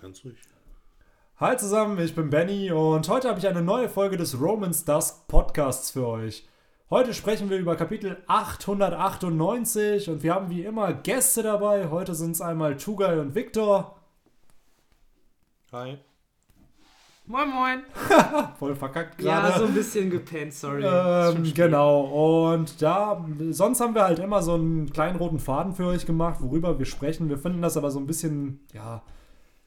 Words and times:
ganz 0.00 0.24
ruhig. 0.24 0.38
Hi 1.36 1.56
zusammen, 1.56 1.98
ich 1.98 2.14
bin 2.14 2.30
Benny 2.30 2.72
und 2.72 3.08
heute 3.08 3.28
habe 3.28 3.38
ich 3.38 3.46
eine 3.46 3.60
neue 3.60 3.88
Folge 3.88 4.16
des 4.16 4.40
Romans 4.40 4.84
Dusk 4.84 5.28
Podcasts 5.28 5.90
für 5.90 6.06
euch. 6.06 6.48
Heute 6.88 7.12
sprechen 7.12 7.50
wir 7.50 7.58
über 7.58 7.76
Kapitel 7.76 8.16
898 8.26 10.08
und 10.08 10.22
wir 10.22 10.34
haben 10.34 10.48
wie 10.50 10.64
immer 10.64 10.92
Gäste 10.94 11.42
dabei. 11.42 11.90
Heute 11.90 12.14
sind 12.14 12.32
es 12.32 12.40
einmal 12.40 12.76
Tugai 12.76 13.20
und 13.20 13.34
Victor. 13.34 13.96
Hi. 15.72 15.98
Moin, 17.26 17.48
moin. 17.50 17.82
Voll 18.58 18.74
verkackt 18.74 19.18
gerade. 19.18 19.50
Ja, 19.50 19.58
so 19.58 19.66
ein 19.66 19.74
bisschen 19.74 20.08
gepennt, 20.10 20.54
sorry. 20.54 20.82
Ähm, 20.82 21.52
genau, 21.54 22.54
und 22.54 22.80
da, 22.80 23.24
sonst 23.50 23.80
haben 23.80 23.94
wir 23.94 24.04
halt 24.04 24.18
immer 24.18 24.42
so 24.42 24.54
einen 24.54 24.90
kleinen 24.90 25.16
roten 25.16 25.38
Faden 25.38 25.74
für 25.74 25.86
euch 25.86 26.06
gemacht, 26.06 26.40
worüber 26.40 26.78
wir 26.78 26.86
sprechen. 26.86 27.28
Wir 27.28 27.38
finden 27.38 27.60
das 27.60 27.76
aber 27.76 27.90
so 27.90 28.00
ein 28.00 28.06
bisschen, 28.06 28.60
ja, 28.72 29.02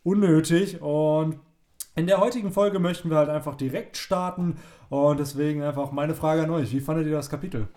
unnötig. 0.03 0.81
Und 0.81 1.39
in 1.95 2.07
der 2.07 2.19
heutigen 2.19 2.51
Folge 2.51 2.79
möchten 2.79 3.09
wir 3.09 3.17
halt 3.17 3.29
einfach 3.29 3.55
direkt 3.55 3.97
starten. 3.97 4.57
Und 4.89 5.19
deswegen 5.19 5.63
einfach 5.63 5.91
meine 5.91 6.15
Frage 6.15 6.43
an 6.43 6.49
euch: 6.51 6.71
Wie 6.71 6.79
fandet 6.79 7.07
ihr 7.07 7.13
das 7.13 7.29
Kapitel? 7.29 7.67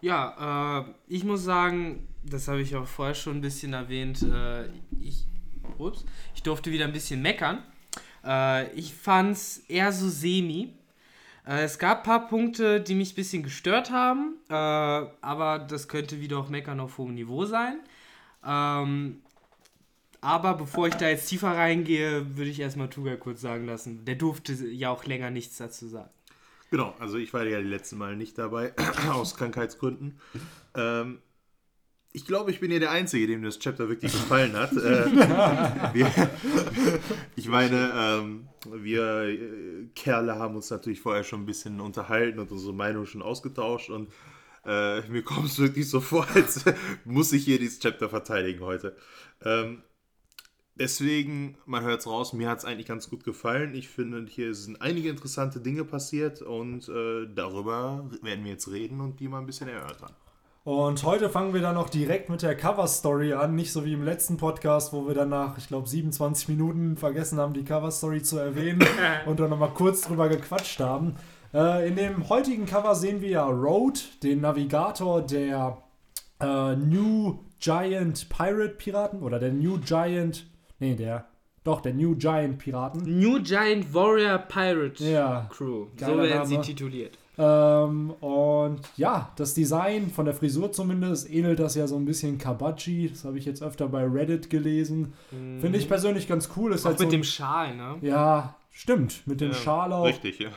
Ja, 0.00 0.80
äh, 0.80 0.84
ich 1.06 1.24
muss 1.24 1.44
sagen, 1.44 2.08
das 2.22 2.48
habe 2.48 2.60
ich 2.60 2.76
auch 2.76 2.86
vorher 2.86 3.14
schon 3.14 3.36
ein 3.36 3.40
bisschen 3.40 3.72
erwähnt. 3.72 4.22
Äh, 4.22 4.66
ich, 5.00 5.26
ups, 5.78 6.04
ich 6.34 6.42
durfte 6.42 6.70
wieder 6.70 6.84
ein 6.84 6.92
bisschen 6.92 7.22
meckern. 7.22 7.62
Äh, 8.24 8.70
ich 8.72 8.94
fand 8.94 9.32
es 9.32 9.58
eher 9.68 9.92
so 9.92 10.08
semi. 10.08 10.74
Äh, 11.46 11.62
es 11.62 11.78
gab 11.78 11.98
ein 11.98 12.04
paar 12.04 12.28
Punkte, 12.28 12.80
die 12.80 12.94
mich 12.94 13.12
ein 13.12 13.16
bisschen 13.16 13.42
gestört 13.42 13.90
haben, 13.90 14.36
äh, 14.48 14.52
aber 14.52 15.58
das 15.58 15.88
könnte 15.88 16.20
wieder 16.20 16.38
auch 16.38 16.48
Meckern 16.48 16.80
auf 16.80 16.98
hohem 16.98 17.14
Niveau 17.14 17.44
sein. 17.44 17.80
Ähm, 18.46 19.22
aber 20.24 20.54
bevor 20.54 20.88
ich 20.88 20.94
da 20.94 21.08
jetzt 21.08 21.28
tiefer 21.28 21.48
reingehe, 21.48 22.36
würde 22.36 22.50
ich 22.50 22.58
erstmal 22.58 22.88
Tuga 22.88 23.16
kurz 23.16 23.42
sagen 23.42 23.66
lassen. 23.66 24.04
Der 24.04 24.14
durfte 24.14 24.54
ja 24.54 24.90
auch 24.90 25.04
länger 25.04 25.30
nichts 25.30 25.58
dazu 25.58 25.86
sagen. 25.86 26.10
Genau, 26.70 26.94
also 26.98 27.18
ich 27.18 27.32
war 27.34 27.44
ja 27.44 27.60
die 27.60 27.68
letzten 27.68 27.98
Mal 27.98 28.16
nicht 28.16 28.38
dabei, 28.38 28.72
aus 29.12 29.36
Krankheitsgründen. 29.36 30.18
Ähm, 30.74 31.18
ich 32.12 32.26
glaube, 32.26 32.50
ich 32.52 32.60
bin 32.60 32.70
ja 32.70 32.78
der 32.78 32.90
Einzige, 32.90 33.26
dem 33.26 33.42
das 33.42 33.58
Chapter 33.58 33.88
wirklich 33.88 34.12
gefallen 34.12 34.54
hat. 34.56 34.72
äh, 34.72 34.74
wir, 35.94 36.10
ich 37.36 37.48
meine, 37.48 37.92
ähm, 37.94 38.48
wir 38.72 39.22
äh, 39.24 39.88
Kerle 39.94 40.36
haben 40.36 40.56
uns 40.56 40.70
natürlich 40.70 41.00
vorher 41.00 41.24
schon 41.24 41.42
ein 41.42 41.46
bisschen 41.46 41.80
unterhalten 41.80 42.38
und 42.38 42.50
unsere 42.50 42.72
Meinung 42.72 43.04
schon 43.04 43.20
ausgetauscht 43.20 43.90
und 43.90 44.08
äh, 44.64 45.02
mir 45.08 45.22
kommt 45.22 45.46
es 45.46 45.58
wirklich 45.58 45.88
so 45.88 46.00
vor, 46.00 46.26
als 46.34 46.64
muss 47.04 47.32
ich 47.32 47.44
hier 47.44 47.58
dieses 47.58 47.78
Chapter 47.80 48.08
verteidigen 48.08 48.60
heute. 48.60 48.96
Ähm, 49.44 49.82
deswegen, 50.76 51.56
man 51.66 51.84
hört 51.84 52.00
es 52.00 52.06
raus, 52.06 52.32
mir 52.32 52.48
hat 52.48 52.58
es 52.58 52.64
eigentlich 52.64 52.86
ganz 52.86 53.10
gut 53.10 53.24
gefallen. 53.24 53.74
Ich 53.74 53.88
finde, 53.88 54.26
hier 54.28 54.54
sind 54.54 54.80
einige 54.80 55.08
interessante 55.08 55.60
Dinge 55.60 55.84
passiert 55.84 56.42
und 56.42 56.88
äh, 56.88 57.26
darüber 57.34 58.08
werden 58.22 58.44
wir 58.44 58.52
jetzt 58.52 58.70
reden 58.70 59.00
und 59.00 59.20
die 59.20 59.28
mal 59.28 59.40
ein 59.40 59.46
bisschen 59.46 59.68
erörtern. 59.68 60.12
Und 60.64 61.04
heute 61.04 61.28
fangen 61.28 61.52
wir 61.52 61.60
dann 61.60 61.74
noch 61.74 61.90
direkt 61.90 62.30
mit 62.30 62.40
der 62.40 62.56
Cover-Story 62.56 63.34
an, 63.34 63.54
nicht 63.54 63.70
so 63.70 63.84
wie 63.84 63.92
im 63.92 64.02
letzten 64.02 64.38
Podcast, 64.38 64.94
wo 64.94 65.06
wir 65.06 65.14
dann 65.14 65.28
nach, 65.28 65.58
ich 65.58 65.68
glaube, 65.68 65.86
27 65.86 66.48
Minuten 66.48 66.96
vergessen 66.96 67.38
haben, 67.38 67.52
die 67.52 67.64
Cover-Story 67.64 68.22
zu 68.22 68.38
erwähnen 68.38 68.82
und 69.26 69.38
dann 69.38 69.50
nochmal 69.50 69.74
kurz 69.74 70.00
drüber 70.00 70.30
gequatscht 70.30 70.80
haben. 70.80 71.16
Äh, 71.52 71.86
in 71.88 71.96
dem 71.96 72.30
heutigen 72.30 72.64
Cover 72.64 72.94
sehen 72.94 73.20
wir 73.20 73.28
ja 73.28 73.44
Road, 73.44 74.22
den 74.22 74.40
Navigator 74.40 75.20
der 75.20 75.82
äh, 76.40 76.76
New 76.76 77.40
Giant 77.60 78.30
Pirate 78.30 78.74
Piraten 78.76 79.22
oder 79.22 79.38
der 79.38 79.52
New 79.52 79.78
Giant, 79.80 80.46
nee, 80.78 80.94
der, 80.94 81.26
doch, 81.64 81.80
der 81.80 81.94
New 81.94 82.14
Giant 82.16 82.58
Piraten. 82.58 83.02
New 83.20 83.40
Giant 83.42 83.92
Warrior 83.94 84.38
Pirate 84.38 85.02
Ja. 85.04 85.48
Crew. 85.50 85.86
So 85.98 86.06
werden 86.18 86.46
sie 86.46 86.54
Name. 86.54 86.66
tituliert. 86.66 87.18
Ähm, 87.36 88.10
und 88.20 88.80
ja, 88.96 89.32
das 89.36 89.54
Design 89.54 90.08
von 90.10 90.24
der 90.24 90.34
Frisur 90.34 90.70
zumindest 90.70 91.28
ähnelt 91.30 91.58
das 91.58 91.74
ja 91.74 91.86
so 91.88 91.96
ein 91.96 92.04
bisschen 92.04 92.38
Kabachi. 92.38 93.08
Das 93.10 93.24
habe 93.24 93.38
ich 93.38 93.44
jetzt 93.44 93.62
öfter 93.62 93.88
bei 93.88 94.04
Reddit 94.04 94.50
gelesen. 94.50 95.14
Finde 95.60 95.78
ich 95.78 95.88
persönlich 95.88 96.28
ganz 96.28 96.50
cool. 96.56 96.72
Ist 96.72 96.82
Mhm. 96.84 96.86
Auch 96.86 96.90
halt 96.90 97.00
mit 97.00 97.08
so 97.10 97.16
dem 97.16 97.24
Schal, 97.24 97.74
ne? 97.76 97.96
Ja, 98.02 98.54
stimmt. 98.70 99.26
Mit 99.26 99.40
dem 99.40 99.52
Schal 99.52 99.92
auch. 99.92 100.04
Richtig, 100.04 100.38
ja. 100.38 100.50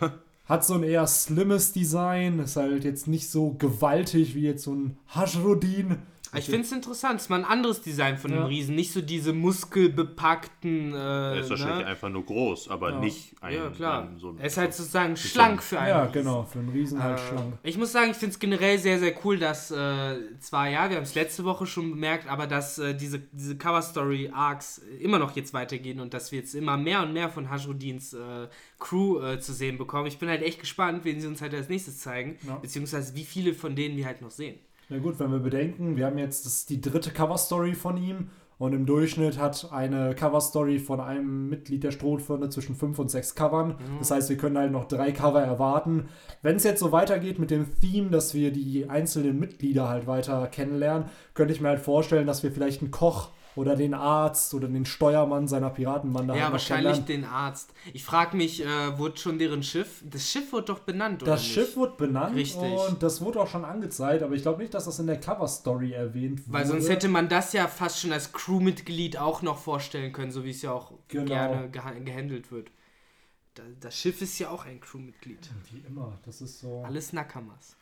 Hat 0.46 0.64
so 0.66 0.76
ein 0.76 0.84
eher 0.84 1.08
slimmes 1.08 1.74
Design. 1.74 2.40
Ist 2.40 2.56
halt 2.58 2.84
jetzt 2.84 3.08
nicht 3.08 3.30
so 3.30 3.56
gewaltig 3.58 4.36
wie 4.36 4.44
jetzt 4.44 4.64
so 4.64 4.74
ein 4.74 4.98
Hajrodin. 5.08 5.98
Ich 6.40 6.46
finde 6.46 6.62
es 6.62 6.72
interessant. 6.72 7.16
Es 7.18 7.24
ist 7.24 7.30
mal 7.30 7.40
ein 7.40 7.46
anderes 7.46 7.82
Design 7.82 8.18
von 8.18 8.32
Ja. 8.32 8.38
dem 8.38 8.46
Riesen. 8.46 8.76
Nicht 8.76 8.92
so 8.94 9.02
diese 9.02 9.34
muskelbepackten. 9.34 10.94
Äh, 10.94 10.98
Er 10.98 11.40
ist 11.40 11.50
wahrscheinlich 11.50 11.80
ne? 11.86 11.86
einfach 11.88 12.10
nur 12.10 12.26
groß, 12.26 12.70
aber 12.70 12.92
Ja. 12.92 13.00
nicht 13.00 13.36
ein. 13.42 13.54
Ja, 13.56 13.70
klar. 13.70 14.04
ein- 14.04 14.18
so 14.20 14.30
ein- 14.30 14.38
er 14.40 14.46
ist 14.48 14.58
halt 14.58 14.74
sozusagen 14.74 15.16
schlank 15.18 15.62
für 15.64 15.80
einen. 15.80 15.90
Ja, 15.90 16.02
Riesen. 16.04 16.14
genau. 16.14 16.44
Für 16.44 16.60
einen 16.60 16.70
Riesen 16.70 17.02
halt 17.04 17.20
Äh, 17.20 17.28
schlank. 17.28 17.54
Ich 17.64 17.78
muss 17.78 17.92
sagen, 17.92 18.12
ich 18.12 18.18
finde 18.18 18.34
es 18.34 18.40
generell 18.40 18.78
sehr, 18.80 19.00
sehr 19.00 19.14
cool, 19.24 19.38
dass 19.38 19.72
äh, 19.72 20.16
zwar, 20.40 20.70
ja, 20.70 20.90
wir 20.90 20.98
haben 20.98 21.04
es 21.04 21.16
letzte 21.16 21.44
Woche 21.46 21.66
schon 21.66 21.92
bemerkt, 21.92 22.28
aber 22.30 22.48
dass 22.48 22.78
äh, 22.80 22.94
diese, 22.96 23.20
diese 23.32 23.58
Cover-Story-Arcs 23.58 24.82
immer 25.00 25.20
noch 25.20 25.36
jetzt 25.36 25.54
weitergehen 25.54 26.00
und 26.00 26.14
dass 26.14 26.32
wir 26.32 26.40
jetzt 26.40 26.54
immer 26.56 26.78
mehr 26.78 27.04
und 27.04 27.14
mehr 27.14 27.30
von 27.30 27.50
Hajrudins 27.50 28.14
äh, 28.14 28.48
Crew 28.80 29.20
äh, 29.22 29.40
zu 29.40 29.54
sehen 29.54 29.78
bekommen. 29.78 30.08
Ich 30.08 30.18
bin 30.20 30.30
halt 30.30 30.42
echt 30.44 30.60
gespannt, 30.60 31.04
wen 31.04 31.20
sie 31.20 31.28
uns 31.28 31.42
halt 31.42 31.54
als 31.54 31.70
nächstes 31.70 32.00
zeigen, 32.00 32.38
Ja. 32.48 32.56
beziehungsweise 32.56 33.16
wie 33.16 33.24
viele 33.26 33.54
von 33.54 33.76
denen 33.76 33.98
wir 33.98 34.06
halt 34.06 34.22
noch 34.22 34.32
sehen. 34.32 34.60
Na 34.90 35.00
gut, 35.00 35.20
wenn 35.20 35.32
wir 35.32 35.40
bedenken, 35.40 35.98
wir 35.98 36.06
haben 36.06 36.18
jetzt 36.18 36.46
das 36.46 36.66
die 36.66 36.80
dritte 36.80 37.12
Cover-Story 37.12 37.74
von 37.74 37.98
ihm 37.98 38.30
und 38.58 38.72
im 38.72 38.86
Durchschnitt 38.86 39.38
hat 39.38 39.68
eine 39.74 40.16
Cover-Story 40.16 40.80
von 40.80 41.02
einem 41.02 41.50
Mitglied 41.50 41.84
der 41.84 41.92
Strohfirma 41.92 42.50
zwischen 42.50 42.74
fünf 42.74 42.98
und 42.98 43.12
sechs 43.12 43.36
Covern. 43.36 43.76
Das 44.00 44.12
heißt, 44.12 44.30
wir 44.30 44.38
können 44.38 44.58
halt 44.58 44.72
noch 44.72 44.88
drei 44.88 45.12
Cover 45.12 45.42
erwarten. 45.42 46.06
Wenn 46.42 46.56
es 46.56 46.64
jetzt 46.64 46.80
so 46.80 46.94
weitergeht 46.94 47.38
mit 47.38 47.52
dem 47.52 47.68
Theme, 47.82 48.12
dass 48.12 48.34
wir 48.34 48.52
die 48.52 48.90
einzelnen 48.90 49.38
Mitglieder 49.38 49.90
halt 49.90 50.08
weiter 50.08 50.48
kennenlernen, 50.48 51.10
könnte 51.34 51.54
ich 51.54 51.60
mir 51.60 51.68
halt 51.68 51.82
vorstellen, 51.82 52.26
dass 52.26 52.44
wir 52.44 52.52
vielleicht 52.54 52.82
einen 52.82 52.92
Koch 52.92 53.32
oder 53.58 53.76
den 53.76 53.94
Arzt 53.94 54.54
oder 54.54 54.68
den 54.70 54.86
Steuermann 54.86 55.48
seiner 55.48 55.70
Piratenbande 55.72 56.36
ja, 56.36 56.44
halt 56.44 56.52
wahrscheinlich 56.54 57.00
den 57.06 57.26
Arzt. 57.26 57.74
Ich 57.94 58.04
frage 58.06 58.38
mich, 58.38 58.64
äh, 58.64 58.98
wurde 58.98 59.18
schon 59.18 59.38
deren 59.40 59.64
Schiff, 59.64 60.02
das 60.10 60.30
Schiff 60.32 60.54
wurde 60.54 60.68
doch 60.68 60.80
benannt, 60.80 61.22
oder 61.24 61.34
Das 61.34 61.42
nicht? 61.42 61.54
Schiff 61.54 61.76
wurde 61.76 61.96
benannt 61.98 62.36
Richtig. 62.36 62.62
und 62.90 63.04
das 63.04 63.20
wurde 63.22 63.42
auch 63.42 63.48
schon 63.48 63.66
angezeigt, 63.66 64.24
aber 64.24 64.36
ich 64.36 64.44
glaube 64.44 64.62
nicht, 64.62 64.74
dass 64.74 64.86
das 64.86 65.00
in 65.00 65.08
der 65.08 65.20
Cover-Story 65.20 65.92
erwähnt 65.92 66.48
wurde. 66.48 66.54
Weil 66.54 66.66
sonst 66.66 66.88
hätte 66.88 67.10
man 67.10 67.28
das 67.28 67.52
ja 67.52 67.68
fast 67.68 68.00
schon 68.00 68.14
als 68.14 68.32
Crewmitglied 68.32 69.18
auch 69.18 69.42
noch 69.42 69.58
vorstellen 69.58 70.14
können, 70.14 70.32
so 70.32 70.44
wie 70.46 70.52
es 70.52 70.62
ja 70.62 70.72
auch 70.72 70.94
Genau. 71.10 71.26
gerne 71.26 71.68
geha- 71.70 72.00
gehandelt 72.04 72.52
wird. 72.52 72.70
Da, 73.56 73.64
das 73.80 73.98
Schiff 74.00 74.22
ist 74.22 74.38
ja 74.38 74.50
auch 74.52 74.66
ein 74.66 74.80
Crewmitglied. 74.80 75.50
Wie 75.72 75.80
immer, 75.88 76.20
das 76.26 76.42
ist 76.42 76.60
so. 76.60 76.84
Alles 76.86 77.12
Nakamas. 77.12 77.76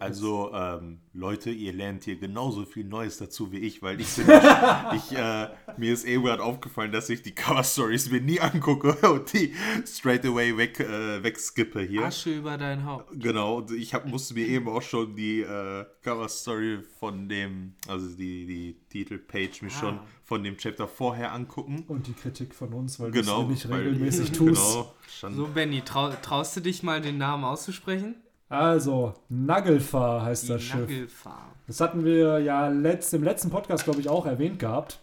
Also, 0.00 0.52
ähm, 0.52 0.98
Leute, 1.12 1.50
ihr 1.50 1.72
lernt 1.72 2.04
hier 2.04 2.16
genauso 2.18 2.64
viel 2.64 2.84
Neues 2.84 3.18
dazu 3.18 3.52
wie 3.52 3.58
ich, 3.58 3.82
weil 3.82 4.00
ich 4.00 4.14
bin, 4.16 4.26
ich, 4.96 5.12
äh, 5.16 5.48
mir 5.76 5.92
ist 5.92 6.04
eben 6.04 6.24
gerade 6.24 6.42
aufgefallen, 6.42 6.90
dass 6.90 7.08
ich 7.08 7.22
die 7.22 7.34
Cover-Stories 7.34 8.10
mir 8.10 8.20
nie 8.20 8.40
angucke 8.40 8.94
und 9.12 9.32
die 9.32 9.54
straight 9.86 10.24
away 10.26 10.56
weg, 10.56 10.80
äh, 10.80 11.22
wegskippe 11.22 11.82
hier. 11.82 12.02
Asche 12.02 12.34
über 12.34 12.58
dein 12.58 12.84
Haupt. 12.84 13.10
Genau, 13.20 13.58
und 13.58 13.70
ich 13.70 13.94
hab, 13.94 14.06
musste 14.06 14.34
mir 14.34 14.46
eben 14.48 14.68
auch 14.68 14.82
schon 14.82 15.14
die 15.14 15.40
äh, 15.42 15.84
Cover-Story 16.02 16.80
von 16.98 17.28
dem, 17.28 17.74
also 17.86 18.08
die, 18.16 18.44
die 18.46 18.76
Titelpage 18.90 19.62
mir 19.62 19.68
Ah. 19.68 19.78
schon 19.78 20.00
von 20.24 20.42
dem 20.42 20.56
Chapter 20.56 20.88
vorher 20.88 21.32
angucken. 21.32 21.84
Und 21.86 22.08
die 22.08 22.12
Kritik 22.12 22.54
von 22.56 22.72
uns, 22.72 22.98
weil 22.98 23.12
Genau, 23.12 23.42
du 23.44 23.52
es 23.52 23.64
nicht 23.64 23.68
weil- 23.70 23.82
regelmäßig 23.82 24.32
tust. 24.32 24.72
Genau, 24.72 24.94
schon, 25.08 25.34
So, 25.36 25.46
Benny, 25.46 25.82
trau 25.82 26.10
traust 26.22 26.56
du 26.56 26.60
dich 26.60 26.82
mal, 26.82 27.00
den 27.00 27.18
Namen 27.18 27.44
auszusprechen? 27.44 28.16
Also, 28.48 29.14
Nagelfahr 29.28 30.22
heißt 30.24 30.44
Die 30.44 30.48
das 30.48 30.62
Schiff. 30.62 30.80
Nagelfahr. 30.88 31.46
Das 31.66 31.80
hatten 31.80 32.04
wir 32.04 32.38
ja 32.40 32.68
letzt, 32.68 33.12
im 33.14 33.24
letzten 33.24 33.50
Podcast, 33.50 33.84
glaube 33.84 34.00
ich, 34.00 34.08
auch 34.08 34.24
erwähnt 34.26 34.58
gehabt. 34.60 35.00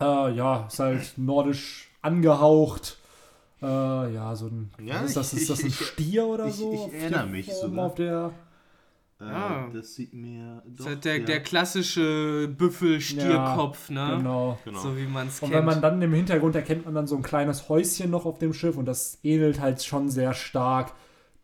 Äh, 0.00 0.32
ja, 0.34 0.66
ist 0.68 0.78
halt 0.78 1.12
nordisch 1.16 1.90
angehaucht. 2.00 2.98
Äh, 3.60 3.66
ja, 3.66 4.34
so 4.34 4.46
ein. 4.46 4.70
Ja, 4.82 5.00
ist 5.02 5.16
das? 5.16 5.32
ich- 5.34 5.42
Ist 5.42 5.50
das 5.50 5.60
ein 5.62 5.66
ich- 5.68 5.76
Stier 5.86 6.26
oder 6.26 6.46
ich- 6.46 6.54
so? 6.54 6.72
ich 6.88 6.94
erinnere 6.94 7.26
mich 7.26 7.46
Form, 7.46 7.70
sogar. 7.70 7.86
Auf 7.86 7.94
der, 7.94 8.30
äh, 9.20 9.24
Ah. 9.24 9.68
das 9.72 9.94
sieht 9.94 10.14
mir 10.14 10.62
Das 10.64 10.74
doch, 10.78 10.80
ist 10.80 10.86
halt 10.86 11.04
der, 11.04 11.18
ja, 11.18 11.24
der 11.26 11.42
klassische 11.42 12.48
Büffel-Stierkopf, 12.58 13.90
ne? 13.90 14.14
genau. 14.16 14.58
genau. 14.64 14.80
So 14.80 14.96
wie 14.96 15.06
man 15.06 15.28
es 15.28 15.34
Und 15.40 15.50
kennt. 15.50 15.58
wenn 15.58 15.64
man 15.66 15.80
dann 15.82 16.00
im 16.02 16.12
Hintergrund 16.14 16.56
erkennt 16.56 16.86
man 16.86 16.94
dann 16.94 17.06
so 17.06 17.16
ein 17.16 17.22
kleines 17.22 17.68
Häuschen 17.68 18.10
noch 18.10 18.24
auf 18.24 18.38
dem 18.38 18.52
Schiff 18.54 18.76
und 18.76 18.86
das 18.86 19.18
ähnelt 19.22 19.60
halt 19.60 19.84
schon 19.84 20.08
sehr 20.10 20.32
stark 20.34 20.92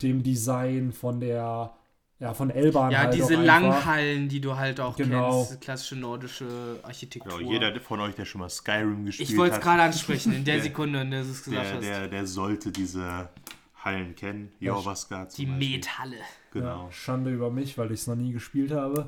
dem 0.03 0.23
Design 0.23 0.93
von 0.93 1.21
der, 1.21 1.73
ja, 2.21 2.35
von 2.35 2.51
Elban. 2.51 2.91
ja, 2.91 2.99
halt 3.01 3.15
diese. 3.15 3.35
Langhallen, 3.35 4.29
die 4.29 4.41
du 4.41 4.57
halt 4.57 4.81
auch 4.81 4.97
Genau. 4.97 5.45
kennst, 5.45 5.61
klassische 5.61 5.97
nordische 5.97 6.47
Architektur. 6.83 7.39
Genau, 7.39 7.53
jeder 7.53 7.81
von 7.81 8.01
euch, 8.01 8.15
der 8.15 8.25
schon 8.25 8.41
mal 8.41 8.49
Skyrim 8.49 9.05
gespielt 9.05 9.31
ich 9.31 9.37
wollte 9.37 9.53
es 9.53 9.57
hat, 9.59 9.65
gerade 9.65 9.83
ansprechen, 9.83 10.33
in 10.33 10.45
der 10.45 10.55
Der- 10.57 10.65
Sekunde, 10.65 11.01
in 11.03 11.11
der 11.11 11.23
du 11.23 11.31
es 11.31 11.45
gesagt 11.45 11.65
der, 11.67 11.75
hast. 11.77 11.85
der, 11.85 12.09
der 12.09 12.27
sollte 12.27 12.71
diese 12.73 13.29
Hallen 13.85 14.15
kennen. 14.17 14.51
Jorvaska 14.59 15.29
zum 15.29 15.45
die. 15.45 15.51
Methalle. 15.51 16.17
Genau. 16.53 16.87
Ja, 16.87 16.93
Schande 16.93 17.31
über 17.31 17.51
mich, 17.51 17.77
weil 17.79 17.93
ich 17.93 18.01
es 18.01 18.07
noch 18.07 18.17
nie 18.17 18.33
gespielt 18.33 18.73
habe. 18.73 19.07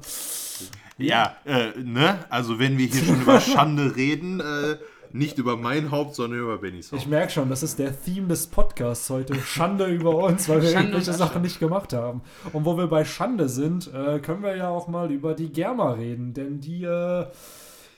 Ja, 0.98 1.36
äh, 1.46 1.70
ne? 1.78 2.24
Also 2.28 2.58
wenn 2.58 2.76
wir 2.78 2.86
hier 2.86 3.02
schon 3.04 3.22
über 3.22 3.40
Schande 3.40 3.96
reden, 3.96 4.40
äh, 4.40 4.76
nicht 5.12 5.38
über 5.38 5.56
mein 5.56 5.90
Haupt, 5.90 6.14
sondern 6.14 6.40
über 6.40 6.58
Bennys 6.58 6.92
Haupt. 6.92 7.02
Ich 7.02 7.08
merke 7.08 7.32
schon, 7.32 7.48
das 7.48 7.62
ist 7.62 7.78
der 7.78 8.00
Theme 8.02 8.28
des 8.28 8.46
Podcasts 8.46 9.08
heute. 9.10 9.34
Schande 9.40 9.86
über 9.86 10.14
uns, 10.16 10.48
weil 10.48 10.62
wir 10.62 10.70
irgendwelche 10.72 11.12
Sachen 11.12 11.42
nicht 11.42 11.58
gemacht 11.58 11.92
haben. 11.92 12.22
Und 12.52 12.64
wo 12.64 12.76
wir 12.76 12.86
bei 12.86 13.04
Schande 13.04 13.48
sind, 13.48 13.92
äh, 13.92 14.18
können 14.20 14.42
wir 14.42 14.56
ja 14.56 14.68
auch 14.68 14.88
mal 14.88 15.10
über 15.10 15.34
die 15.34 15.50
Germa 15.50 15.92
reden, 15.92 16.32
denn 16.34 16.60
die, 16.60 16.84
äh, 16.84 17.26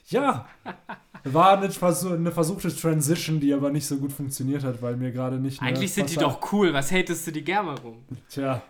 ja, 0.06 0.46
war 1.24 1.56
eine, 1.58 1.70
Versuch, 1.70 2.12
eine 2.12 2.32
versuchte 2.32 2.74
Transition, 2.74 3.40
die 3.40 3.52
aber 3.52 3.70
nicht 3.70 3.86
so 3.86 3.96
gut 3.98 4.12
funktioniert 4.12 4.64
hat, 4.64 4.82
weil 4.82 4.96
mir 4.96 5.12
gerade 5.12 5.36
nicht. 5.36 5.62
Eigentlich 5.62 5.92
sind 5.92 6.10
die 6.10 6.16
doch 6.16 6.52
cool. 6.52 6.72
Was 6.72 6.90
hatest 6.90 7.26
du 7.26 7.30
die 7.32 7.44
Germa 7.44 7.74
rum? 7.74 7.98
Tja, 8.28 8.62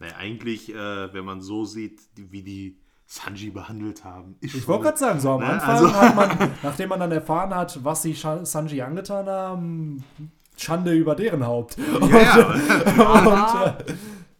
Naja, 0.00 0.16
eigentlich, 0.16 0.74
äh, 0.74 1.12
wenn 1.14 1.24
man 1.24 1.40
so 1.40 1.64
sieht, 1.64 2.00
wie 2.16 2.42
die 2.42 2.76
Sanji 3.06 3.50
behandelt 3.50 4.04
haben. 4.04 4.36
Ist 4.40 4.54
ich 4.54 4.66
wollte 4.66 4.84
gerade 4.84 4.98
sagen, 4.98 5.20
so 5.20 5.30
am 5.32 5.40
Ne, 5.40 5.46
Anfang 5.46 5.70
also- 5.70 5.92
hat 5.94 6.16
man, 6.16 6.50
nachdem 6.62 6.88
man 6.88 7.00
dann 7.00 7.12
erfahren 7.12 7.54
hat, 7.54 7.84
was 7.84 8.02
sie 8.02 8.14
Sanji 8.14 8.82
angetan 8.82 9.26
haben, 9.26 10.04
Schande 10.56 10.92
über 10.92 11.14
deren 11.14 11.46
Haupt. 11.46 11.76
Ja, 12.10 12.18
ja. 12.18 13.06
Aber 13.06 13.78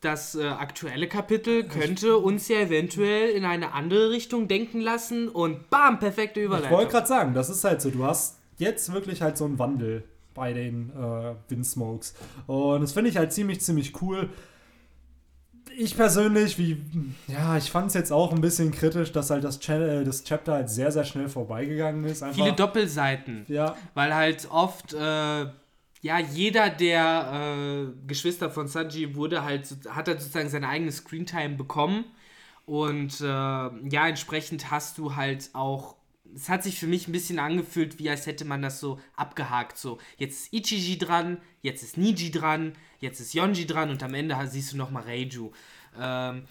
das 0.00 0.34
äh, 0.34 0.46
aktuelle 0.46 1.08
Kapitel 1.08 1.64
könnte 1.64 2.16
uns 2.16 2.48
ja 2.48 2.58
eventuell 2.60 3.30
in 3.30 3.44
eine 3.44 3.72
andere 3.72 4.10
Richtung 4.10 4.48
denken 4.48 4.80
lassen 4.80 5.28
und 5.28 5.68
bam, 5.70 5.98
perfekte 5.98 6.40
Ich 6.40 6.46
Überleitung. 6.46 6.70
wollte 6.76 6.92
gerade 6.92 7.06
sagen, 7.06 7.34
das 7.34 7.50
ist 7.50 7.62
halt 7.64 7.80
so. 7.82 7.90
Du 7.90 8.04
hast 8.04 8.38
jetzt 8.58 8.92
wirklich 8.92 9.22
halt 9.22 9.36
so 9.36 9.44
einen 9.44 9.58
Wandel 9.58 10.04
bei 10.34 10.52
den 10.52 10.90
äh, 10.90 11.34
Windsmokes. 11.48 12.14
Und 12.46 12.80
das 12.82 12.92
finde 12.92 13.10
ich 13.10 13.16
halt 13.16 13.32
ziemlich, 13.32 13.60
ziemlich 13.60 14.00
cool. 14.02 14.28
Ich 15.78 15.96
persönlich, 15.96 16.58
wie, 16.58 16.82
ja, 17.28 17.56
ich 17.56 17.70
fand 17.70 17.88
es 17.88 17.94
jetzt 17.94 18.10
auch 18.10 18.32
ein 18.32 18.40
bisschen 18.40 18.72
kritisch, 18.72 19.12
dass 19.12 19.30
halt 19.30 19.44
das, 19.44 19.60
Cha 19.60 19.74
äh, 19.74 20.04
das 20.04 20.24
Chapter 20.24 20.54
halt 20.54 20.70
sehr, 20.70 20.90
sehr 20.90 21.04
schnell 21.04 21.28
vorbeigegangen 21.28 22.04
ist. 22.04 22.22
Einfach, 22.22 22.36
Viele 22.36 22.54
Doppelseiten. 22.54 23.44
ja, 23.48 23.76
Weil 23.94 24.14
halt 24.14 24.48
oft, 24.50 24.94
äh, 24.94 25.46
ja, 26.02 26.18
jeder 26.32 26.70
der 26.70 27.86
äh, 27.88 28.06
Geschwister 28.06 28.50
von 28.50 28.68
Sanji 28.68 29.14
wurde 29.16 29.44
halt, 29.44 29.68
hat 29.90 30.08
halt 30.08 30.20
sozusagen 30.20 30.48
seine 30.48 30.68
eigene 30.68 30.92
Screentime 30.92 31.56
bekommen. 31.56 32.04
Und 32.64 33.20
äh, 33.20 33.24
ja, 33.24 34.08
entsprechend 34.08 34.70
hast 34.70 34.98
du 34.98 35.14
halt 35.14 35.50
auch. 35.52 35.96
Es 36.36 36.50
hat 36.50 36.62
sich 36.62 36.78
für 36.78 36.86
mich 36.86 37.08
ein 37.08 37.12
bisschen 37.12 37.38
angefühlt, 37.38 37.98
wie 37.98 38.10
als 38.10 38.26
hätte 38.26 38.44
man 38.44 38.60
das 38.60 38.78
so 38.78 39.00
abgehakt. 39.16 39.78
So, 39.78 39.98
jetzt 40.18 40.52
ist 40.52 40.52
Ichiji 40.52 40.98
dran, 40.98 41.38
jetzt 41.62 41.82
ist 41.82 41.96
Niji 41.96 42.30
dran, 42.30 42.74
jetzt 43.00 43.20
ist 43.20 43.32
Yonji 43.32 43.66
dran 43.66 43.88
und 43.88 44.02
am 44.02 44.12
Ende 44.12 44.36
siehst 44.46 44.74
du 44.74 44.76
nochmal 44.76 45.04
Reiju. 45.04 45.50
Ähm, 45.98 46.42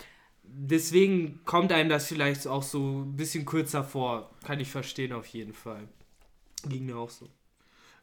deswegen 0.44 1.46
kommt 1.46 1.72
einem 1.72 1.90
das 1.90 2.08
vielleicht 2.08 2.48
auch 2.48 2.64
so 2.64 3.04
ein 3.04 3.16
bisschen 3.16 3.46
kürzer 3.46 3.84
vor. 3.84 4.32
Kann 4.44 4.60
ich 4.60 4.72
verstehen 4.72 5.14
auf 5.14 5.28
jeden 5.28 5.54
Fall. 5.54 5.88
Ging 6.68 6.88
mir 6.88 6.98
auch 6.98 7.12
so. 7.12 7.30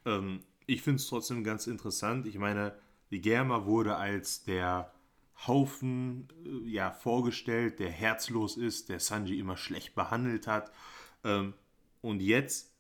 Ähm, 0.07 0.41
ich 0.67 0.83
finde 0.83 0.97
es 0.97 1.09
trotzdem 1.09 1.43
ganz 1.43 1.67
interessant. 1.67 2.27
Ich 2.27 2.39
meine, 2.39 2.77
die 3.11 3.21
Germa 3.21 3.67
wurde 3.67 3.97
als 3.97 4.45
der 4.45 4.93
Haufen 5.49 6.29
äh, 6.47 6.71
ja, 6.71 6.93
vorgestellt, 6.93 7.81
der 7.81 7.91
herzlos 7.91 8.57
ist, 8.57 8.89
der 8.89 9.01
Sanji 9.01 9.41
immer 9.41 9.57
schlecht 9.57 9.97
behandelt 9.97 10.47
hat. 10.47 10.71
Ähm, 11.25 11.55
und 12.03 12.21
jetzt, 12.21 12.75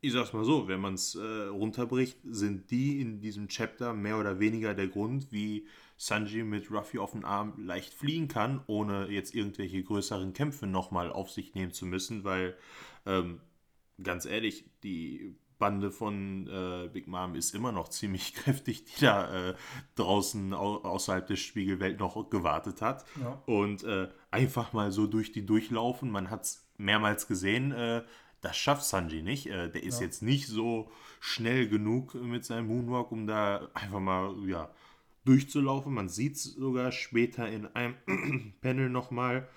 ich 0.00 0.12
sag's 0.12 0.32
mal 0.32 0.44
so, 0.44 0.68
wenn 0.68 0.80
man 0.80 0.94
es 0.94 1.16
äh, 1.16 1.46
runterbricht, 1.48 2.18
sind 2.24 2.70
die 2.70 3.00
in 3.00 3.20
diesem 3.20 3.48
Chapter 3.48 3.92
mehr 3.92 4.18
oder 4.18 4.38
weniger 4.38 4.74
der 4.74 4.88
Grund, 4.88 5.32
wie 5.32 5.66
Sanji 5.96 6.44
mit 6.44 6.70
Ruffy 6.70 6.98
auf 6.98 7.12
den 7.12 7.24
Arm 7.24 7.54
leicht 7.58 7.94
fliehen 7.94 8.28
kann, 8.28 8.62
ohne 8.66 9.08
jetzt 9.08 9.34
irgendwelche 9.34 9.82
größeren 9.82 10.32
Kämpfe 10.32 10.66
nochmal 10.66 11.10
auf 11.10 11.30
sich 11.30 11.54
nehmen 11.54 11.72
zu 11.72 11.86
müssen, 11.86 12.22
weil 12.22 12.56
ähm, 13.06 13.40
ganz 14.02 14.26
ehrlich, 14.26 14.64
die 14.82 15.34
Bande 15.62 15.92
von 15.92 16.48
äh, 16.48 16.88
Big 16.92 17.06
Mom 17.06 17.36
ist 17.36 17.54
immer 17.54 17.70
noch 17.70 17.88
ziemlich 17.88 18.34
kräftig, 18.34 18.84
die 18.84 19.04
da 19.04 19.50
äh, 19.50 19.54
draußen 19.94 20.52
au 20.54 20.78
außerhalb 20.78 21.24
der 21.24 21.36
Spiegelwelt 21.36 22.00
noch 22.00 22.30
gewartet 22.30 22.82
hat. 22.82 23.04
Ja. 23.20 23.40
Und 23.46 23.84
äh, 23.84 24.08
einfach 24.32 24.72
mal 24.72 24.90
so 24.90 25.06
durch 25.06 25.30
die 25.30 25.46
durchlaufen. 25.46 26.10
Man 26.10 26.30
hat 26.30 26.42
es 26.42 26.66
mehrmals 26.82 27.26
gesehen, 27.26 27.72
äh, 27.72 28.02
das 28.40 28.56
schafft 28.56 28.84
Sanji 28.84 29.22
nicht. 29.22 29.46
Äh, 29.46 29.70
der 29.70 29.82
ist 29.82 30.00
Ja. 30.00 30.06
jetzt 30.06 30.22
nicht 30.22 30.48
so 30.48 30.90
schnell 31.20 31.68
genug 31.68 32.14
mit 32.14 32.44
seinem 32.44 32.66
Moonwalk, 32.68 33.12
um 33.12 33.26
da 33.26 33.70
einfach 33.74 34.00
mal 34.00 34.34
ja, 34.48 34.70
durchzulaufen. 35.24 35.94
Man 35.94 36.08
sieht 36.08 36.36
es 36.36 36.44
sogar 36.44 36.90
später 36.92 37.48
in 37.48 37.66
einem 37.74 37.94
Panel 38.60 38.90
nochmal, 38.90 39.48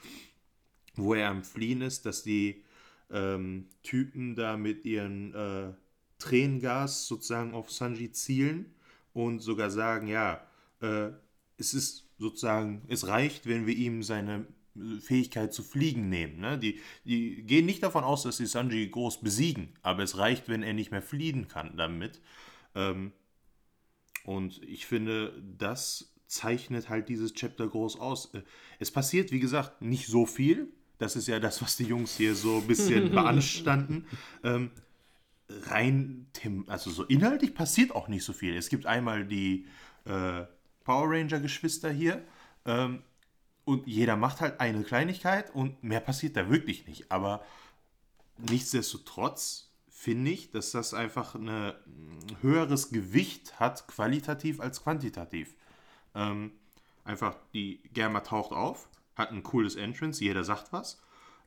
wo 0.95 1.13
er 1.13 1.29
am 1.29 1.43
Fliehen 1.43 1.81
ist, 1.81 2.05
dass 2.05 2.23
die 2.23 2.63
ähm, 3.11 3.67
Typen 3.83 4.35
da 4.35 4.55
mit 4.57 4.85
ihren 4.85 5.33
äh, 5.33 5.73
Tränengas 6.19 7.07
sozusagen 7.07 7.53
auf 7.53 7.71
Sanji 7.71 8.11
zielen 8.11 8.73
und 9.13 9.39
sogar 9.39 9.69
sagen, 9.69 10.07
ja, 10.07 10.45
äh, 10.81 11.09
es 11.57 11.73
ist 11.73 12.07
sozusagen, 12.17 12.83
es 12.87 13.07
reicht, 13.07 13.47
wenn 13.47 13.65
wir 13.65 13.75
ihm 13.75 14.03
seine 14.03 14.45
Fähigkeit 14.99 15.53
zu 15.53 15.63
fliegen 15.63 16.09
nehmen. 16.09 16.39
Ne? 16.39 16.57
Die, 16.57 16.79
die 17.05 17.43
gehen 17.43 17.65
nicht 17.65 17.83
davon 17.83 18.03
aus, 18.03 18.23
dass 18.23 18.37
sie 18.37 18.45
Sanji 18.45 18.89
groß 18.89 19.21
besiegen, 19.21 19.69
aber 19.81 20.03
es 20.03 20.17
reicht, 20.17 20.49
wenn 20.49 20.63
er 20.63 20.73
nicht 20.73 20.91
mehr 20.91 21.01
fliehen 21.01 21.47
kann 21.47 21.77
damit. 21.77 22.21
Ähm, 22.75 23.13
und 24.25 24.61
ich 24.63 24.85
finde, 24.85 25.33
das 25.57 26.13
zeichnet 26.27 26.89
halt 26.89 27.09
dieses 27.09 27.33
Chapter 27.33 27.67
groß 27.67 27.99
aus. 27.99 28.33
Äh, 28.33 28.41
Es 28.79 28.91
passiert, 28.91 29.31
wie 29.31 29.39
gesagt, 29.39 29.81
nicht 29.81 30.07
so 30.07 30.25
viel. 30.25 30.69
Das 30.97 31.15
ist 31.15 31.27
ja 31.27 31.39
das, 31.39 31.61
was 31.61 31.77
die 31.77 31.83
Jungs 31.85 32.15
hier 32.17 32.35
so 32.35 32.57
ein 32.57 32.67
bisschen 32.67 33.11
beanstanden. 33.11 34.05
Ähm, 34.43 34.71
rein, 35.49 36.27
also 36.67 36.89
so 36.89 37.03
inhaltlich 37.03 37.53
passiert 37.53 37.91
auch 37.93 38.07
nicht 38.07 38.23
so 38.23 38.33
viel. 38.33 38.55
Es 38.55 38.69
gibt 38.69 38.85
einmal 38.85 39.25
die 39.25 39.67
äh, 40.05 40.43
Power 40.83 41.09
Ranger-Geschwister 41.11 41.91
hier. 41.91 42.23
Ähm, 42.65 43.03
und 43.65 43.87
jeder 43.87 44.15
macht 44.15 44.41
halt 44.41 44.59
eine 44.59 44.83
Kleinigkeit 44.83 45.53
und 45.53 45.83
mehr 45.83 45.99
passiert 45.99 46.37
da 46.37 46.49
wirklich 46.49 46.87
nicht. 46.87 47.11
Aber 47.11 47.43
nichtsdestotrotz 48.37 49.71
finde 49.89 50.31
ich, 50.31 50.51
dass 50.51 50.71
das 50.71 50.93
einfach 50.93 51.35
ein 51.35 51.73
höheres 52.41 52.91
Gewicht 52.91 53.59
hat, 53.59 53.87
qualitativ 53.87 54.59
als 54.59 54.83
quantitativ. 54.83 55.55
Ähm, 56.13 56.51
einfach, 57.03 57.35
die 57.53 57.81
Germa 57.93 58.21
taucht 58.21 58.51
auf, 58.51 58.87
hat 59.15 59.31
ein 59.31 59.41
cooles 59.41 59.75
Entrance, 59.75 60.23
jeder 60.23 60.43
sagt 60.43 60.71
was. 60.71 61.01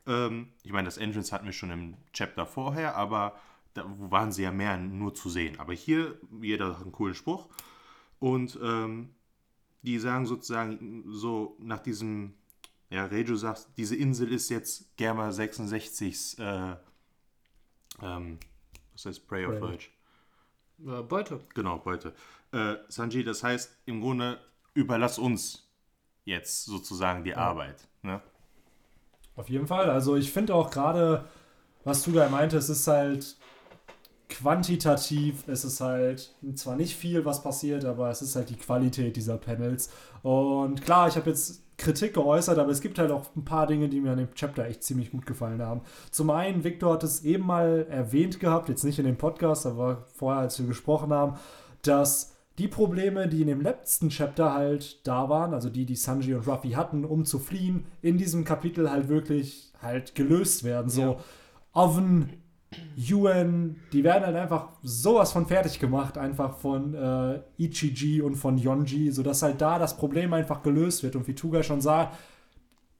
Ähm, 0.05 0.49
ich 0.63 0.73
meine, 0.73 0.85
das 0.85 0.97
Entrance 0.97 1.31
hatten 1.31 1.45
wir 1.45 1.53
schon 1.53 1.71
im 1.71 1.95
Chapter 2.11 2.45
vorher, 2.45 2.97
aber 2.97 3.39
da 3.73 3.85
waren 3.87 4.31
sie 4.31 4.43
ja 4.43 4.51
mehr 4.51 4.77
nur 4.77 5.13
zu 5.13 5.29
sehen. 5.29 5.59
Aber 5.59 5.73
hier, 5.73 6.19
jeder 6.41 6.75
hat 6.75 6.81
einen 6.81 6.91
coolen 6.91 7.15
Spruch. 7.15 7.47
Und 8.19 8.59
ähm, 8.61 9.15
die 9.81 9.99
sagen 9.99 10.25
sozusagen 10.25 11.03
so 11.07 11.57
nach 11.59 11.79
diesem, 11.79 12.33
ja, 12.89 13.05
Rejo 13.05 13.35
sagt, 13.35 13.67
diese 13.77 13.95
Insel 13.95 14.31
ist 14.31 14.49
jetzt 14.49 14.95
Germa 14.97 15.29
66's, 15.29 16.39
äh, 16.39 16.75
ähm, 18.01 18.39
was 18.93 19.05
heißt 19.05 19.27
Prey 19.27 19.45
Prey. 19.45 19.59
Deutsch? 19.59 19.91
Äh, 20.85 21.01
Beute. 21.03 21.39
Genau, 21.53 21.77
Beute. 21.77 22.13
Äh, 22.51 22.75
Sanji, 22.87 23.23
das 23.23 23.43
heißt 23.43 23.77
im 23.85 24.01
Grunde, 24.01 24.39
überlass 24.73 25.19
uns 25.19 25.69
jetzt 26.25 26.65
sozusagen 26.65 27.23
die 27.23 27.35
Arbeit. 27.35 27.87
Ne? 28.01 28.21
Auf 29.35 29.49
jeden 29.49 29.67
Fall. 29.67 29.89
Also 29.89 30.15
ich 30.15 30.31
finde 30.31 30.53
auch 30.55 30.69
gerade, 30.69 31.27
was 31.83 32.03
du 32.03 32.11
da 32.11 32.29
meintest, 32.29 32.69
ist 32.69 32.87
halt 32.87 33.37
quantitativ, 34.29 35.47
es 35.47 35.65
ist 35.65 35.81
halt 35.81 36.33
zwar 36.55 36.75
nicht 36.75 36.95
viel, 36.95 37.25
was 37.25 37.41
passiert, 37.43 37.83
aber 37.83 38.09
es 38.09 38.21
ist 38.21 38.35
halt 38.35 38.49
die 38.49 38.55
Qualität 38.55 39.15
dieser 39.15 39.37
Panels. 39.37 39.89
Und 40.21 40.83
klar, 40.83 41.07
ich 41.07 41.15
habe 41.15 41.29
jetzt 41.29 41.63
Kritik 41.77 42.13
geäußert, 42.13 42.59
aber 42.59 42.71
es 42.71 42.81
gibt 42.81 42.99
halt 42.99 43.11
auch 43.11 43.35
ein 43.35 43.45
paar 43.45 43.65
Dinge, 43.65 43.89
die 43.89 44.01
mir 44.01 44.11
an 44.11 44.17
dem 44.17 44.33
Chapter 44.35 44.65
echt 44.65 44.83
ziemlich 44.83 45.11
gut 45.11 45.25
gefallen 45.25 45.61
haben. 45.61 45.81
Zum 46.11 46.29
einen, 46.29 46.63
Victor 46.63 46.93
hat 46.93 47.03
es 47.03 47.23
eben 47.23 47.45
mal 47.45 47.87
erwähnt 47.89 48.39
gehabt, 48.39 48.69
jetzt 48.69 48.83
nicht 48.83 48.99
in 48.99 49.05
dem 49.05 49.17
Podcast, 49.17 49.65
aber 49.65 50.05
vorher, 50.13 50.41
als 50.41 50.59
wir 50.59 50.67
gesprochen 50.67 51.11
haben, 51.11 51.37
dass 51.81 52.33
die 52.59 52.67
Probleme, 52.67 53.29
die 53.29 53.41
in 53.41 53.47
dem 53.47 53.61
letzten 53.61 54.09
Chapter 54.09 54.53
halt 54.53 55.07
da 55.07 55.29
waren, 55.29 55.53
also 55.53 55.69
die, 55.69 55.85
die 55.85 55.95
Sanji 55.95 56.33
und 56.35 56.45
Ruffy 56.45 56.71
hatten, 56.71 57.05
um 57.05 57.23
zu 57.23 57.39
fliehen, 57.39 57.85
in 58.01 58.17
diesem 58.17 58.43
Kapitel 58.43 58.91
halt 58.91 59.07
wirklich 59.07 59.71
halt 59.81 60.13
gelöst 60.13 60.65
werden. 60.65 60.89
So 60.89 61.19
Oven, 61.71 62.29
Yuan, 62.95 63.77
die 63.93 64.03
werden 64.03 64.25
halt 64.25 64.35
einfach 64.35 64.69
sowas 64.83 65.31
von 65.31 65.47
fertig 65.47 65.79
gemacht, 65.79 66.17
einfach 66.17 66.57
von 66.57 66.93
äh, 66.93 67.39
Ichiji 67.57 68.21
und 68.21 68.35
von 68.35 68.57
Yonji, 68.57 69.11
sodass 69.11 69.41
halt 69.41 69.61
da 69.61 69.79
das 69.79 69.97
Problem 69.97 70.33
einfach 70.33 70.61
gelöst 70.61 71.03
wird. 71.03 71.15
Und 71.15 71.27
wie 71.27 71.35
Tuga 71.35 71.63
schon 71.63 71.81
sah, 71.81 72.11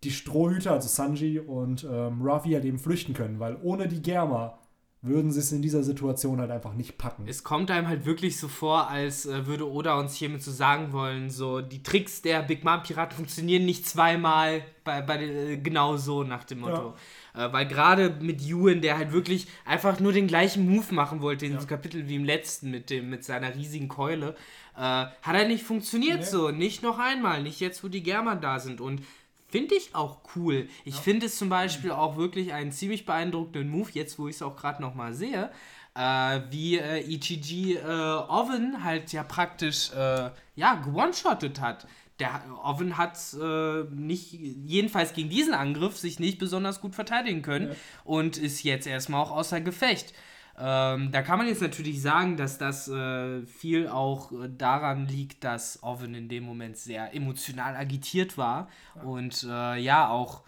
die 0.03 0.11
Strohhüter, 0.11 0.71
also 0.71 0.87
Sanji 0.87 1.39
und 1.39 1.85
ähm, 1.89 2.21
Ruffy 2.21 2.51
halt 2.51 2.65
eben 2.65 2.79
flüchten 2.79 3.13
können, 3.13 3.39
weil 3.39 3.57
ohne 3.61 3.87
die 3.87 4.01
Germa 4.01 4.58
würden 5.01 5.31
sie 5.31 5.39
es 5.39 5.51
in 5.53 5.61
dieser 5.61 5.81
Situation 5.83 6.41
halt 6.41 6.51
einfach 6.51 6.73
nicht 6.73 6.97
packen. 6.97 7.23
Es 7.27 7.43
kommt 7.45 7.71
einem 7.71 7.87
halt 7.87 8.05
wirklich 8.05 8.37
so 8.37 8.49
vor, 8.49 8.89
als 8.89 9.25
äh, 9.25 9.47
würde 9.47 9.69
Oda 9.69 9.97
uns 9.97 10.15
hiermit 10.15 10.43
so 10.43 10.51
sagen 10.51 10.91
wollen, 10.91 11.29
so 11.29 11.61
die 11.61 11.81
Tricks 11.83 12.21
der 12.21 12.41
Big 12.43 12.65
Mom 12.65 12.83
Piraten 12.83 13.15
funktionieren 13.15 13.63
nicht 13.65 13.87
zweimal 13.87 14.61
bei, 14.83 15.01
bei 15.01 15.23
äh, 15.23 15.57
genau 15.57 15.95
so 15.95 16.23
nach 16.23 16.43
dem 16.43 16.59
Motto. 16.59 16.95
Äh, 17.33 17.51
weil 17.53 17.65
gerade 17.67 18.17
mit 18.21 18.41
Ewan, 18.41 18.81
der 18.81 18.97
halt 18.97 19.13
wirklich 19.13 19.47
einfach 19.63 20.01
nur 20.01 20.11
den 20.11 20.27
gleichen 20.27 20.67
Move 20.69 20.93
machen 20.93 21.21
wollte 21.21 21.45
in 21.45 21.53
Ja. 21.53 21.57
diesem 21.59 21.69
Kapitel 21.69 22.09
wie 22.09 22.15
im 22.15 22.25
letzten 22.25 22.69
mit 22.69 22.89
dem 22.89 23.09
mit 23.09 23.23
seiner 23.23 23.55
riesigen 23.55 23.87
Keule, 23.87 24.35
äh, 24.75 24.79
hat 24.81 25.15
er 25.33 25.47
nicht 25.47 25.63
funktioniert 25.63 26.19
Nee. 26.19 26.25
so, 26.25 26.49
nicht 26.51 26.83
noch 26.83 26.99
einmal, 26.99 27.41
nicht 27.41 27.61
jetzt, 27.61 27.83
wo 27.85 27.87
die 27.87 28.03
German 28.03 28.41
da 28.41 28.59
sind 28.59 28.81
und 28.81 29.01
Finde 29.49 29.75
ich 29.75 29.95
auch 29.95 30.19
cool. 30.35 30.69
Ich 30.85 30.95
finde 30.95 31.25
es 31.25 31.37
zum 31.37 31.49
Beispiel 31.49 31.91
auch 31.91 32.17
wirklich 32.17 32.53
einen 32.53 32.71
ziemlich 32.71 33.05
beeindruckenden 33.05 33.69
Move, 33.69 33.89
jetzt 33.93 34.19
wo 34.19 34.27
ich 34.27 34.35
es 34.35 34.41
auch 34.41 34.55
gerade 34.55 34.81
nochmal 34.81 35.13
sehe, 35.13 35.49
äh, 35.95 36.39
wie 36.51 36.77
äh, 36.77 36.99
Ichiji 36.99 37.75
äh, 37.75 37.83
Oven 37.83 38.83
halt 38.83 39.11
ja 39.11 39.23
praktisch 39.23 39.91
äh, 39.91 40.29
ja, 40.55 40.75
gewone-shottet 40.75 41.59
hat. 41.61 41.87
Der 42.19 42.41
Oven 42.63 42.97
hat 42.97 43.17
äh, 43.41 43.83
nicht, 43.91 44.33
jedenfalls 44.33 45.13
gegen 45.13 45.29
diesen 45.29 45.53
Angriff, 45.53 45.97
sich 45.97 46.19
nicht 46.19 46.37
besonders 46.37 46.81
gut 46.81 46.93
verteidigen 46.93 47.41
können 47.41 47.69
Ja. 47.69 47.75
und 48.03 48.37
ist 48.37 48.63
jetzt 48.63 48.87
erstmal 48.87 49.23
auch 49.23 49.31
außer 49.31 49.61
Gefecht. 49.61 50.13
Ähm, 50.61 51.11
da 51.11 51.21
kann 51.21 51.37
man 51.37 51.47
jetzt 51.47 51.61
natürlich 51.61 52.01
sagen, 52.01 52.35
dass 52.35 52.57
das 52.57 52.87
äh, 52.89 53.45
viel 53.45 53.87
auch 53.87 54.31
äh, 54.31 54.49
daran 54.57 55.07
liegt, 55.07 55.43
dass 55.43 55.81
Oven 55.83 56.13
in 56.15 56.27
dem 56.27 56.43
Moment 56.43 56.77
sehr 56.77 57.15
emotional 57.15 57.75
agitiert 57.75 58.37
war 58.37 58.67
und 59.03 59.43
äh, 59.49 59.77
ja 59.77 60.09
auch 60.09 60.41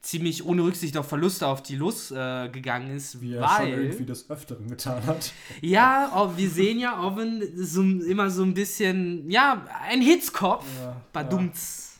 ziemlich 0.00 0.44
ohne 0.44 0.64
Rücksicht 0.64 0.96
auf 0.96 1.08
Verluste 1.08 1.46
auf 1.46 1.62
die 1.62 1.76
Lust 1.76 2.10
äh, 2.10 2.48
gegangen 2.48 2.90
ist, 2.90 3.20
Wie 3.20 3.34
er 3.34 3.48
schon 3.48 3.66
weil 3.66 3.72
irgendwie 3.84 4.04
des 4.04 4.28
Öfteren 4.28 4.68
getan 4.68 5.06
hat. 5.06 5.32
ja, 5.60 6.10
oh, 6.14 6.32
wir 6.36 6.50
sehen 6.50 6.80
ja 6.80 7.00
Oven 7.00 7.42
so, 7.54 7.82
immer 7.82 8.28
so 8.28 8.42
ein 8.42 8.52
bisschen, 8.54 9.30
ja, 9.30 9.64
ein 9.88 10.02
Hitzkopf, 10.02 10.66
Ja, 10.82 10.96
badumts. 11.12 11.88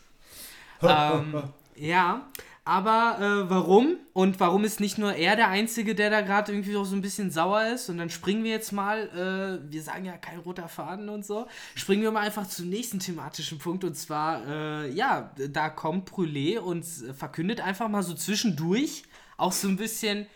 Ähm, 0.85 1.45
ja, 1.77 2.27
aber 2.65 3.19
äh, 3.21 3.51
warum? 3.51 3.97
Und 4.13 4.39
warum 4.39 4.65
ist 4.65 4.79
nicht 4.79 4.99
nur 4.99 5.15
er 5.15 5.35
der 5.35 5.49
Einzige, 5.49 5.95
der 5.95 6.11
da 6.11 6.21
gerade 6.21 6.53
irgendwie 6.53 6.77
auch 6.77 6.85
so 6.85 6.95
ein 6.95 7.03
bisschen 7.03 7.31
sauer 7.31 7.67
ist? 7.67 7.89
Und 7.89 7.99
dann 7.99 8.11
springen 8.11 8.45
wir 8.45 8.53
jetzt 8.53 8.73
mal, 8.73 9.09
äh, 9.09 9.73
wir 9.73 9.83
sagen 9.83 10.05
ja 10.05 10.17
kein 10.17 10.39
roter 10.39 10.69
Faden 10.69 11.09
und 11.09 11.27
so, 11.27 11.49
springen 11.75 12.03
wir 12.03 12.13
mal 12.13 12.21
einfach 12.21 12.47
zum 12.47 12.69
nächsten 12.69 13.01
thematischen 13.01 13.59
Punkt. 13.59 13.83
Und 13.83 13.95
zwar, 13.97 14.47
äh, 14.47 14.91
ja, 14.93 15.33
da 15.51 15.71
kommt 15.71 16.11
Brûlé 16.11 16.59
und 16.59 16.85
verkündet 16.85 17.61
einfach 17.61 17.89
mal 17.89 18.03
so 18.03 18.15
zwischendurch 18.15 19.03
auch 19.37 19.53
so 19.53 19.67
ein 19.67 19.77
bisschen 19.77 20.27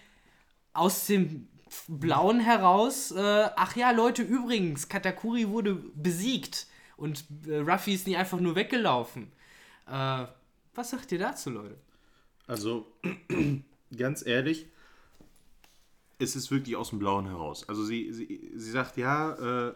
aus 0.72 1.06
dem 1.06 1.48
Blauen 1.88 2.40
heraus, 2.40 3.10
äh, 3.10 3.48
ach 3.56 3.76
ja, 3.76 3.90
Leute, 3.90 4.22
übrigens, 4.22 4.88
Katakuri 4.88 5.48
wurde 5.48 5.74
besiegt 5.74 6.66
und 6.96 7.24
äh, 7.46 7.58
Ruffy 7.58 7.94
ist 7.94 8.06
nicht 8.06 8.16
einfach 8.16 8.40
nur 8.40 8.54
weggelaufen. 8.54 9.32
Äh, 9.88 10.26
was 10.74 10.90
sagt 10.90 11.12
ihr 11.12 11.18
dazu, 11.18 11.50
Leute? 11.50 11.76
Also, 12.46 12.92
ganz 13.96 14.24
ehrlich, 14.24 14.66
es 16.18 16.36
ist 16.36 16.50
wirklich 16.50 16.76
aus 16.76 16.90
dem 16.90 16.98
Blauen 16.98 17.26
heraus. 17.26 17.68
Also 17.68 17.84
sie, 17.84 18.12
sie, 18.12 18.52
sie 18.54 18.70
sagt, 18.70 18.96
ja, 18.96 19.68
äh, 19.68 19.74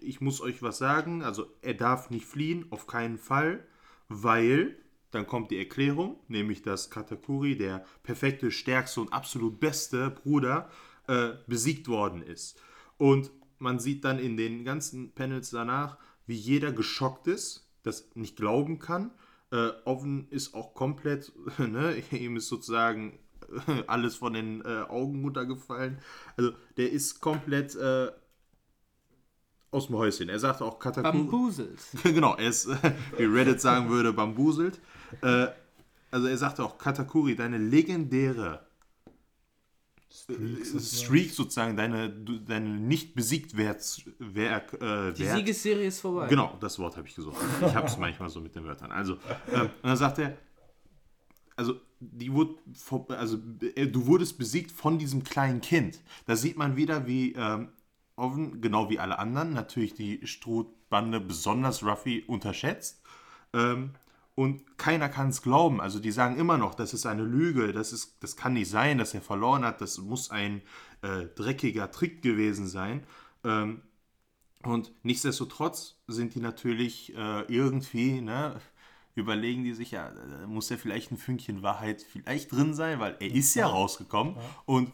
ich 0.00 0.20
muss 0.20 0.40
euch 0.40 0.62
was 0.62 0.78
sagen. 0.78 1.22
Also 1.22 1.46
er 1.62 1.74
darf 1.74 2.10
nicht 2.10 2.26
fliehen, 2.26 2.66
auf 2.70 2.86
keinen 2.86 3.18
Fall, 3.18 3.66
weil, 4.08 4.76
dann 5.10 5.26
kommt 5.26 5.50
die 5.50 5.58
Erklärung, 5.58 6.20
nämlich 6.28 6.62
dass 6.62 6.90
Katakuri, 6.90 7.56
der 7.56 7.84
perfekte, 8.02 8.52
stärkste 8.52 9.00
und 9.00 9.12
absolut 9.12 9.58
beste 9.58 10.10
Bruder, 10.10 10.70
äh, 11.08 11.30
besiegt 11.46 11.88
worden 11.88 12.22
ist. 12.22 12.60
Und 12.96 13.32
man 13.58 13.80
sieht 13.80 14.04
dann 14.04 14.18
in 14.18 14.36
den 14.36 14.64
ganzen 14.64 15.12
Panels 15.12 15.50
danach, 15.50 15.98
wie 16.26 16.36
jeder 16.36 16.72
geschockt 16.72 17.26
ist, 17.26 17.68
das 17.82 18.10
nicht 18.14 18.36
glauben 18.36 18.78
kann. 18.78 19.10
Äh, 19.52 19.70
Oven 19.84 20.28
ist 20.30 20.54
auch 20.54 20.74
komplett, 20.74 21.32
ne, 21.58 21.96
ihm 22.10 22.36
ist 22.36 22.48
sozusagen 22.48 23.18
äh, 23.66 23.82
alles 23.86 24.16
von 24.16 24.32
den 24.32 24.62
äh, 24.62 24.82
Augen 24.88 25.22
runtergefallen. 25.22 25.98
Also 26.36 26.52
der 26.76 26.92
ist 26.92 27.20
komplett 27.20 27.74
äh, 27.74 28.10
aus 29.70 29.86
dem 29.86 29.96
Häuschen. 29.96 30.28
Er 30.28 30.38
sagte 30.38 30.64
auch 30.64 30.78
Katakuri. 30.78 31.18
Bambuselt. 31.18 31.80
genau, 32.02 32.36
er 32.36 32.48
ist, 32.48 32.68
wie 33.16 33.24
Reddit 33.24 33.60
sagen 33.60 33.88
würde, 33.88 34.12
bambuselt. 34.12 34.80
Äh, 35.22 35.48
also 36.10 36.26
er 36.26 36.36
sagte 36.36 36.64
auch, 36.64 36.78
Katakuri, 36.78 37.36
deine 37.36 37.58
legendäre 37.58 38.66
Streak 40.10 41.30
sozusagen, 41.30 41.76
deine, 41.76 42.10
deine 42.10 42.68
nicht 42.68 43.14
besiegt 43.14 43.56
Werts, 43.56 44.02
Werk, 44.18 44.74
äh, 44.80 45.12
Die 45.12 45.24
Siegesserie 45.24 45.86
ist 45.86 46.00
vorbei. 46.00 46.26
Genau, 46.26 46.56
das 46.60 46.78
Wort 46.80 46.96
habe 46.96 47.06
ich 47.06 47.14
gesucht. 47.14 47.36
Ich 47.64 47.74
habe 47.74 47.86
es 47.86 47.96
manchmal 47.96 48.28
so 48.28 48.40
mit 48.40 48.54
den 48.56 48.64
Wörtern. 48.64 48.90
Also, 48.90 49.18
ähm, 49.52 49.62
und 49.62 49.84
dann 49.84 49.96
sagt 49.96 50.18
er, 50.18 50.36
also, 51.54 51.74
die 52.00 52.32
wurde, 52.32 52.54
also 53.08 53.38
äh, 53.76 53.86
du 53.86 54.06
wurdest 54.06 54.36
besiegt 54.36 54.72
von 54.72 54.98
diesem 54.98 55.22
kleinen 55.22 55.60
Kind. 55.60 56.00
Da 56.26 56.34
sieht 56.34 56.56
man 56.56 56.76
wieder, 56.76 57.06
wie 57.06 57.34
ähm, 57.34 57.68
Oven, 58.16 58.60
genau 58.60 58.90
wie 58.90 58.98
alle 58.98 59.18
anderen, 59.18 59.52
natürlich 59.52 59.94
die 59.94 60.26
Strohbande, 60.26 61.20
besonders 61.20 61.84
Ruffy, 61.84 62.24
unterschätzt. 62.26 63.00
Ähm, 63.52 63.90
und 64.40 64.78
keiner 64.78 65.10
kann 65.10 65.28
es 65.28 65.42
glauben. 65.42 65.82
Also 65.82 65.98
die 65.98 66.12
sagen 66.12 66.38
immer 66.38 66.56
noch, 66.56 66.74
das 66.74 66.94
ist 66.94 67.04
eine 67.04 67.24
Lüge, 67.24 67.74
das, 67.74 67.92
ist, 67.92 68.22
das 68.22 68.36
kann 68.36 68.54
nicht 68.54 68.70
sein, 68.70 68.96
dass 68.96 69.12
er 69.12 69.20
verloren 69.20 69.66
hat, 69.66 69.82
das 69.82 69.98
muss 69.98 70.30
ein 70.30 70.62
äh, 71.02 71.26
dreckiger 71.26 71.90
Trick 71.90 72.22
gewesen 72.22 72.66
sein. 72.66 73.04
Ähm, 73.44 73.82
und 74.62 74.92
nichtsdestotrotz 75.02 76.00
sind 76.06 76.34
die 76.34 76.40
natürlich 76.40 77.14
äh, 77.14 77.42
irgendwie, 77.54 78.22
ne, 78.22 78.58
überlegen 79.14 79.62
die 79.62 79.74
sich 79.74 79.90
ja, 79.90 80.08
äh, 80.08 80.46
muss 80.46 80.70
ja 80.70 80.78
vielleicht 80.78 81.12
ein 81.12 81.18
Fünkchen 81.18 81.62
Wahrheit 81.62 82.00
vielleicht 82.00 82.50
drin 82.50 82.72
sein, 82.72 82.98
weil 82.98 83.18
er 83.20 83.30
ist 83.30 83.54
ja 83.54 83.66
rausgekommen. 83.66 84.36
Und 84.64 84.90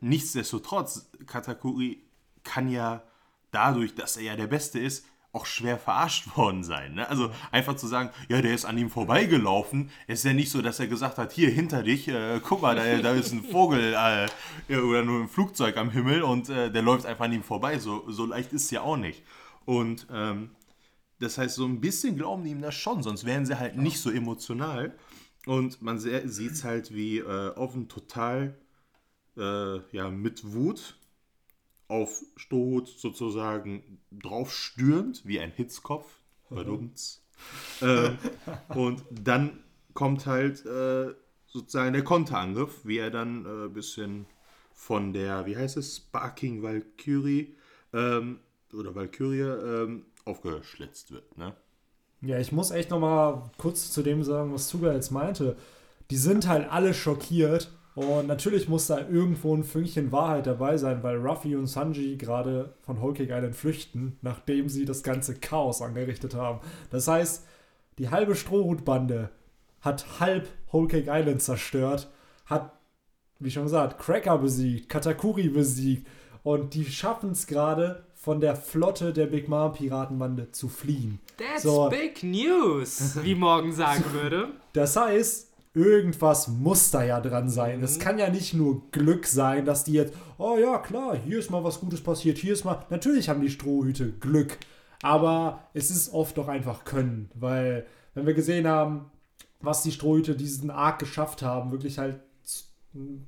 nichtsdestotrotz, 0.00 1.08
Katakuri 1.26 2.02
kann 2.42 2.68
ja 2.68 3.04
dadurch, 3.52 3.94
dass 3.94 4.16
er 4.16 4.24
ja 4.24 4.34
der 4.34 4.48
Beste 4.48 4.80
ist, 4.80 5.06
auch 5.32 5.46
schwer 5.46 5.78
verarscht 5.78 6.28
worden 6.36 6.64
sein. 6.64 6.94
Ne? 6.94 7.08
Also 7.08 7.30
einfach 7.50 7.76
zu 7.76 7.86
sagen, 7.86 8.10
ja, 8.28 8.40
der 8.42 8.54
ist 8.54 8.64
an 8.64 8.78
ihm 8.78 8.90
vorbeigelaufen, 8.90 9.90
ist 10.06 10.24
ja 10.24 10.32
nicht 10.32 10.50
so, 10.50 10.62
dass 10.62 10.80
er 10.80 10.86
gesagt 10.86 11.18
hat, 11.18 11.32
hier 11.32 11.50
hinter 11.50 11.82
dich, 11.82 12.08
äh, 12.08 12.40
guck 12.42 12.62
mal, 12.62 12.76
da, 12.76 12.98
da 12.98 13.12
ist 13.12 13.32
ein 13.32 13.44
Vogel 13.44 13.94
äh, 13.94 14.76
oder 14.76 15.04
nur 15.04 15.22
ein 15.22 15.28
Flugzeug 15.28 15.76
am 15.76 15.90
Himmel 15.90 16.22
und 16.22 16.48
äh, 16.48 16.70
der 16.70 16.82
läuft 16.82 17.06
einfach 17.06 17.26
an 17.26 17.32
ihm 17.32 17.42
vorbei. 17.42 17.78
So, 17.78 18.10
so 18.10 18.26
leicht 18.26 18.52
ist 18.52 18.64
es 18.64 18.70
ja 18.70 18.82
auch 18.82 18.96
nicht. 18.96 19.22
Und 19.64 20.06
ähm, 20.12 20.50
das 21.20 21.36
heißt, 21.36 21.56
so 21.56 21.66
ein 21.66 21.80
bisschen 21.80 22.16
glauben 22.16 22.44
die 22.44 22.50
ihm 22.50 22.62
das 22.62 22.74
schon, 22.74 23.02
sonst 23.02 23.24
wären 23.24 23.44
sie 23.44 23.58
halt 23.58 23.76
nicht 23.76 24.00
so 24.00 24.10
emotional. 24.10 24.94
Und 25.46 25.82
man 25.82 25.98
sieht 25.98 26.52
es 26.52 26.64
halt, 26.64 26.94
wie 26.94 27.18
äh, 27.18 27.56
Oven 27.56 27.88
total 27.88 28.54
äh, 29.36 29.78
ja, 29.92 30.10
mit 30.10 30.52
Wut 30.52 30.96
auf 31.88 32.22
Strohhut 32.36 32.88
sozusagen 32.88 33.98
drauf 34.12 34.52
stürmt, 34.52 35.26
wie 35.26 35.40
ein 35.40 35.50
Hitzkopf. 35.50 36.06
Badumts. 36.50 37.22
äh, 37.80 38.10
und 38.74 39.02
dann 39.10 39.60
kommt 39.94 40.26
halt 40.26 40.64
äh, 40.66 41.14
sozusagen 41.46 41.92
der 41.92 42.04
Konterangriff, 42.04 42.84
wie 42.84 42.98
er 42.98 43.10
dann 43.10 43.46
ein 43.46 43.66
äh, 43.66 43.68
bisschen 43.68 44.26
von 44.72 45.12
der, 45.12 45.46
wie 45.46 45.56
heißt 45.56 45.76
es, 45.76 45.96
Sparking 45.96 46.62
Valkyrie 46.62 47.54
ähm, 47.92 48.40
oder 48.72 48.94
Valkyrie 48.94 49.40
ähm, 49.40 50.06
aufgeschlitzt 50.24 51.10
wird. 51.10 51.36
Ne? 51.36 51.54
Ja, 52.20 52.38
ich 52.38 52.52
muss 52.52 52.70
echt 52.70 52.90
noch 52.90 53.00
mal 53.00 53.50
kurz 53.58 53.90
zu 53.90 54.02
dem 54.02 54.22
sagen, 54.22 54.52
was 54.52 54.68
Suga 54.68 54.92
jetzt 54.92 55.10
meinte. 55.10 55.56
Die 56.10 56.16
sind 56.16 56.48
halt 56.48 56.70
alle 56.70 56.94
schockiert 56.94 57.70
und 57.98 58.28
natürlich 58.28 58.68
muss 58.68 58.86
da 58.86 58.98
irgendwo 59.00 59.54
ein 59.56 59.64
Fünkchen 59.64 60.12
Wahrheit 60.12 60.46
dabei 60.46 60.76
sein, 60.76 61.02
weil 61.02 61.16
Ruffy 61.16 61.56
und 61.56 61.66
Sanji 61.66 62.16
gerade 62.16 62.74
von 62.82 63.00
Whole 63.02 63.14
Cake 63.14 63.32
Island 63.34 63.56
flüchten, 63.56 64.16
nachdem 64.22 64.68
sie 64.68 64.84
das 64.84 65.02
ganze 65.02 65.34
Chaos 65.34 65.82
angerichtet 65.82 66.34
haben. 66.34 66.60
Das 66.90 67.08
heißt, 67.08 67.44
die 67.98 68.08
halbe 68.10 68.36
Strohhutbande 68.36 69.30
hat 69.80 70.20
halb 70.20 70.48
Whole 70.72 70.86
Cake 70.86 71.10
Island 71.10 71.42
zerstört, 71.42 72.08
hat, 72.46 72.72
wie 73.40 73.50
schon 73.50 73.64
gesagt, 73.64 73.98
Cracker 73.98 74.38
besiegt, 74.38 74.88
Katakuri 74.88 75.48
besiegt 75.48 76.06
und 76.44 76.74
die 76.74 76.84
schaffen 76.84 77.32
es 77.32 77.48
gerade 77.48 78.04
von 78.14 78.40
der 78.40 78.54
Flotte 78.54 79.12
der 79.12 79.26
Big 79.26 79.48
Mom 79.48 79.72
Piratenbande 79.72 80.50
zu 80.52 80.68
fliehen. 80.68 81.18
That's 81.36 81.62
So. 81.62 81.88
big 81.88 82.22
news, 82.22 83.18
wie 83.22 83.34
Morgan 83.34 83.72
sagen 83.72 84.04
würde. 84.12 84.48
Das 84.72 84.96
heißt, 84.96 85.47
irgendwas 85.74 86.48
muss 86.48 86.90
da 86.90 87.04
ja 87.04 87.20
dran 87.20 87.48
sein. 87.48 87.82
Es 87.82 87.98
kann 87.98 88.18
ja 88.18 88.30
nicht 88.30 88.54
nur 88.54 88.90
Glück 88.90 89.26
sein, 89.26 89.64
dass 89.64 89.84
die 89.84 89.92
jetzt, 89.92 90.14
oh 90.38 90.56
ja, 90.58 90.78
klar, 90.78 91.16
hier 91.16 91.38
ist 91.38 91.50
mal 91.50 91.64
was 91.64 91.80
Gutes 91.80 92.02
passiert, 92.02 92.38
hier 92.38 92.52
ist 92.52 92.64
mal. 92.64 92.84
Natürlich 92.90 93.28
haben 93.28 93.40
die 93.40 93.50
Strohhüte 93.50 94.12
Glück, 94.12 94.58
aber 95.02 95.68
es 95.74 95.90
ist 95.90 96.12
oft 96.12 96.36
doch 96.38 96.48
einfach 96.48 96.84
Können, 96.84 97.30
weil, 97.34 97.86
wenn 98.14 98.26
wir 98.26 98.34
gesehen 98.34 98.66
haben, 98.66 99.10
was 99.60 99.82
die 99.82 99.92
Strohhüte 99.92 100.36
diesen 100.36 100.70
Arc 100.70 100.98
geschafft 100.98 101.42
haben, 101.42 101.72
wirklich 101.72 101.98
halt 101.98 102.20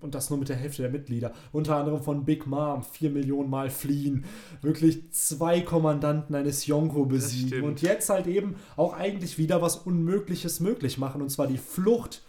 Und 0.01 0.15
das 0.15 0.31
nur 0.31 0.39
mit 0.39 0.49
der 0.49 0.57
Hälfte 0.57 0.83
der 0.83 0.91
Mitglieder. 0.91 1.33
Unter 1.53 1.77
anderem 1.77 2.03
von 2.03 2.25
Big 2.25 2.47
Mom, 2.47 2.83
4 2.83 3.11
Millionen 3.11 3.51
Mal 3.51 3.69
fliehen. 3.69 4.25
Wirklich 4.63 5.13
zwei 5.13 5.61
Kommandanten 5.61 6.35
eines 6.35 6.67
Yonko 6.67 7.05
besiegen. 7.05 7.63
Und 7.63 7.83
jetzt 7.83 8.09
halt 8.09 8.27
eben 8.27 8.57
auch 8.77 8.95
eigentlich 8.95 9.39
wieder 9.39 9.61
was 9.61 9.77
Unmögliches 9.77 10.61
möglich 10.61 10.99
machen. 10.99 11.21
Und 11.21 11.31
zwar 11.31 11.47
die 11.47 11.59
Flucht 11.59 12.23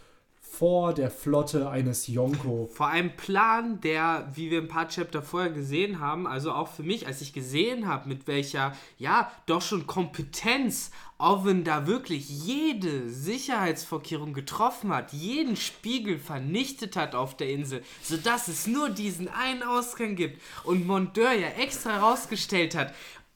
vor 0.52 0.92
der 0.92 1.10
Flotte 1.10 1.70
eines 1.70 2.06
Yonko. 2.08 2.68
Vor 2.70 2.88
einem 2.88 3.16
Plan, 3.16 3.80
der, 3.80 4.30
wie 4.34 4.50
wir 4.50 4.60
ein 4.60 4.68
paar 4.68 4.86
Chapter 4.86 5.22
vorher 5.22 5.50
gesehen 5.50 5.98
haben, 5.98 6.26
also 6.26 6.52
auch 6.52 6.68
für 6.68 6.82
mich, 6.82 7.06
als 7.06 7.22
ich 7.22 7.32
gesehen 7.32 7.88
habe, 7.88 8.06
mit 8.06 8.26
welcher, 8.26 8.72
ja, 8.98 9.32
doch 9.46 9.62
schon 9.62 9.86
Kompetenz 9.86 10.90
Owen 11.18 11.64
da 11.64 11.86
wirklich 11.86 12.28
jede 12.28 13.08
Sicherheitsvorkehrung 13.08 14.34
getroffen 14.34 14.92
hat, 14.92 15.12
jeden 15.12 15.56
Spiegel 15.56 16.18
vernichtet 16.18 16.96
hat 16.96 17.14
auf 17.14 17.36
der 17.36 17.48
Insel, 17.48 17.82
sodass 18.02 18.48
es 18.48 18.66
nur 18.66 18.90
diesen 18.90 19.28
einen 19.28 19.62
Ausgang 19.62 20.16
gibt 20.16 20.42
und 20.64 20.86
Mondeur 20.86 21.32
ja 21.32 21.48
extra 21.48 21.92
herausgestellt 21.92 22.74
hat, 22.74 22.92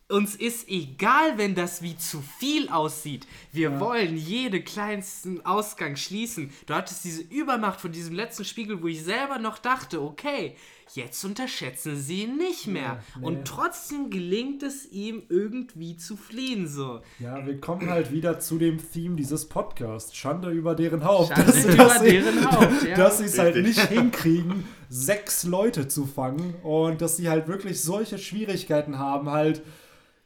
uns 0.09 0.37
ist 0.37 0.69
egal, 0.69 1.37
wenn 1.37 1.55
das 1.55 1.83
wie 1.83 1.97
zu 1.97 2.23
viel 2.39 2.69
aussieht. 2.69 3.27
Wir 3.53 3.81
wollen 3.81 4.17
jeden 4.17 4.65
kleinsten 4.65 5.45
Ausgang 5.45 5.97
schließen. 5.97 6.53
Du 6.67 6.75
hattest 6.75 7.05
diese 7.05 7.23
Übermacht 7.23 7.81
von 7.81 7.91
diesem 7.91 8.15
letzten 8.15 8.45
Spiegel, 8.45 8.83
wo 8.83 8.87
ich 8.87 9.03
selber 9.03 9.39
noch 9.39 9.59
dachte, 9.59 10.01
okay, 10.01 10.55
jetzt 10.95 11.25
unterschätzen 11.25 11.97
sie 11.97 12.23
ihn 12.23 12.37
nicht 12.37 12.69
mehr. 12.69 13.03
nee. 13.19 13.27
Und 13.27 13.49
trotzdem 13.49 14.09
gelingt 14.09 14.63
es 14.63 14.87
ihm 14.93 15.25
irgendwie 15.29 15.97
zu 15.97 16.17
fliehen, 16.17 16.69
so. 16.69 17.01
Ja, 17.19 17.45
wir 17.45 17.61
kommen 17.61 17.91
halt 17.91 18.13
wieder 18.13 18.39
zu 18.39 18.59
dem 18.59 18.79
Theme 18.93 19.17
dieses 19.17 19.49
Podcasts. 19.49 20.15
Schande 20.15 20.51
über 20.51 20.77
deren 20.77 21.03
Haupt. 21.03 21.35
Schande 21.35 21.53
dass, 21.53 21.65
über 21.65 21.77
dass 21.77 22.01
sie, 22.01 22.11
deren 22.11 22.49
Haupt, 22.49 22.83
ja. 22.85 22.97
Dass 22.97 23.19
sie 23.19 23.25
es 23.25 23.39
halt 23.41 23.57
nicht 23.57 23.81
hinkriegen, 23.89 24.65
sechs 24.89 25.43
Leute 25.43 25.89
zu 25.89 26.07
fangen 26.07 26.55
und 26.63 27.01
dass 27.01 27.17
sie 27.17 27.29
halt 27.29 27.49
wirklich 27.49 27.83
solche 27.83 28.19
Schwierigkeiten 28.19 29.01
haben, 29.01 29.31
halt, 29.31 29.63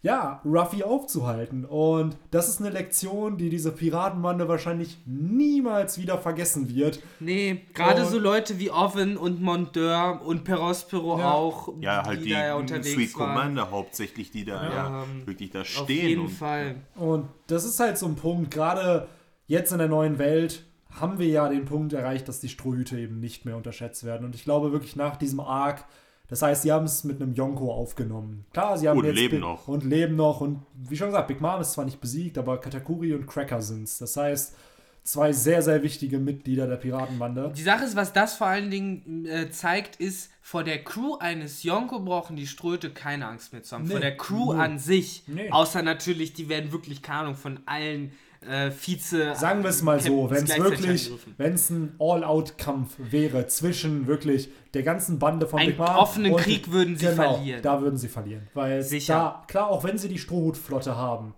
ja, 0.02 0.40
Ruffy 0.46 0.82
aufzuhalten. 0.82 1.64
Und 1.66 2.16
das 2.30 2.48
ist 2.48 2.60
eine 2.60 2.70
Lektion, 2.70 3.36
die 3.36 3.50
diese 3.50 3.70
Piratenbande 3.72 4.48
wahrscheinlich 4.48 4.98
niemals 5.04 5.98
wieder 5.98 6.16
vergessen 6.18 6.74
wird. 6.74 7.00
Nee, 7.20 7.62
gerade 7.74 8.04
so 8.06 8.18
Leute 8.18 8.58
wie 8.58 8.70
Owen 8.70 9.16
und 9.16 9.42
Mondeur 9.42 10.22
und 10.24 10.44
Perospero 10.44 11.18
Ja. 11.18 11.32
auch, 11.32 11.74
Ja, 11.80 12.02
halt 12.04 12.20
die, 12.20 12.24
die, 12.24 12.30
da 12.30 12.46
ja 12.46 12.54
unterwegs 12.54 12.92
Sweet 12.92 13.18
waren. 13.18 13.34
Commander 13.34 13.70
hauptsächlich, 13.70 14.30
die 14.30 14.44
da 14.44 14.62
ja, 14.70 15.02
Ähm, 15.02 15.26
wirklich 15.26 15.50
da 15.50 15.60
Auf 15.60 15.66
stehen. 15.66 16.08
jeden 16.08 16.22
und, 16.22 16.28
Fall. 16.30 16.76
Und 16.96 17.28
das 17.48 17.64
ist 17.64 17.78
halt 17.78 17.98
so 17.98 18.06
ein 18.06 18.16
Punkt, 18.16 18.50
gerade 18.50 19.06
jetzt 19.46 19.72
in 19.72 19.78
der 19.78 19.88
neuen 19.88 20.18
Welt 20.18 20.64
haben 20.98 21.18
wir 21.18 21.28
ja 21.28 21.48
den 21.48 21.66
Punkt 21.66 21.92
erreicht, 21.92 22.26
dass 22.26 22.40
die 22.40 22.48
Strohhüte 22.48 22.98
eben 22.98 23.20
nicht 23.20 23.44
mehr 23.44 23.56
unterschätzt 23.56 24.02
werden. 24.04 24.24
Und 24.24 24.34
ich 24.34 24.44
glaube 24.44 24.72
wirklich 24.72 24.96
nach 24.96 25.16
diesem 25.16 25.40
Arc, 25.40 25.84
das 26.30 26.40
heißt, 26.42 26.62
sie 26.62 26.72
haben 26.72 26.86
es 26.86 27.04
mit 27.04 27.20
einem 27.20 27.34
Yonko 27.34 27.72
aufgenommen. 27.72 28.46
Klar, 28.52 28.78
sie 28.78 28.88
haben 28.88 28.98
Und 28.98 29.04
jetzt 29.04 29.16
leben 29.16 29.36
Bi- 29.36 29.40
noch. 29.40 29.68
Und 29.68 29.84
leben 29.84 30.16
noch. 30.16 30.40
Und 30.40 30.62
wie 30.88 30.96
schon 30.96 31.08
gesagt, 31.08 31.28
Big 31.28 31.40
Mom 31.40 31.60
ist 31.60 31.72
zwar 31.72 31.84
nicht 31.84 32.00
besiegt, 32.00 32.38
aber 32.38 32.58
Katakuri 32.58 33.12
und 33.14 33.26
Cracker 33.26 33.60
sind's. 33.60 33.98
Das 33.98 34.16
heißt, 34.16 34.54
zwei 35.02 35.32
sehr, 35.32 35.60
sehr 35.62 35.82
wichtige 35.82 36.18
Mitglieder 36.18 36.66
der 36.66 36.76
Piratenbande. 36.76 37.52
Die 37.56 37.62
Sache 37.62 37.84
ist, 37.84 37.96
was 37.96 38.12
das 38.12 38.34
vor 38.34 38.46
allen 38.46 38.70
Dingen 38.70 39.26
äh, 39.26 39.50
zeigt, 39.50 39.96
ist, 39.96 40.30
vor 40.42 40.62
der 40.64 40.82
Crew 40.84 41.16
eines 41.18 41.62
Yonko 41.62 42.00
brauchen 42.00 42.36
die 42.36 42.46
Ströte 42.46 42.90
keine 42.90 43.26
Angst 43.26 43.52
mehr 43.52 43.62
zu 43.62 43.74
haben. 43.76 43.84
Nee, 43.84 43.90
vor 43.92 44.00
der 44.00 44.16
Crew 44.16 44.46
null. 44.52 44.60
an 44.60 44.78
sich. 44.78 45.24
Nee. 45.26 45.50
Außer 45.50 45.82
natürlich, 45.82 46.32
die 46.32 46.48
werden 46.48 46.70
wirklich, 46.72 47.02
keine 47.02 47.20
Ahnung, 47.20 47.34
von 47.34 47.60
allen 47.66 48.12
äh, 48.48 48.70
Vize. 48.70 49.34
Sagen 49.34 49.62
wir 49.62 49.70
es 49.70 49.82
mal 49.82 50.00
so, 50.00 50.30
wenn 50.30 50.44
es 50.44 50.58
wirklich, 50.58 51.10
wenn 51.36 51.54
es 51.54 51.68
ein 51.70 51.94
All-Out-Kampf 51.98 52.94
wäre 52.98 53.46
zwischen 53.48 54.06
wirklich 54.06 54.48
der 54.74 54.82
ganzen 54.82 55.18
Bande 55.18 55.46
von 55.46 55.58
Einen 55.60 55.70
Big 55.70 55.78
Mom 55.78 55.88
offenen 55.88 56.32
und- 56.32 56.40
Krieg 56.40 56.70
würden 56.70 56.96
sie 56.96 57.06
genau, 57.06 57.34
verlieren. 57.34 57.62
Da 57.62 57.80
würden 57.82 57.96
sie 57.98 58.08
verlieren. 58.08 58.48
Weil 58.54 58.82
Sicher. 58.82 59.14
da, 59.14 59.44
klar, 59.46 59.68
auch 59.68 59.84
wenn 59.84 59.98
sie 59.98 60.08
die 60.08 60.18
Strohhutflotte 60.18 60.96
haben, 60.96 61.34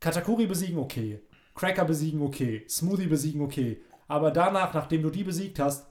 Katakuri 0.00 0.46
besiegen, 0.46 0.78
okay. 0.78 1.20
Cracker 1.54 1.84
besiegen, 1.84 2.20
okay. 2.22 2.64
Smoothie 2.68 3.06
besiegen, 3.06 3.40
okay. 3.42 3.80
Aber 4.08 4.30
danach, 4.30 4.74
nachdem 4.74 5.02
du 5.02 5.10
die 5.10 5.24
besiegt 5.24 5.58
hast, 5.58 5.86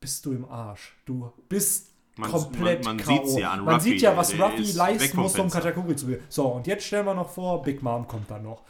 bist 0.00 0.24
du 0.24 0.32
im 0.32 0.44
Arsch. 0.48 0.94
Du 1.04 1.30
bist 1.48 1.88
Man- 2.16 2.30
komplett 2.30 2.84
man- 2.84 2.96
man 2.96 3.04
K.O. 3.06 3.16
sieht's 3.26 3.38
ja 3.38 3.50
an 3.50 3.64
Man 3.64 3.74
Ruffy, 3.76 3.90
sieht 3.90 4.02
ja, 4.02 4.16
was 4.16 4.38
Ruffy 4.38 4.72
leisten 4.72 5.18
muss, 5.20 5.38
um. 5.38 5.50
Katakuri 5.50 5.96
zu 5.96 6.06
besiegen. 6.06 6.24
So, 6.28 6.46
und 6.48 6.66
jetzt 6.66 6.84
stellen 6.84 7.06
wir 7.06 7.14
noch 7.14 7.28
vor, 7.30 7.62
Big 7.62 7.82
Mom 7.82 8.06
kommt 8.06 8.30
dann 8.30 8.42
noch. 8.44 8.62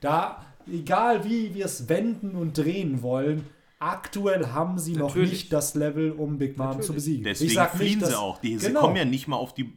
Da, 0.00 0.44
egal 0.66 1.24
wie 1.24 1.54
wir 1.54 1.64
es 1.66 1.88
wenden 1.88 2.34
und 2.36 2.56
drehen 2.58 3.02
wollen, 3.02 3.44
aktuell 3.82 4.48
haben 4.48 4.78
sie 4.78 4.92
noch 4.92 5.08
Natürlich. 5.08 5.30
nicht 5.30 5.52
das 5.54 5.74
Level, 5.74 6.12
um 6.12 6.36
Big 6.36 6.58
Mom 6.58 6.82
zu 6.82 6.92
besiegen. 6.92 7.24
Deswegen 7.24 7.48
ich 7.48 7.54
sag 7.54 7.72
nicht, 7.72 7.82
fliehen 7.82 8.00
dass, 8.00 8.10
sie 8.10 8.18
auch. 8.18 8.38
Die, 8.38 8.58
Sie 8.58 8.66
Genau. 8.66 8.80
kommen 8.82 8.96
ja 8.96 9.06
nicht 9.06 9.26
mal 9.26 9.36
auf 9.36 9.54
die 9.54 9.72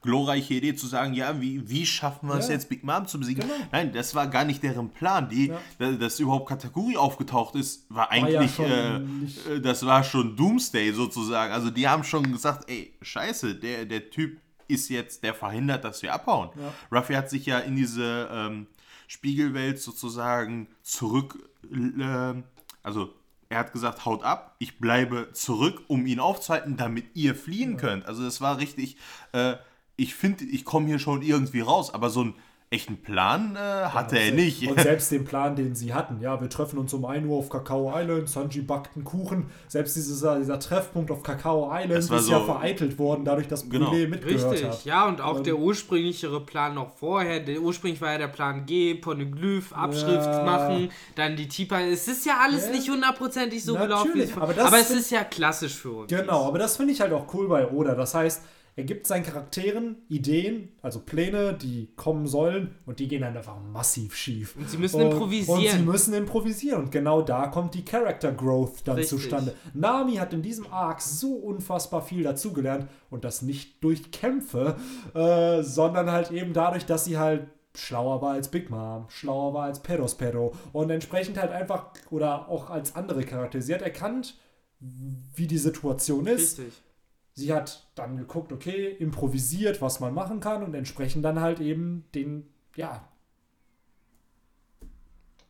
glorreiche 0.00 0.54
Idee 0.54 0.74
zu 0.74 0.86
sagen, 0.86 1.12
ja, 1.12 1.38
wie, 1.38 1.68
wie 1.68 1.84
schaffen 1.84 2.28
wir 2.30 2.36
es 2.36 2.48
Ja. 2.48 2.54
jetzt, 2.54 2.70
Big 2.70 2.82
Mom 2.82 3.06
zu 3.06 3.18
besiegen? 3.20 3.42
Genau. 3.42 3.54
Nein, 3.70 3.92
das 3.92 4.14
war 4.14 4.26
gar 4.28 4.46
nicht 4.46 4.62
deren 4.62 4.88
Plan. 4.90 5.28
Die, 5.28 5.48
Ja. 5.48 5.60
da- 5.78 5.92
Dass 5.92 6.18
überhaupt 6.18 6.48
Kategorie 6.48 6.96
aufgetaucht 6.96 7.54
ist, 7.54 7.84
war 7.90 8.04
ja 8.04 8.10
eigentlich, 8.24 8.54
schon 8.54 8.70
äh, 8.70 8.98
nicht- 9.00 9.46
äh, 9.46 9.60
das 9.60 9.84
war 9.84 10.02
schon 10.02 10.34
Doomsday 10.34 10.92
sozusagen. 10.92 11.52
Also 11.52 11.68
die 11.68 11.86
haben 11.86 12.04
schon 12.04 12.32
gesagt, 12.32 12.70
ey, 12.70 12.94
scheiße, 13.02 13.54
der, 13.56 13.84
der 13.84 14.08
Typ 14.08 14.38
ist 14.66 14.88
jetzt, 14.88 15.22
der 15.24 15.34
verhindert, 15.34 15.84
dass 15.84 16.00
wir 16.02 16.14
abhauen. 16.14 16.48
Ruffy 16.90 17.12
hat 17.12 17.28
sich 17.28 17.44
ja 17.44 17.58
in 17.58 17.76
diese 17.76 18.30
ähm, 18.32 18.66
Spiegelwelt 19.12 19.78
sozusagen 19.78 20.68
zurück, 20.82 21.50
äh, 21.70 22.42
also 22.82 23.12
er 23.50 23.58
hat 23.58 23.74
gesagt, 23.74 24.06
haut 24.06 24.22
ab, 24.22 24.56
ich 24.58 24.78
bleibe 24.78 25.32
zurück, 25.34 25.82
um 25.88 26.06
ihn 26.06 26.18
aufzuhalten, 26.18 26.78
damit 26.78 27.14
ihr 27.14 27.34
fliehen 27.34 27.76
könnt. 27.76 28.06
Also 28.06 28.24
es 28.24 28.40
war 28.40 28.56
richtig, 28.56 28.96
äh, 29.32 29.56
ich 29.96 30.14
finde, 30.14 30.44
ich 30.44 30.64
komme 30.64 30.86
hier 30.86 30.98
schon 30.98 31.20
irgendwie 31.20 31.60
raus, 31.60 31.92
aber 31.92 32.08
so 32.08 32.22
einen 32.22 32.34
echten 32.72 32.96
Plan 32.96 33.54
äh, 33.54 33.58
hatte 33.58 34.18
er 34.18 34.32
nicht. 34.32 34.66
Und 34.68 34.80
selbst 34.80 35.12
den 35.12 35.24
Plan, 35.24 35.54
den 35.54 35.74
sie 35.74 35.92
hatten, 35.94 36.20
ja, 36.20 36.40
wir 36.40 36.48
treffen 36.48 36.78
uns 36.78 36.92
um 36.94 37.04
1 37.04 37.26
Uhr 37.26 37.36
auf 37.38 37.48
Kakao 37.50 37.92
Island, 37.94 38.28
Sanji 38.28 38.62
backt 38.62 38.96
einen 38.96 39.04
Kuchen. 39.04 39.46
Selbst 39.68 39.94
dieser, 39.96 40.38
dieser 40.38 40.58
Treffpunkt 40.58 41.10
auf 41.10 41.22
Kakao 41.22 41.70
Island 41.72 41.92
ist 41.98 42.10
ja 42.10 42.18
so- 42.18 42.44
vereitelt 42.44 42.98
worden, 42.98 43.24
dadurch, 43.24 43.48
dass 43.48 43.68
Genau. 43.68 43.90
Brûlé 43.92 44.08
mitgehört 44.08 44.52
Richtig, 44.52 44.68
hat. 44.68 44.84
ja, 44.84 45.06
und 45.06 45.20
auch 45.20 45.36
Ähm, 45.38 45.44
der 45.44 45.58
ursprünglichere 45.58 46.40
Plan 46.40 46.74
noch 46.74 46.90
vorher. 46.96 47.40
Der 47.40 47.60
ursprünglich 47.60 48.00
war 48.00 48.12
ja 48.12 48.18
der 48.18 48.28
Plan 48.28 48.66
G, 48.66 48.94
Poneglyph, 48.94 49.72
Abschrift 49.72 50.26
Ja. 50.26 50.42
machen, 50.44 50.90
dann 51.14 51.36
die 51.36 51.48
Tipa. 51.48 51.80
Es 51.80 52.08
ist 52.08 52.24
ja 52.26 52.38
alles 52.42 52.66
Ja. 52.66 52.72
nicht 52.72 52.88
hundertprozentig 52.88 53.62
so 53.64 53.74
gelaufen, 53.74 54.08
Natürlich, 54.08 54.34
aber 54.36 54.44
aber 54.64 54.78
es 54.80 54.86
find- 54.88 55.00
ist 55.00 55.10
ja 55.10 55.24
klassisch 55.24 55.74
für 55.74 55.90
uns. 55.92 56.10
Genau, 56.10 56.46
aber 56.48 56.58
das 56.58 56.76
finde 56.76 56.92
ich 56.92 57.00
halt 57.00 57.12
auch 57.12 57.32
cool 57.34 57.48
bei 57.48 57.68
Oda. 57.68 57.94
Das 57.94 58.14
heißt, 58.14 58.42
er 58.74 58.84
gibt 58.84 59.06
seinen 59.06 59.22
Charakteren 59.22 59.96
Ideen, 60.08 60.68
also 60.80 61.00
Pläne, 61.00 61.52
die 61.52 61.90
kommen 61.94 62.26
sollen 62.26 62.74
und 62.86 63.00
die 63.00 63.08
gehen 63.08 63.20
dann 63.20 63.36
einfach 63.36 63.58
massiv 63.60 64.16
schief. 64.16 64.56
Und 64.56 64.70
sie 64.70 64.78
müssen 64.78 65.00
improvisieren. 65.00 65.58
Und 65.58 65.70
sie 65.70 65.78
müssen 65.78 66.14
improvisieren. 66.14 66.84
Und 66.84 66.90
genau 66.90 67.20
da 67.20 67.48
kommt 67.48 67.74
die 67.74 67.84
Character 67.84 68.32
Growth 68.32 68.80
dann 68.84 68.96
Richtig. 68.96 69.20
zustande. 69.20 69.54
Nami 69.74 70.14
hat 70.14 70.32
in 70.32 70.40
diesem 70.40 70.66
Arc 70.72 71.02
so 71.02 71.34
unfassbar 71.34 72.00
viel 72.00 72.22
dazugelernt 72.22 72.88
und 73.10 73.24
das 73.24 73.42
nicht 73.42 73.84
durch 73.84 74.10
Kämpfe, 74.10 74.76
äh, 75.14 75.62
sondern 75.62 76.10
halt 76.10 76.30
eben 76.30 76.54
dadurch, 76.54 76.86
dass 76.86 77.04
sie 77.04 77.18
halt 77.18 77.48
schlauer 77.74 78.22
war 78.22 78.32
als 78.32 78.48
Big 78.48 78.70
Mom, 78.70 79.04
schlauer 79.08 79.52
war 79.52 79.64
als 79.64 79.80
Perospero 79.80 80.54
und 80.72 80.90
entsprechend 80.90 81.38
halt 81.38 81.52
einfach, 81.52 81.90
oder 82.10 82.48
auch 82.48 82.70
als 82.70 82.94
andere 82.96 83.22
Charaktere. 83.24 83.62
Sie 83.62 83.74
hat 83.74 83.82
erkannt, 83.82 84.34
wie 84.80 85.46
die 85.46 85.58
Situation 85.58 86.26
ist. 86.26 86.58
Richtig. 86.58 86.82
Sie 87.34 87.52
hat 87.52 87.88
dann 87.94 88.16
geguckt, 88.16 88.52
okay, 88.52 88.90
improvisiert, 88.98 89.80
was 89.80 90.00
man 90.00 90.12
machen 90.14 90.40
kann 90.40 90.62
und 90.62 90.74
entsprechend 90.74 91.24
dann 91.24 91.40
halt 91.40 91.60
eben 91.60 92.04
den, 92.14 92.48
ja, 92.76 93.08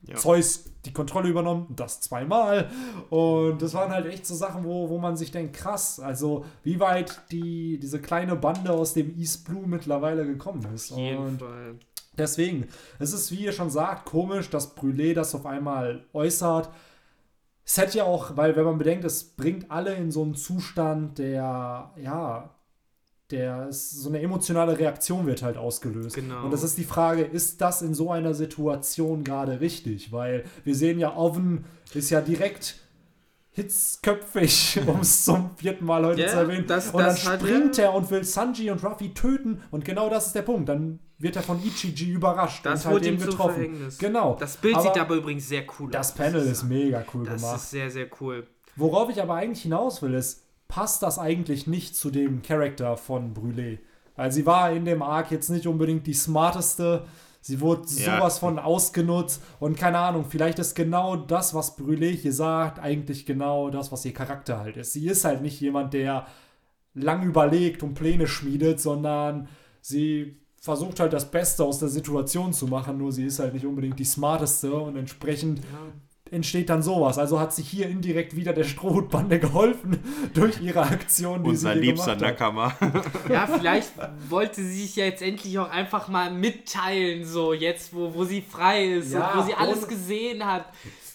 Ja. 0.07 0.17
Zeus 0.17 0.65
die 0.85 0.93
Kontrolle 0.93 1.29
übernommen, 1.29 1.67
das 1.77 2.01
zweimal. 2.01 2.69
Und 3.09 3.63
das 3.63 3.73
waren 3.75 3.91
halt 3.93 4.07
echt 4.07 4.27
so 4.27 4.35
Sachen, 4.35 4.65
wo, 4.65 4.89
wo 4.89 4.99
man 4.99 5.17
sich 5.17 5.31
denkt, 5.31 5.55
krass, 5.55 6.01
also 6.01 6.45
wie 6.65 6.81
weit 6.81 7.23
die, 7.31 7.79
diese 7.79 8.01
kleine 8.01 8.35
Bande 8.35 8.73
aus 8.73 8.95
dem 8.95 9.17
East 9.17 9.45
Blue 9.45 9.65
mittlerweile 9.67 10.27
gekommen 10.27 10.67
ist. 10.75 10.91
Auf 10.93 10.99
jeden 10.99 11.19
und 11.19 11.39
Fall. 11.39 11.77
Deswegen, 12.19 12.67
es 12.99 13.13
ist, 13.13 13.31
wie 13.31 13.45
ihr 13.45 13.53
schon 13.53 13.71
sagt, 13.71 14.05
komisch, 14.05 14.51
dass 14.51 14.77
Brûlé 14.77 15.15
das 15.15 15.35
auf 15.35 15.47
einmal 15.47 16.05
äußert. 16.13 16.69
Es 17.73 17.79
hätte 17.79 17.97
ja 17.97 18.05
auch, 18.05 18.37
weil 18.37 18.55
wenn 18.55 18.65
man 18.65 18.77
bedenkt, 18.77 19.03
es 19.07 19.25
bringt 19.25 19.71
alle 19.71 19.95
in 19.95 20.11
so 20.11 20.23
einen 20.23 20.35
Zustand, 20.35 21.17
der, 21.19 21.91
ja, 21.97 22.51
der 23.31 23.69
ist, 23.69 23.93
so 23.93 24.11
eine 24.11 24.21
emotionale 24.21 24.79
Reaktion 24.79 25.25
wird 25.25 25.41
halt 25.43 25.57
ausgelöst. 25.57 26.15
Genau. 26.15 26.45
Und 26.45 26.51
das 26.51 26.63
ist 26.65 26.77
die 26.77 26.85
Frage, 26.85 27.23
ist 27.23 27.63
das 27.63 27.81
in 27.81 27.95
so 27.95 28.11
einer 28.11 28.35
Situation 28.35 29.25
gerade 29.25 29.61
richtig? 29.61 30.13
Weil 30.13 30.45
wir 30.65 30.75
sehen 30.75 30.99
ja, 30.99 31.17
Oven 31.17 31.65
ist 31.95 32.11
ja 32.11 32.21
direkt 32.21 32.77
hitzköpfig, 33.53 34.81
um 34.87 35.01
es 35.01 35.25
zum 35.25 35.57
vierten 35.57 35.87
Mal 35.87 36.05
heute 36.05 36.21
Ja, 36.21 36.29
zu 36.29 36.37
erwähnen. 36.37 36.67
das- 36.67 36.89
und 36.89 36.99
dann 36.99 37.07
das 37.07 37.27
hat 37.27 37.41
springt 37.41 37.79
er- 37.79 37.87
er 37.87 37.95
und 37.95 38.11
will 38.11 38.23
Sanji 38.25 38.71
und 38.71 38.85
Ruffy 38.85 39.15
töten. 39.15 39.63
Und 39.71 39.87
genau 39.87 40.11
das 40.11 40.27
ist 40.27 40.35
der 40.35 40.43
Punkt. 40.43 40.69
Dann 40.69 40.99
wird 41.23 41.37
er 41.37 41.43
von 41.43 41.63
Ichiji 41.65 42.11
überrascht 42.11 42.67
Das 42.67 42.81
und 42.81 42.87
halt 42.87 42.95
wurde 42.97 43.09
ihm 43.09 43.15
eben 43.15 43.25
getroffen. 43.27 43.55
Verhängnis. 43.55 43.99
Genau. 43.99 44.37
Das 44.39 44.57
Bild 44.57 44.75
aber 44.75 44.83
sieht 44.83 44.99
aber 45.01 45.15
übrigens 45.15 45.49
sehr 45.49 45.63
cool 45.79 45.87
aus. 45.89 45.93
das 45.93 46.15
Panel 46.15 46.43
ist 46.43 46.59
sagen. 46.61 46.69
mega 46.75 47.05
cool 47.15 47.25
Das 47.25 47.41
gemacht. 47.41 47.57
ist 47.57 47.71
sehr, 47.71 47.91
sehr 47.91 48.09
cool. 48.21 48.47
Worauf 48.77 49.11
ich 49.11 49.23
aber 49.23 49.35
eigentlich 49.35 49.63
hinaus 49.63 50.03
will, 50.03 50.15
ist, 50.15 50.45
passt 50.69 51.03
das 51.03 51.19
eigentlich 51.19 51.67
nicht 51.67 51.95
zu 51.97 52.11
dem 52.11 52.43
Charakter 52.43 52.97
von 52.97 53.35
Brûlé? 53.35 53.79
Weil 54.17 54.33
sie 54.33 54.45
war 54.47 54.73
in 54.73 54.85
dem 54.85 55.03
Arc 55.03 55.31
jetzt 55.31 55.49
nicht 55.49 55.67
unbedingt 55.67 56.07
die 56.07 56.15
smarteste. 56.15 57.05
Sie 57.41 57.61
wurde 57.61 57.83
Ja. 57.97 58.17
sowas 58.19 58.39
von 58.39 58.59
ausgenutzt 58.59 59.43
und 59.59 59.77
keine 59.77 59.99
Ahnung, 59.99 60.25
vielleicht 60.29 60.59
ist 60.59 60.75
genau 60.75 61.17
das, 61.17 61.55
was 61.55 61.77
Brûlé 61.79 62.11
hier 62.13 62.33
sagt, 62.33 62.79
eigentlich 62.79 63.27
genau 63.27 63.69
das, 63.71 63.91
was 63.91 64.05
ihr 64.05 64.13
Charakter 64.15 64.59
halt 64.61 64.77
ist. 64.77 64.93
Sie 64.93 65.07
ist 65.09 65.25
halt 65.25 65.43
nicht 65.43 65.61
jemand, 65.61 65.93
der 65.93 66.27
lang 66.95 67.23
überlegt 67.25 67.83
und 67.83 67.95
Pläne 67.95 68.27
schmiedet, 68.29 68.81
sondern 68.81 69.49
sie 69.81 70.42
versucht 70.63 71.01
halt 71.01 71.13
das 71.13 71.29
Beste 71.29 71.65
aus 71.65 71.81
der 71.81 71.89
Situation 71.89 72.53
zu 72.53 72.69
machen, 72.69 72.97
nur 72.97 73.13
sie 73.13 73.27
ist 73.27 73.41
halt 73.41 73.53
nicht 73.53 73.67
unbedingt 73.67 73.99
die 73.99 74.05
smarteste 74.05 74.73
und 74.73 74.97
entsprechend 74.97 75.61
entsteht 76.33 76.69
dann 76.71 76.83
sowas. 76.83 77.19
Also 77.19 77.39
hat 77.39 77.53
sich 77.55 77.69
hier 77.69 77.89
indirekt 77.89 78.35
wieder 78.35 78.53
der 78.53 78.65
Strohhutbande 78.65 79.39
geholfen 79.39 79.99
durch 80.35 80.61
ihre 80.61 80.81
Aktion, 80.83 81.45
die 81.45 81.51
Unser 81.51 81.69
sie 81.75 81.81
hier 81.81 81.83
liebster 81.93 82.17
gemacht. 82.17 82.41
Nakama. 82.41 82.75
Ja, 83.29 83.47
vielleicht 83.59 83.93
wollte 84.29 84.63
sie 84.63 84.83
sich 84.83 84.97
ja 84.97 85.05
jetzt 85.05 85.23
endlich 85.23 85.59
auch 85.59 85.71
einfach 85.71 86.09
mal 86.09 86.31
mitteilen, 86.33 87.25
so 87.25 87.53
jetzt, 87.53 87.95
wo, 87.95 88.15
wo 88.15 88.25
sie 88.25 88.41
frei 88.43 88.87
ist 88.95 89.13
Ja, 89.13 89.33
und 89.33 89.39
wo 89.41 89.47
sie 89.47 89.55
alles 89.55 89.87
gesehen 89.87 90.45
hat. 90.45 90.67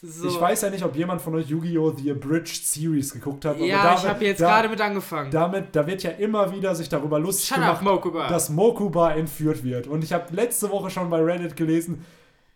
So. 0.03 0.27
Ich 0.27 0.39
weiß 0.39 0.62
ja 0.62 0.69
nicht, 0.69 0.84
ob 0.84 0.95
jemand 0.95 1.21
von 1.21 1.34
euch 1.34 1.47
Yu-Gi-Oh! 1.49 1.89
The 1.97 2.12
Abridged 2.12 2.63
Series 2.67 3.12
geguckt 3.12 3.43
hat. 3.45 3.56
aber 3.56 3.65
Ja, 3.65 3.84
damit- 3.84 3.99
ich 4.03 4.08
habe 4.10 4.25
jetzt 4.25 4.41
da- 4.41 4.47
gerade 4.47 4.69
mit 4.69 4.80
angefangen. 4.80 5.32
Damit, 5.32 5.75
da 5.75 5.88
wird 5.88 6.03
ja 6.03 6.12
immer 6.12 6.51
wieder 6.51 6.75
sich 6.75 6.88
darüber 6.88 7.17
lustig 7.19 7.47
Shut 7.47 7.58
up, 7.58 7.80
gemacht, 7.80 7.95
Mokuba. 8.06 8.27
dass 8.30 8.51
Mokuba 8.51 9.13
entführt 9.13 9.63
wird. 9.63 9.88
Und 9.88 10.03
ich 10.03 10.13
habe 10.13 10.25
letzte 10.36 10.69
Woche 10.69 10.91
schon 10.91 11.10
bei 11.10 11.19
Reddit 11.19 11.56
gelesen, 11.56 12.06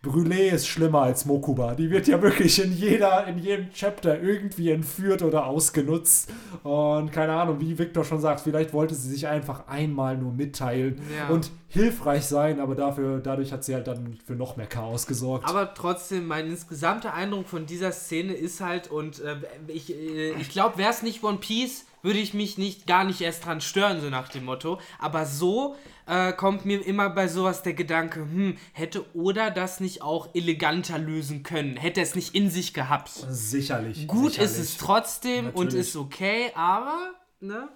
Brûlé 0.03 0.49
ist 0.49 0.67
schlimmer 0.67 1.03
als 1.03 1.25
Mokuba. 1.25 1.75
Die 1.75 1.91
wird 1.91 2.07
ja 2.07 2.19
wirklich 2.23 2.63
in 2.63 2.73
jeder, 2.73 3.27
in 3.27 3.37
jedem 3.37 3.71
Chapter 3.71 4.19
irgendwie 4.19 4.71
entführt 4.71 5.21
oder 5.21 5.45
ausgenutzt. 5.45 6.31
Und 6.63 7.11
keine 7.11 7.33
Ahnung, 7.33 7.59
wie 7.59 7.77
Victor 7.77 8.03
schon 8.03 8.19
sagt, 8.19 8.41
vielleicht 8.41 8.73
wollte 8.73 8.95
sie 8.95 9.09
sich 9.11 9.27
einfach 9.27 9.67
einmal 9.67 10.17
nur 10.17 10.33
mitteilen 10.33 10.99
Ja. 11.15 11.27
und 11.29 11.51
hilfreich 11.67 12.25
sein, 12.25 12.59
aber 12.59 12.73
dafür, 12.73 13.19
dadurch 13.19 13.51
hat 13.53 13.63
sie 13.63 13.75
halt 13.75 13.85
dann 13.87 14.17
für 14.25 14.33
noch 14.33 14.57
mehr 14.57 14.65
Chaos 14.65 15.05
gesorgt. 15.05 15.47
Aber 15.47 15.71
trotzdem, 15.75 16.25
mein 16.25 16.47
insgesamter 16.47 17.13
Eindruck 17.13 17.47
von 17.47 17.67
dieser 17.67 17.91
Szene 17.91 18.33
ist 18.33 18.59
halt, 18.59 18.89
und 18.89 19.19
äh, 19.21 19.35
ich, 19.67 19.93
äh, 19.95 20.31
ich 20.41 20.49
glaube, 20.49 20.79
wäre 20.79 20.89
es 20.89 21.03
nicht 21.03 21.23
One 21.23 21.37
Piece, 21.37 21.85
würde 22.01 22.19
ich 22.19 22.33
mich 22.33 22.57
nicht 22.57 22.87
gar 22.87 23.03
nicht 23.03 23.21
erst 23.21 23.45
dran 23.45 23.61
stören, 23.61 24.01
so 24.01 24.09
nach 24.09 24.29
dem 24.29 24.45
Motto. 24.45 24.79
Aber 24.99 25.25
so 25.25 25.75
äh, 26.07 26.33
kommt 26.33 26.65
mir 26.65 26.85
immer 26.85 27.09
bei 27.09 27.27
sowas 27.27 27.61
der 27.63 27.73
Gedanke, 27.73 28.21
hm, 28.21 28.57
hätte 28.73 29.05
Oda 29.15 29.49
das 29.49 29.79
nicht 29.79 30.01
auch 30.01 30.29
eleganter 30.33 30.97
lösen 30.97 31.43
können? 31.43 31.77
Hätte 31.77 32.01
es 32.01 32.15
nicht 32.15 32.35
in 32.35 32.49
sich 32.49 32.73
gehabt? 32.73 33.09
sicherlich. 33.09 34.07
Gut 34.07 34.31
sicherlich. 34.33 34.51
ist 34.51 34.59
es 34.59 34.77
trotzdem 34.77 35.47
und 35.47 35.65
Natürlich. 35.65 35.87
ist 35.87 35.95
okay, 35.95 36.51
aber, 36.55 37.11
ne? 37.39 37.69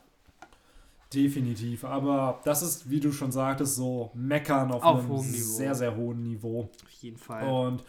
Definitiv, 1.13 1.85
aber 1.85 2.41
das 2.43 2.61
ist, 2.61 2.89
wie 2.89 2.99
du 2.99 3.11
schon 3.11 3.31
sagtest, 3.31 3.75
so 3.75 4.11
meckern 4.13 4.71
auf, 4.71 4.83
Auf 4.83 5.05
einem 5.05 5.19
sehr, 5.19 5.73
sehr 5.75 5.95
hohen 5.95 6.23
Niveau. 6.23 6.69
Auf 6.83 6.91
jeden 7.01 7.17
Fall. 7.17 7.47
Und 7.47 7.83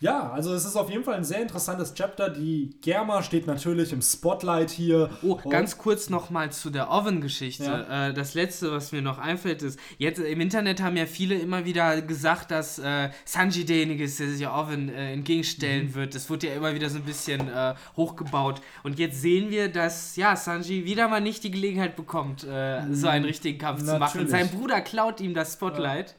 ja, 0.00 0.30
also 0.30 0.52
es 0.52 0.64
ist 0.66 0.76
auf 0.76 0.90
jeden 0.90 1.04
Fall 1.04 1.14
ein 1.14 1.24
sehr 1.24 1.40
interessantes 1.40 1.94
Chapter. 1.94 2.28
Die 2.28 2.76
Germa 2.82 3.22
steht 3.22 3.46
natürlich 3.46 3.92
im 3.92 4.02
Spotlight 4.02 4.70
hier. 4.70 5.08
Oh, 5.22 5.36
ganz 5.36 5.78
kurz 5.78 6.10
nochmal 6.10 6.52
zu 6.52 6.68
der 6.70 6.90
Oven-Geschichte. 6.90 7.64
Ja. 7.64 8.08
Äh, 8.08 8.14
das 8.14 8.34
letzte, 8.34 8.70
was 8.72 8.92
mir 8.92 9.00
noch 9.00 9.18
einfällt, 9.18 9.62
ist, 9.62 9.78
jetzt 9.98 10.18
im 10.18 10.40
Internet 10.40 10.82
haben 10.82 10.96
ja 10.96 11.06
viele 11.06 11.34
immer 11.36 11.64
wieder 11.64 12.02
gesagt, 12.02 12.50
dass 12.50 12.78
äh, 12.78 13.08
Sanji 13.24 13.64
derjenige 13.64 14.04
ist, 14.04 14.20
der 14.20 14.28
sich 14.28 14.40
ja 14.40 14.54
Oven 14.54 14.88
äh, 14.90 15.12
entgegenstellen 15.14 15.86
Mhm. 15.86 15.94
wird. 15.94 16.14
Das 16.14 16.28
wurde 16.28 16.48
ja 16.48 16.54
immer 16.54 16.74
wieder 16.74 16.90
so 16.90 16.98
ein 16.98 17.04
bisschen 17.04 17.48
äh, 17.48 17.74
hochgebaut. 17.96 18.60
Und 18.82 18.98
jetzt 18.98 19.22
sehen 19.22 19.50
wir, 19.50 19.68
dass 19.70 20.16
ja, 20.16 20.36
Sanji 20.36 20.84
wieder 20.84 21.08
mal 21.08 21.20
nicht 21.20 21.42
die 21.42 21.50
Gelegenheit 21.50 21.96
bekommt, 21.96 22.44
äh, 22.44 22.82
so 22.92 23.08
einen 23.08 23.24
richtigen 23.24 23.58
Kampf 23.58 23.80
zu 23.80 23.98
machen. 23.98 24.20
Mhm. 24.20 24.26
Natürlich. 24.26 24.30
Sein 24.30 24.48
Bruder 24.50 24.80
klaut 24.82 25.20
ihm 25.20 25.32
das 25.32 25.54
Spotlight. 25.54 26.16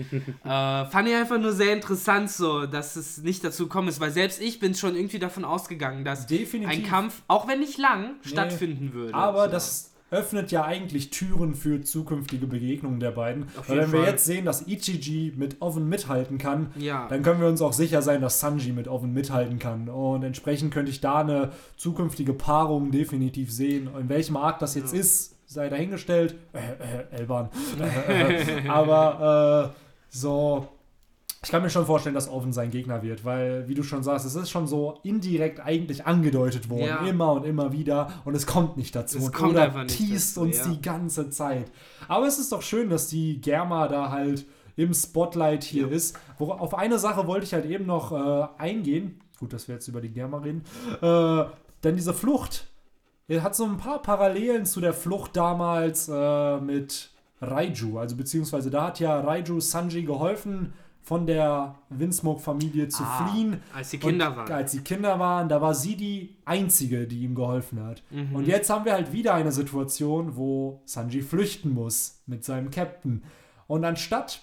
Äh, 0.00 0.84
fand 0.86 1.08
ich 1.08 1.14
einfach 1.14 1.38
nur 1.38 1.52
sehr 1.52 1.72
interessant, 1.72 2.30
so, 2.30 2.66
dass 2.66 2.96
es 2.96 3.18
nicht 3.18 3.44
dazu 3.44 3.64
gekommen 3.64 3.88
ist, 3.88 4.00
weil 4.00 4.10
selbst 4.10 4.40
ich 4.40 4.58
bin 4.60 4.74
schon 4.74 4.96
irgendwie 4.96 5.18
davon 5.18 5.44
ausgegangen, 5.44 6.04
dass 6.04 6.26
Definitiv. 6.26 6.70
ein 6.78 6.84
Kampf, 6.84 7.22
auch 7.28 7.46
wenn 7.48 7.60
nicht 7.60 7.78
lang, 7.78 8.16
stattfinden 8.22 8.92
würde. 8.92 9.14
Aber 9.14 9.44
so. 9.46 9.50
das 9.50 9.90
öffnet 10.10 10.50
ja 10.50 10.64
eigentlich 10.64 11.10
Türen 11.10 11.54
für 11.54 11.82
zukünftige 11.82 12.46
Begegnungen 12.46 13.00
der 13.00 13.12
beiden. 13.12 13.46
Weil 13.68 13.78
wenn 13.78 13.92
wir 13.92 14.00
Fall. 14.00 14.08
jetzt 14.10 14.24
sehen, 14.24 14.44
dass 14.44 14.66
Ichiji 14.66 15.32
mit 15.36 15.62
Oven 15.62 15.88
mithalten 15.88 16.36
kann, 16.38 16.72
Ja. 16.76 17.06
dann 17.08 17.22
können 17.22 17.40
wir 17.40 17.46
uns 17.48 17.62
auch 17.62 17.72
sicher 17.72 18.02
sein, 18.02 18.20
dass 18.20 18.40
Sanji 18.40 18.72
mit 18.72 18.88
Oven 18.88 19.12
mithalten 19.12 19.58
kann. 19.58 19.88
Und 19.88 20.24
entsprechend 20.24 20.74
könnte 20.74 20.90
ich 20.90 21.00
da 21.00 21.20
eine 21.20 21.52
zukünftige 21.76 22.32
Paarung 22.34 22.90
definitiv 22.90 23.52
sehen. 23.52 23.88
In 23.98 24.08
welchem 24.08 24.36
Arc 24.36 24.58
das 24.58 24.74
jetzt 24.74 24.92
ist, 24.92 25.36
sei 25.46 25.68
dahingestellt. 25.68 26.34
Äh, 26.52 26.58
äh, 26.58 27.16
Elban. 27.20 27.48
Aber 28.68 29.72
äh, 29.72 29.89
so. 30.10 30.68
Ich 31.42 31.50
kann 31.50 31.62
mir 31.62 31.70
schon 31.70 31.86
vorstellen, 31.86 32.14
dass 32.14 32.28
Oven 32.28 32.52
sein 32.52 32.70
Gegner 32.70 33.02
wird, 33.02 33.24
weil, 33.24 33.66
wie 33.66 33.72
du 33.74 33.82
schon 33.82 34.02
sagst, 34.02 34.26
es 34.26 34.34
ist 34.34 34.50
schon 34.50 34.66
so 34.66 34.98
indirekt 35.04 35.58
eigentlich 35.58 36.04
angedeutet 36.04 36.68
worden, 36.68 36.84
Ja. 36.84 37.06
immer 37.06 37.32
und 37.32 37.46
immer 37.46 37.72
wieder, 37.72 38.12
und 38.26 38.34
es 38.34 38.46
kommt 38.46 38.76
nicht 38.76 38.94
dazu. 38.94 39.16
Es 39.16 39.24
und 39.24 39.32
kommt 39.32 39.52
Oda 39.52 39.62
einfach 39.64 39.86
teast 39.86 40.36
dazu, 40.36 40.42
uns 40.42 40.58
ja. 40.58 40.68
die 40.68 40.82
ganze 40.82 41.30
Zeit. 41.30 41.70
Aber 42.08 42.26
es 42.26 42.38
ist 42.38 42.52
doch 42.52 42.60
schön, 42.60 42.90
dass 42.90 43.06
die 43.06 43.40
Germa 43.40 43.88
da 43.88 44.10
halt 44.10 44.44
im 44.76 44.92
Spotlight 44.92 45.64
hier 45.64 45.86
Ja. 45.88 45.94
ist. 45.94 46.14
Wo, 46.38 46.52
auf 46.52 46.74
eine 46.74 46.98
Sache 46.98 47.26
wollte 47.26 47.46
ich 47.46 47.54
halt 47.54 47.64
eben 47.64 47.86
noch 47.86 48.12
äh, 48.12 48.46
eingehen. 48.58 49.18
Gut, 49.38 49.54
dass 49.54 49.66
wir 49.66 49.76
jetzt 49.76 49.88
über 49.88 50.02
die 50.02 50.10
Germa 50.10 50.38
reden. 50.38 50.62
Äh, 51.00 51.44
denn 51.82 51.96
diese 51.96 52.12
Flucht 52.12 52.66
er 53.28 53.44
hat 53.44 53.54
so 53.54 53.64
ein 53.64 53.76
paar 53.76 54.02
Parallelen 54.02 54.66
zu 54.66 54.80
der 54.80 54.92
Flucht 54.92 55.36
damals 55.36 56.08
äh, 56.12 56.60
mit 56.60 57.09
Raiju. 57.40 57.98
Also 57.98 58.16
beziehungsweise 58.16 58.70
da 58.70 58.86
hat 58.88 59.00
ja 59.00 59.20
Raiju 59.20 59.60
Sanji 59.60 60.02
geholfen, 60.04 60.72
von 61.02 61.26
der 61.26 61.76
Windsmoke-Familie 61.88 62.88
zu 62.88 63.02
Ah, 63.02 63.26
fliehen. 63.26 63.62
als 63.74 63.90
die 63.90 63.98
Kinder 63.98 64.30
und 64.30 64.36
waren. 64.36 64.52
Als 64.52 64.72
die 64.72 64.80
Kinder 64.80 65.18
waren, 65.18 65.48
da 65.48 65.60
war 65.62 65.74
sie 65.74 65.96
die 65.96 66.36
Einzige, 66.44 67.06
die 67.06 67.20
ihm 67.24 67.34
geholfen 67.34 67.82
hat. 67.82 68.02
Mhm. 68.10 68.34
Und 68.36 68.46
jetzt 68.46 68.68
haben 68.68 68.84
wir 68.84 68.92
halt 68.92 69.10
wieder 69.12 69.32
eine 69.34 69.50
Situation, 69.50 70.36
wo 70.36 70.82
Sanji 70.84 71.22
flüchten 71.22 71.72
muss 71.72 72.20
mit 72.26 72.44
seinem 72.44 72.70
Captain. 72.70 73.22
Und 73.66 73.84
anstatt, 73.84 74.42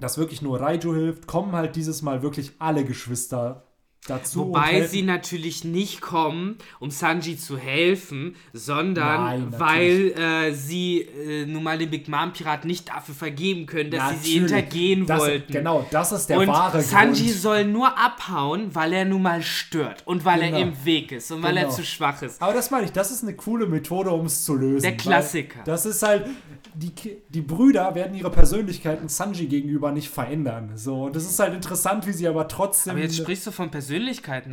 dass 0.00 0.16
wirklich 0.16 0.40
nur 0.40 0.60
Raiju 0.60 0.94
hilft, 0.94 1.26
kommen 1.26 1.52
halt 1.52 1.76
dieses 1.76 2.00
Mal 2.00 2.22
wirklich 2.22 2.52
alle 2.58 2.84
Geschwister 2.86 3.64
dazu. 4.06 4.40
Wobei 4.48 4.86
sie 4.86 5.02
natürlich 5.02 5.64
nicht 5.64 6.00
kommen, 6.00 6.58
um 6.80 6.90
Sanji 6.90 7.36
zu 7.36 7.56
helfen, 7.56 8.34
sondern 8.52 9.24
Nein, 9.24 9.54
weil 9.58 10.12
äh, 10.18 10.52
sie 10.52 11.00
äh, 11.02 11.46
nun 11.46 11.62
mal 11.62 11.78
den 11.78 11.90
Big 11.90 12.08
Mom 12.08 12.32
Pirat 12.32 12.64
nicht 12.64 12.88
dafür 12.88 13.14
vergeben 13.14 13.66
können, 13.66 13.90
dass 13.90 14.10
sie 14.10 14.16
sie 14.16 14.40
Natürlich. 14.40 14.52
hintergehen 14.62 15.06
das, 15.06 15.20
wollten. 15.20 15.52
Genau, 15.52 15.86
das 15.90 16.12
ist 16.12 16.26
der 16.28 16.38
und 16.40 16.48
wahre 16.48 16.80
Sanji 16.82 17.26
Grund. 17.26 17.36
soll 17.38 17.64
nur 17.64 17.96
abhauen, 17.98 18.74
weil 18.74 18.92
er 18.92 19.04
nun 19.04 19.22
mal 19.22 19.42
stört 19.42 20.06
und 20.06 20.24
weil 20.24 20.40
Genau. 20.40 20.56
er 20.56 20.62
im 20.62 20.84
Weg 20.84 21.12
ist 21.12 21.30
und 21.30 21.42
weil 21.42 21.56
er 21.56 21.64
Genau. 21.64 21.74
zu 21.76 21.84
schwach 21.84 22.22
ist. 22.22 22.42
Aber 22.42 22.52
das 22.54 22.70
meine 22.70 22.86
ich, 22.86 22.92
das 22.92 23.10
ist 23.12 23.22
eine 23.22 23.34
coole 23.36 23.66
Methode, 23.66 24.10
um 24.10 24.26
es 24.26 24.44
zu 24.44 24.54
lösen. 24.56 24.82
Der 24.82 24.96
Klassiker. 24.96 25.60
Das 25.64 25.86
ist 25.86 26.02
halt, 26.02 26.26
die, 26.74 26.90
die 27.28 27.40
Brüder 27.40 27.94
werden 27.94 28.14
ihre 28.16 28.30
Persönlichkeiten 28.30 29.08
Sanji 29.08 29.46
gegenüber 29.46 29.92
nicht 29.92 30.08
verändern. 30.08 30.72
So, 30.74 31.08
das 31.10 31.24
ist 31.24 31.38
halt 31.38 31.54
interessant, 31.54 32.06
wie 32.06 32.12
sie 32.12 32.26
aber 32.26 32.48
trotzdem. 32.48 32.92
Aber 32.92 33.02
jetzt 33.02 33.16
sprichst 33.16 33.46
du 33.46 33.50
von 33.52 33.70
Persönlichkeiten, 33.70 33.91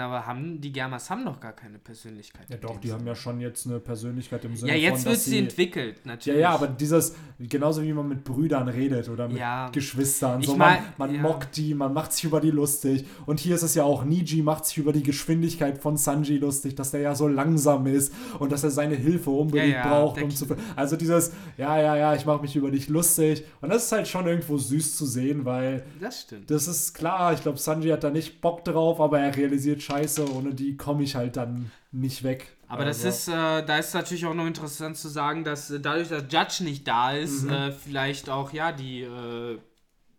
aber 0.02 0.26
haben 0.26 0.60
die 0.62 0.72
Germas 0.72 1.10
haben 1.10 1.26
doch 1.26 1.40
gar 1.40 1.54
keine 1.54 1.78
Persönlichkeit. 1.80 2.46
ja, 2.50 2.58
doch, 2.58 2.80
die 2.80 2.92
haben 2.92 3.06
ja 3.08 3.16
schon 3.16 3.40
jetzt 3.40 3.66
eine 3.68 3.80
Persönlichkeit 3.80 4.44
im 4.46 4.56
Sinne 4.56 4.72
Ja, 4.72 4.78
jetzt 4.78 5.04
von, 5.04 5.12
wird 5.12 5.22
sie 5.22 5.38
entwickelt, 5.40 5.98
Ja, 6.04 6.12
natürlich. 6.12 6.40
ja, 6.42 6.50
aber 6.52 6.68
dieses, 6.68 7.16
genauso 7.40 7.82
wie 7.84 7.94
man 7.94 8.08
mit 8.08 8.24
Brüdern 8.24 8.68
redet 8.68 9.10
oder 9.10 9.28
mit 9.28 9.38
Ja. 9.38 9.70
Geschwistern, 9.70 10.42
Ich 10.42 10.48
so 10.48 10.56
mein- 10.56 10.84
man, 10.98 11.10
man 11.10 11.16
ja. 11.16 11.22
mockt 11.22 11.56
die, 11.58 11.74
man 11.74 11.94
macht 11.94 12.14
sich 12.14 12.24
über 12.26 12.40
die 12.42 12.52
lustig. 12.52 13.06
Und 13.26 13.40
hier 13.40 13.56
ist 13.56 13.64
es 13.64 13.76
ja 13.76 13.84
auch, 13.84 14.04
Niji 14.04 14.42
macht 14.42 14.66
sich 14.66 14.78
über 14.78 14.94
die 14.94 15.04
Geschwindigkeit 15.04 15.78
von 15.78 15.98
Sanji 15.98 16.38
lustig, 16.38 16.76
dass 16.76 16.92
der 16.92 17.02
ja 17.02 17.16
so 17.16 17.28
langsam 17.28 17.88
ist 17.88 18.14
und 18.40 18.52
dass 18.52 18.64
er 18.64 18.72
seine 18.72 18.96
Hilfe 18.96 19.30
unbedingt 19.30 19.70
Ja, 19.74 19.84
ja, 19.86 19.88
braucht, 19.88 20.22
um 20.22 20.30
zu. 20.30 20.46
Also 20.76 20.96
dieses, 20.96 21.32
ja, 21.58 21.80
ja, 21.80 21.96
ja, 21.96 22.16
ich 22.16 22.26
mache 22.26 22.42
mich 22.42 22.56
über 22.56 22.72
dich 22.72 22.88
lustig. 22.90 23.44
Und 23.62 23.70
das 23.70 23.86
ist 23.86 23.92
halt 23.92 24.08
schon 24.08 24.28
irgendwo 24.28 24.58
süß 24.58 24.96
zu 24.96 25.06
sehen, 25.06 25.46
weil 25.46 25.84
das 26.00 26.22
stimmt. 26.22 26.50
das 26.50 26.68
ist 26.68 26.94
klar, 26.94 27.34
ich 27.34 27.42
glaube, 27.42 27.58
Sanji 27.58 27.90
hat 27.90 28.04
da 28.04 28.10
nicht 28.10 28.42
Bock 28.42 28.64
drauf, 28.66 29.00
aber 29.00 29.20
er 29.20 29.29
realisiert 29.30 29.82
Scheiße, 29.82 30.32
ohne 30.34 30.54
die 30.54 30.78
komme 30.78 31.04
ich 31.04 31.16
halt 31.16 31.38
dann 31.38 31.72
nicht 31.92 32.24
weg. 32.24 32.56
Aber 32.68 32.86
das 32.86 33.04
Also- 33.04 33.10
ist, 33.10 33.28
äh, 33.30 33.66
da 33.66 33.78
ist 33.80 33.94
natürlich 33.94 34.26
auch 34.26 34.34
noch 34.34 34.46
interessant 34.46 34.96
zu 34.98 35.08
sagen, 35.10 35.44
dass 35.44 35.72
äh, 35.72 35.80
dadurch, 35.80 36.10
dass 36.10 36.24
Judge 36.30 36.64
nicht 36.64 36.88
da 36.88 37.14
ist, 37.14 37.44
Mhm. 37.44 37.50
äh, 37.50 37.72
vielleicht 37.72 38.30
auch, 38.30 38.54
ja, 38.54 38.72
die 38.72 39.02
äh, 39.02 39.58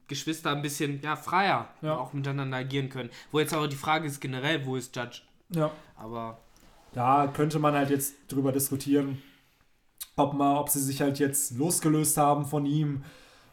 Geschwister 0.09 0.51
ein 0.51 0.63
bisschen, 0.63 1.01
ja, 1.03 1.15
freier 1.15 1.69
Ja. 1.83 1.97
auch 1.97 2.13
miteinander 2.13 2.57
agieren 2.57 2.89
können. 2.89 3.11
Wo 3.31 3.39
jetzt 3.39 3.55
aber 3.55 3.69
die 3.69 3.77
Frage 3.77 4.07
ist 4.09 4.21
generell, 4.21 4.67
wo 4.67 4.75
ist 4.77 4.95
Judge? 4.97 5.23
Ja. 5.51 5.71
Aber 5.97 6.39
Da 6.93 7.29
könnte 7.29 7.61
man 7.61 7.75
halt 7.75 7.91
jetzt 7.91 8.15
drüber 8.27 8.51
diskutieren, 8.51 9.23
ob, 10.17 10.35
mal, 10.35 10.57
ob 10.59 10.69
sie 10.69 10.81
sich 10.81 11.01
halt 11.01 11.21
jetzt 11.21 11.57
losgelöst 11.57 12.17
haben 12.17 12.45
von 12.47 12.67
ihm 12.67 13.05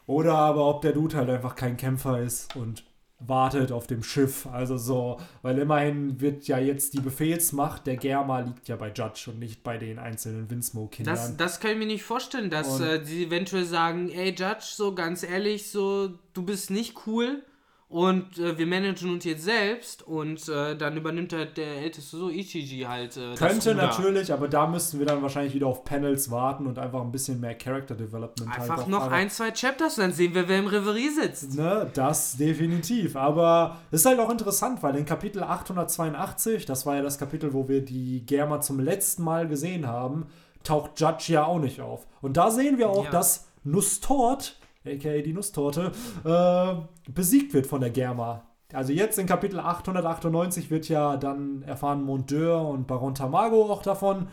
oder 0.08 0.34
aber 0.34 0.66
ob 0.68 0.80
der 0.82 0.92
Dude 0.92 1.16
halt 1.16 1.30
einfach 1.30 1.54
kein 1.54 1.76
Kämpfer 1.76 2.20
ist 2.20 2.56
und 2.56 2.82
wartet 3.20 3.72
auf 3.72 3.86
dem 3.86 4.02
Schiff. 4.02 4.46
Also 4.46 4.76
so, 4.76 5.18
weil 5.42 5.58
immerhin 5.58 6.20
wird 6.20 6.46
ja 6.46 6.58
jetzt 6.58 6.94
die 6.94 7.00
Befehlsmacht 7.00 7.86
der 7.86 7.96
Germa 7.96 8.40
liegt 8.40 8.68
ja 8.68 8.76
bei 8.76 8.92
Judge 8.92 9.30
und 9.30 9.38
nicht 9.38 9.62
bei 9.62 9.76
den 9.76 9.98
einzelnen 9.98 10.48
Winsmoke-Kindern. 10.50 11.14
Das, 11.14 11.36
das 11.36 11.60
kann 11.60 11.72
ich 11.72 11.78
mir 11.78 11.86
nicht 11.86 12.04
vorstellen, 12.04 12.50
dass 12.50 12.80
äh, 12.80 13.02
die 13.02 13.26
eventuell 13.26 13.64
sagen, 13.64 14.08
ey 14.10 14.30
Judge, 14.30 14.66
so 14.74 14.94
ganz 14.94 15.22
ehrlich, 15.22 15.70
so 15.70 16.10
du 16.32 16.42
bist 16.42 16.70
nicht 16.70 17.06
cool 17.06 17.42
und 17.90 18.36
äh, 18.38 18.58
wir 18.58 18.66
managen 18.66 19.10
uns 19.10 19.24
jetzt 19.24 19.44
selbst 19.44 20.02
und 20.06 20.46
äh, 20.48 20.76
dann 20.76 20.96
übernimmt 20.98 21.32
halt 21.32 21.56
der 21.56 21.76
älteste 21.78 22.18
so 22.18 22.28
Ichiji 22.28 22.82
halt. 22.82 23.16
Äh, 23.16 23.34
Könnte 23.34 23.74
natürlich, 23.74 24.30
aber 24.30 24.46
da 24.46 24.66
müssten 24.66 24.98
wir 24.98 25.06
dann 25.06 25.22
wahrscheinlich 25.22 25.54
wieder 25.54 25.68
auf 25.68 25.84
Panels 25.84 26.30
warten 26.30 26.66
und 26.66 26.78
einfach 26.78 27.00
ein 27.00 27.10
bisschen 27.10 27.40
mehr 27.40 27.54
Character 27.56 27.94
Development 27.94 28.50
halt 28.50 28.60
Einfach 28.70 28.82
auch 28.84 28.88
noch 28.88 29.10
ein, 29.10 29.30
zwei 29.30 29.52
Chapters 29.52 29.96
und 29.96 30.02
dann 30.04 30.12
sehen 30.12 30.34
wir, 30.34 30.46
wer 30.48 30.58
im 30.58 30.66
Reverie 30.66 31.08
sitzt. 31.08 31.54
Ne, 31.54 31.90
das 31.94 32.36
definitiv. 32.36 33.16
Aber 33.16 33.78
es 33.90 34.00
ist 34.00 34.06
halt 34.06 34.20
auch 34.20 34.30
interessant, 34.30 34.82
weil 34.82 34.94
in 34.96 35.06
Kapitel 35.06 35.42
882, 35.42 36.66
das 36.66 36.84
war 36.84 36.96
ja 36.96 37.02
das 37.02 37.18
Kapitel, 37.18 37.54
wo 37.54 37.68
wir 37.68 37.82
die 37.82 38.24
Germa 38.26 38.60
zum 38.60 38.80
letzten 38.80 39.22
Mal 39.22 39.48
gesehen 39.48 39.86
haben, 39.86 40.26
taucht 40.62 41.00
Judge 41.00 41.32
ja 41.32 41.46
auch 41.46 41.58
nicht 41.58 41.80
auf. 41.80 42.06
Und 42.20 42.36
da 42.36 42.50
sehen 42.50 42.76
wir 42.76 42.90
auch, 42.90 43.06
Ja. 43.06 43.10
dass 43.10 43.46
Nustort, 43.64 44.57
aka 44.88 45.22
die 45.22 45.32
Nusstorte, 45.32 45.92
äh, 46.24 47.10
besiegt 47.10 47.54
wird 47.54 47.66
von 47.66 47.80
der 47.80 47.90
Germa. 47.90 48.44
Also 48.72 48.92
jetzt 48.92 49.18
in 49.18 49.26
Kapitel 49.26 49.60
898 49.60 50.70
wird 50.70 50.88
ja 50.88 51.16
dann 51.16 51.62
erfahren 51.62 52.02
Mondeur 52.04 52.66
und 52.68 52.86
Baron 52.86 53.14
Tamago 53.14 53.70
auch 53.72 53.82
davon. 53.82 54.28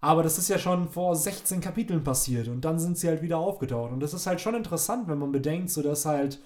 Aber 0.00 0.22
das 0.22 0.38
ist 0.38 0.48
ja 0.48 0.58
schon 0.58 0.88
vor 0.90 1.16
16 1.16 1.60
Kapiteln 1.60 2.04
passiert 2.04 2.48
und 2.48 2.64
dann 2.64 2.78
sind 2.78 2.98
sie 2.98 3.08
halt 3.08 3.22
wieder 3.22 3.38
aufgetaucht. 3.38 3.90
Und 3.90 4.00
das 4.00 4.12
ist 4.14 4.26
halt 4.26 4.40
schon 4.40 4.54
interessant, 4.54 5.08
wenn 5.08 5.18
man 5.18 5.32
bedenkt, 5.32 5.70
so 5.70 5.82
dass 5.82 6.04
halt 6.04 6.40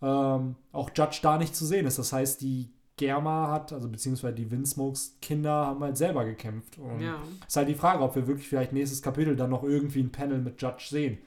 ähm, 0.00 0.56
auch 0.72 0.90
Judge 0.96 1.18
da 1.22 1.36
nicht 1.38 1.54
zu 1.54 1.66
sehen 1.66 1.86
ist. 1.86 1.98
Das 1.98 2.12
heißt, 2.12 2.40
die 2.40 2.70
Germa 2.96 3.50
hat, 3.50 3.72
also 3.72 3.88
beziehungsweise 3.88 4.34
die 4.34 4.50
Windsmokes 4.50 5.18
Kinder 5.20 5.66
haben 5.66 5.82
halt 5.84 5.96
selber 5.96 6.24
gekämpft. 6.24 6.78
Und 6.78 7.00
Ja. 7.00 7.16
ist 7.46 7.56
halt 7.56 7.68
die 7.68 7.74
Frage, 7.74 8.02
ob 8.02 8.16
wir 8.16 8.26
wirklich 8.26 8.48
vielleicht 8.48 8.72
nächstes 8.72 9.02
Kapitel 9.02 9.36
dann 9.36 9.50
noch 9.50 9.62
irgendwie 9.62 10.00
ein 10.00 10.10
Panel 10.10 10.38
mit 10.38 10.60
Judge 10.60 10.86
sehen. 10.88 11.18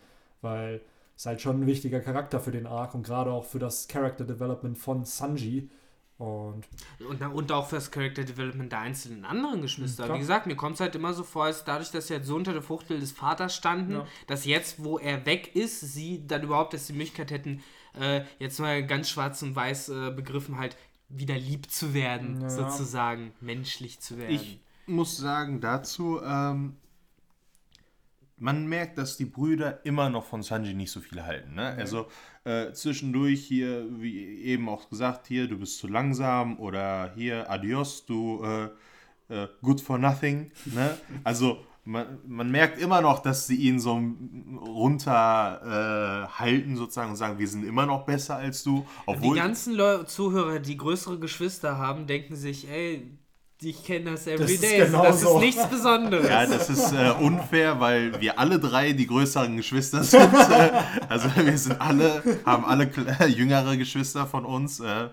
Weil 0.41 0.81
ist 1.15 1.25
halt 1.25 1.41
schon 1.41 1.61
ein 1.61 1.65
wichtiger 1.67 1.99
Charakter 2.01 2.39
für 2.39 2.51
den 2.51 2.67
Arc 2.67 2.93
und 2.95 3.03
gerade 3.03 3.31
auch 3.31 3.45
für 3.45 3.59
das 3.59 3.87
Character 3.87 4.25
Development 4.25 4.77
von 4.77 5.05
Sanji. 5.05 5.69
Und 6.17 6.63
Und, 7.09 7.21
und 7.21 7.51
auch 7.51 7.67
für 7.67 7.75
das 7.75 7.91
Character 7.91 8.23
Development 8.23 8.71
der 8.71 8.79
einzelnen 8.79 9.25
anderen 9.25 9.61
Geschwister. 9.61 10.05
Klar. 10.05 10.15
Wie 10.15 10.21
gesagt, 10.21 10.47
mir 10.47 10.55
kommt 10.55 10.75
es 10.75 10.79
halt 10.81 10.95
immer 10.95 11.13
so 11.13 11.23
vor, 11.23 11.45
als 11.45 11.65
dadurch, 11.65 11.91
dass 11.91 12.07
sie 12.07 12.13
jetzt 12.13 12.27
so 12.27 12.35
unter 12.37 12.53
der 12.53 12.61
Fuchtel 12.61 12.99
des 13.01 13.11
Vaters 13.11 13.53
standen, 13.53 13.91
Ja. 13.93 14.07
dass 14.27 14.45
jetzt, 14.45 14.81
wo 14.83 14.97
er 14.97 15.25
weg 15.25 15.55
ist, 15.55 15.81
sie 15.81 16.25
dann 16.25 16.43
überhaupt 16.43 16.73
erst 16.73 16.87
die 16.87 16.93
Möglichkeit 16.93 17.31
hätten, 17.31 17.61
äh, 17.99 18.21
jetzt 18.39 18.59
mal 18.61 18.85
ganz 18.85 19.09
schwarz 19.09 19.41
und 19.41 19.55
weiß 19.57 19.89
äh, 19.89 20.11
begriffen, 20.11 20.57
halt 20.57 20.77
wieder 21.09 21.35
lieb 21.37 21.69
zu 21.69 21.93
werden, 21.93 22.41
Ja. 22.41 22.49
sozusagen, 22.49 23.33
menschlich 23.41 23.99
zu 23.99 24.17
werden. 24.17 24.35
Ich 24.35 24.59
muss 24.87 25.17
sagen 25.17 25.59
dazu, 25.59 26.21
ähm, 26.23 26.77
man 28.37 28.67
merkt, 28.67 28.97
dass 28.97 29.17
die 29.17 29.25
Brüder 29.25 29.85
immer 29.85 30.09
noch 30.09 30.25
von 30.25 30.43
Sanji 30.43 30.73
nicht 30.73 30.91
so 30.91 30.99
viel 30.99 31.23
halten. 31.23 31.55
Ne? 31.55 31.75
Also 31.77 32.07
äh, 32.43 32.71
zwischendurch 32.73 33.45
hier, 33.45 33.85
wie 33.99 34.41
eben 34.43 34.67
auch 34.67 34.89
gesagt, 34.89 35.27
hier, 35.27 35.47
du 35.47 35.57
bist 35.57 35.79
zu 35.79 35.87
langsam 35.87 36.59
oder 36.59 37.13
hier, 37.15 37.49
adios, 37.49 38.05
du 38.05 38.43
äh, 38.43 38.69
äh, 39.33 39.47
good 39.61 39.81
for 39.81 39.97
nothing. 39.97 40.51
Ne? 40.65 40.97
Also 41.23 41.59
man, 41.85 42.19
man 42.27 42.49
merkt 42.49 42.79
immer 42.79 43.01
noch, 43.01 43.19
dass 43.19 43.47
sie 43.47 43.55
ihn 43.55 43.79
so 43.79 44.01
runter 44.59 46.25
äh, 46.25 46.27
halten 46.39 46.75
sozusagen 46.75 47.11
und 47.11 47.15
sagen, 47.15 47.39
wir 47.39 47.47
sind 47.47 47.63
immer 47.63 47.85
noch 47.85 48.05
besser 48.05 48.37
als 48.37 48.63
du. 48.63 48.79
die 48.79 48.85
Obwohl, 49.05 49.37
ganzen 49.37 49.75
Leu 49.75 50.03
Zuhörer, 50.03 50.59
die 50.59 50.77
größere 50.77 51.19
Geschwister 51.19 51.77
haben, 51.77 52.07
denken 52.07 52.35
sich, 52.35 52.69
ey, 52.69 53.17
ich 53.61 53.83
kenne 53.83 54.11
das 54.11 54.27
everyday. 54.27 54.53
ist 54.53 54.63
Das, 54.63 54.71
das 54.71 55.21
genauso. 55.21 55.35
ist 55.39 55.45
nichts 55.45 55.67
Besonderes. 55.69 56.29
Ja, 56.29 56.45
das 56.45 56.69
ist 56.69 56.91
äh, 56.91 57.11
unfair, 57.19 57.79
weil 57.79 58.19
wir 58.21 58.37
alle 58.39 58.59
drei 58.59 58.91
die 58.93 59.07
größeren 59.07 59.55
Geschwister 59.57 60.03
sind. 60.03 60.21
Äh, 60.21 60.71
also 61.09 61.29
wir 61.35 61.57
sind 61.57 61.79
alle, 61.79 62.21
haben 62.45 62.65
alle 62.65 62.85
kle- 62.85 63.25
jüngere 63.27 63.77
Geschwister 63.77 64.27
von 64.27 64.45
uns. 64.45 64.81
Äh, 64.81 65.07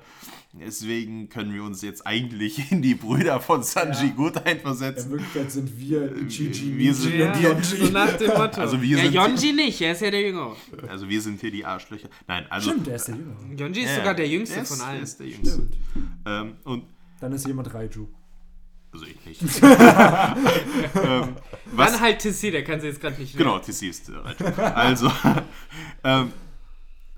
deswegen 0.52 1.28
können 1.30 1.54
wir 1.54 1.62
uns 1.62 1.80
jetzt 1.82 2.06
eigentlich 2.06 2.70
in 2.72 2.82
die 2.82 2.94
Brüder 2.94 3.40
von 3.40 3.62
Sanji 3.62 4.08
Ja. 4.08 4.12
gut 4.12 4.36
in 4.36 4.42
einversetzen. 4.42 5.10
Wirklichkeit 5.12 5.50
sind 5.50 5.78
wir 5.78 6.14
Ichiji, 6.16 6.76
wir 6.76 6.94
sind- 6.94 7.14
Ja, 7.18 7.34
Yonji. 7.38 7.62
so 7.86 7.92
nach 7.92 8.12
dem 8.18 8.28
Motto. 8.36 8.60
Also 8.60 8.82
wir 8.82 8.98
ja, 8.98 9.04
sind- 9.04 9.14
Yonji 9.14 9.52
nicht, 9.54 9.80
er 9.80 9.92
ist 9.92 10.02
ja 10.02 10.10
der 10.10 10.20
Jüngere. 10.20 10.56
Also 10.88 11.08
wir 11.08 11.22
sind 11.22 11.40
hier 11.40 11.52
die 11.52 11.64
Arschlöcher. 11.64 12.08
Nein, 12.26 12.44
also 12.50 12.70
Stimmt, 12.70 12.86
der 12.88 12.96
ist 12.96 13.08
der 13.08 13.14
Jüngere. 13.14 13.36
Yonji 13.56 13.80
ist 13.82 13.90
Ja, 13.90 13.96
sogar 13.96 14.14
der 14.14 14.24
er 14.26 14.30
Jüngste 14.32 14.60
ist- 14.60 14.68
von 14.68 14.80
er 14.80 14.86
allen. 14.88 15.02
ist 15.02 15.20
der 15.20 15.26
Jüngste. 15.28 15.68
Ähm, 16.26 16.52
und 16.64 16.84
Dann 17.20 17.32
ist 17.32 17.46
jemand 17.46 17.72
Raiju. 17.72 18.08
Also 18.92 19.06
ich 19.06 19.24
nicht. 19.24 19.42
ähm, 19.62 21.36
Dann 21.76 22.00
halt 22.00 22.18
Tissi, 22.18 22.50
der 22.50 22.62
kann 22.64 22.80
sie 22.80 22.88
jetzt 22.88 23.00
gerade 23.00 23.20
nicht 23.20 23.36
Genau, 23.36 23.58
TC 23.58 23.82
ist 23.82 24.10
äh. 24.10 24.44
Also, 24.60 25.10
ähm, 26.04 26.32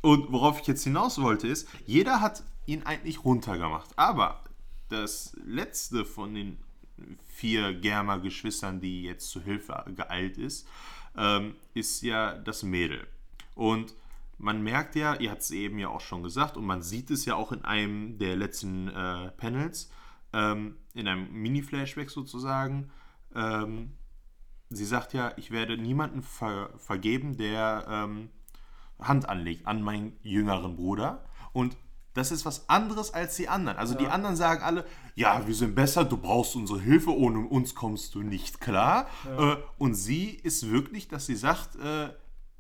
und 0.01 0.31
worauf 0.31 0.61
ich 0.61 0.67
jetzt 0.67 0.85
hinaus 0.85 1.21
wollte, 1.21 1.49
ist, 1.49 1.69
jeder 1.87 2.21
hat 2.21 2.45
ihn 2.67 2.83
eigentlich 2.85 3.25
runtergemacht. 3.25 3.91
Aber 3.97 4.45
das 4.89 5.37
letzte 5.45 6.05
von 6.05 6.35
den 6.35 6.59
vier 7.27 7.75
Germa-Geschwistern, 7.75 8.81
die 8.81 9.03
jetzt 9.03 9.31
zu 9.31 9.43
Hilfe 9.43 9.85
geeilt 9.97 10.39
ist, 10.39 10.69
ähm, 11.17 11.57
ist 11.75 12.03
ja 12.03 12.35
das 12.35 12.63
Mädel. 12.63 13.07
Und 13.55 13.95
man 14.39 14.63
merkt 14.63 14.95
ja, 14.95 15.15
ihr 15.15 15.31
habt 15.31 15.43
es 15.43 15.51
eben 15.51 15.79
ja 15.79 15.89
auch 15.89 16.01
schon 16.01 16.23
gesagt, 16.23 16.57
und 16.57 16.65
man 16.65 16.83
sieht 16.83 17.11
es 17.11 17.25
ja 17.25 17.35
auch 17.35 17.51
in 17.53 17.65
einem 17.65 18.19
der 18.19 18.37
letzten 18.37 18.89
äh, 18.89 19.31
Panels, 19.33 19.91
ähm, 20.33 20.77
in 20.95 21.09
einem 21.09 21.31
Mini-Flashback 21.33 22.11
sozusagen, 22.11 22.91
ähm, 23.35 23.93
sie 24.71 24.85
sagt 24.85 25.13
ja, 25.13 25.33
ich 25.37 25.51
werde 25.51 25.77
niemanden 25.77 26.23
ver 26.23 26.71
vergeben, 26.79 27.37
der 27.37 27.85
ähm, 27.89 28.31
Hand 28.99 29.29
anlegt 29.29 29.67
an 29.67 29.83
meinen 29.83 30.17
jüngeren 30.23 30.77
Bruder. 30.77 31.25
Und 31.53 31.77
das 32.15 32.31
ist 32.31 32.45
was 32.45 32.69
anderes 32.69 33.13
als 33.13 33.37
die 33.37 33.49
anderen. 33.49 33.77
Also 33.77 33.97
die 33.97 34.07
anderen 34.07 34.37
sagen 34.37 34.63
alle, 34.63 34.85
ja, 35.17 35.45
wir 35.47 35.55
sind 35.55 35.75
besser, 35.75 36.05
du 36.05 36.17
brauchst 36.17 36.55
unsere 36.55 36.81
Hilfe, 36.81 37.11
ohne 37.11 37.41
uns 37.41 37.75
kommst 37.75 38.15
du 38.15 38.23
nicht 38.23 38.61
klar. 38.61 39.09
Äh, 39.37 39.57
und 39.79 39.95
sie 39.95 40.31
ist 40.31 40.71
wirklich, 40.71 41.09
dass 41.09 41.27
sie 41.27 41.35
sagt, 41.35 41.75
äh, 41.77 42.11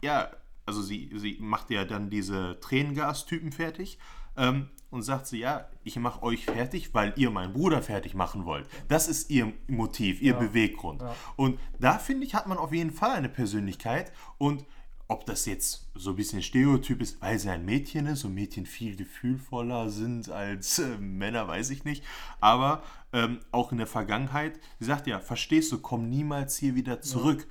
ja, 0.02 0.28
also 0.66 0.82
sie, 0.82 1.10
sie 1.14 1.38
macht 1.40 1.70
ja 1.70 1.84
dann 1.84 2.10
diese 2.10 2.58
Tränengastypen 2.60 3.52
fertig 3.52 3.98
ähm, 4.36 4.68
und 4.90 5.02
sagt 5.02 5.26
sie, 5.26 5.38
ja, 5.38 5.68
ich 5.82 5.96
mache 5.96 6.22
euch 6.22 6.44
fertig, 6.44 6.94
weil 6.94 7.12
ihr 7.16 7.30
meinen 7.30 7.52
Bruder 7.52 7.82
fertig 7.82 8.14
machen 8.14 8.44
wollt. 8.44 8.68
Das 8.88 9.08
ist 9.08 9.28
ihr 9.28 9.52
Motiv, 9.66 10.22
ihr 10.22 10.34
Beweggrund. 10.34 11.02
Und 11.36 11.58
da 11.80 11.98
finde 11.98 12.24
ich, 12.24 12.34
hat 12.34 12.46
man 12.46 12.58
auf 12.58 12.72
jeden 12.72 12.92
Fall 12.92 13.16
eine 13.16 13.28
Persönlichkeit 13.28 14.12
und 14.38 14.64
ob 15.06 15.26
das 15.26 15.44
jetzt 15.44 15.90
so 15.94 16.10
ein 16.10 16.16
bisschen 16.16 16.42
Stereotyp 16.42 17.02
ist, 17.02 17.20
weil 17.20 17.38
sie 17.38 17.50
ein 17.50 17.64
Mädchen 17.64 18.06
ist 18.06 18.24
und 18.24 18.34
Mädchen 18.34 18.64
viel 18.64 18.96
gefühlvoller 18.96 19.90
sind 19.90 20.30
als 20.30 20.78
äh, 20.78 20.96
Männer, 20.98 21.46
weiß 21.46 21.70
ich 21.70 21.84
nicht. 21.84 22.02
Aber 22.40 22.82
ähm, 23.12 23.40
auch 23.50 23.70
in 23.70 23.78
der 23.78 23.86
Vergangenheit, 23.86 24.58
sie 24.78 24.86
sagt 24.86 25.06
ja, 25.06 25.20
verstehst 25.20 25.70
du, 25.72 25.78
komm 25.78 26.08
niemals 26.08 26.56
hier 26.56 26.74
wieder 26.74 27.02
zurück. 27.02 27.46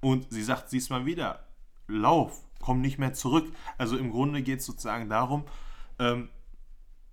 Und 0.00 0.26
sie 0.30 0.44
sagt 0.44 0.70
diesmal 0.70 1.06
wieder, 1.06 1.46
lauf, 1.88 2.44
komm 2.60 2.80
nicht 2.80 2.98
mehr 2.98 3.14
zurück. 3.14 3.52
Also 3.78 3.96
im 3.96 4.10
Grunde 4.12 4.42
geht 4.42 4.60
es 4.60 4.66
sozusagen 4.66 5.08
darum, 5.08 5.44
ähm, 5.98 6.28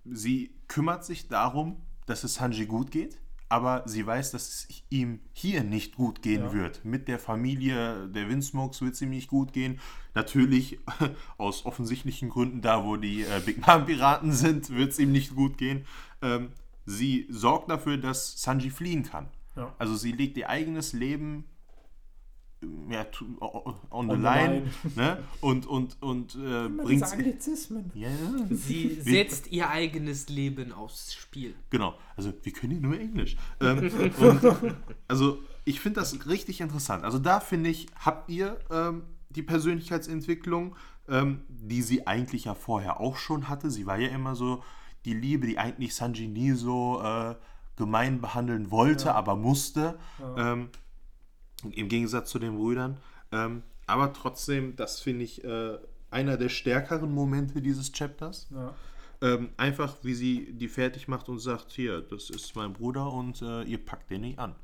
sie 0.04 0.54
kümmert 0.68 1.04
sich 1.04 1.28
darum, 1.28 1.76
dass 2.06 2.24
es 2.24 2.34
Sanji 2.34 2.66
gut 2.66 2.90
geht, 2.90 3.18
aber 3.48 3.82
sie 3.86 4.06
weiß, 4.06 4.32
dass 4.32 4.48
es 4.48 4.82
ihm 4.90 5.20
hier 5.32 5.62
nicht 5.62 5.96
gut 5.96 6.22
gehen 6.22 6.42
Ja. 6.44 6.52
wird. 6.52 6.84
Mit 6.84 7.08
der 7.08 7.18
Familie 7.18 8.08
der 8.08 8.28
Windsmokes 8.28 8.80
wird 8.82 8.94
es 8.94 9.02
ihm 9.02 9.10
nicht 9.10 9.28
gut 9.28 9.52
gehen. 9.52 9.78
Natürlich 10.14 10.78
aus 11.38 11.64
offensichtlichen 11.64 12.28
Gründen, 12.30 12.62
da 12.62 12.84
wo 12.84 12.96
die 12.96 13.22
äh, 13.22 13.40
Big 13.44 13.66
Mom 13.66 13.86
Piraten 13.86 14.32
sind, 14.32 14.70
wird 14.70 14.92
es 14.92 14.98
ihm 14.98 15.12
nicht 15.12 15.34
gut 15.34 15.56
gehen. 15.58 15.86
Ähm, 16.22 16.50
sie 16.84 17.26
sorgt 17.30 17.70
dafür, 17.70 17.96
dass 17.98 18.40
Sanji 18.42 18.70
fliehen 18.70 19.04
kann. 19.04 19.28
Ja. 19.56 19.72
Also 19.78 19.94
sie 19.94 20.12
legt 20.12 20.36
ihr 20.36 20.48
eigenes 20.50 20.92
Leben 20.92 21.44
ja, 22.90 23.06
on 23.40 24.08
the 24.08 24.10
On 24.10 24.10
the 24.10 24.16
line. 24.16 24.70
Ne? 24.96 25.18
und, 25.40 25.66
und, 25.66 26.00
und 26.02 26.34
äh, 26.36 26.68
bringt 26.68 27.02
Anglizismen. 27.02 27.90
ja, 27.94 28.08
ja. 28.08 28.46
Sie 28.50 28.98
setzt 29.00 29.50
ihr 29.50 29.70
eigenes 29.70 30.28
Leben 30.28 30.72
aufs 30.72 31.14
Spiel. 31.14 31.54
Genau, 31.70 31.94
also 32.16 32.32
wir 32.42 32.52
können 32.52 32.72
ja 32.74 32.80
nur 32.80 32.98
Englisch. 32.98 33.36
Ähm, 33.60 33.90
und, 34.18 34.74
also 35.08 35.38
ich 35.64 35.80
finde 35.80 36.00
das 36.00 36.26
richtig 36.26 36.60
interessant. 36.60 37.04
Also 37.04 37.18
da 37.18 37.40
finde 37.40 37.70
ich, 37.70 37.86
habt 37.98 38.30
ihr 38.30 38.58
ähm, 38.70 39.02
die 39.30 39.42
Persönlichkeitsentwicklung, 39.42 40.76
ähm, 41.08 41.42
die 41.48 41.82
sie 41.82 42.06
eigentlich 42.06 42.44
ja 42.44 42.54
vorher 42.54 43.00
auch 43.00 43.16
schon 43.16 43.48
hatte. 43.48 43.70
Sie 43.70 43.86
war 43.86 43.98
ja 43.98 44.08
immer 44.08 44.34
so 44.36 44.62
die 45.04 45.14
Liebe, 45.14 45.46
die 45.46 45.58
eigentlich 45.58 45.94
Sanji 45.94 46.28
nie 46.28 46.52
so 46.52 47.00
äh, 47.02 47.34
gemein 47.76 48.20
behandeln 48.20 48.70
wollte, 48.70 49.14
aber 49.14 49.36
musste. 49.36 49.98
Ähm, 50.36 50.68
Im 51.72 51.88
Gegensatz 51.88 52.30
zu 52.30 52.38
den 52.38 52.56
Brüdern. 52.56 52.98
Ähm, 53.32 53.62
aber 53.86 54.12
trotzdem, 54.12 54.76
das 54.76 55.00
finde 55.00 55.24
ich 55.24 55.44
äh, 55.44 55.78
einer 56.10 56.36
der 56.36 56.48
stärkeren 56.48 57.12
Momente 57.12 57.60
dieses 57.60 57.92
Chapters. 57.92 58.48
Ja. 58.50 58.74
Ähm, 59.22 59.50
einfach, 59.56 59.96
wie 60.02 60.14
sie 60.14 60.52
die 60.52 60.68
fertig 60.68 61.08
macht 61.08 61.28
und 61.28 61.38
sagt, 61.38 61.72
hier, 61.72 62.00
das 62.02 62.30
ist 62.30 62.54
mein 62.56 62.72
Bruder 62.72 63.12
und 63.12 63.40
äh, 63.42 63.62
ihr 63.62 63.78
packt 63.78 64.10
den 64.10 64.22
nicht 64.22 64.38
an. 64.38 64.54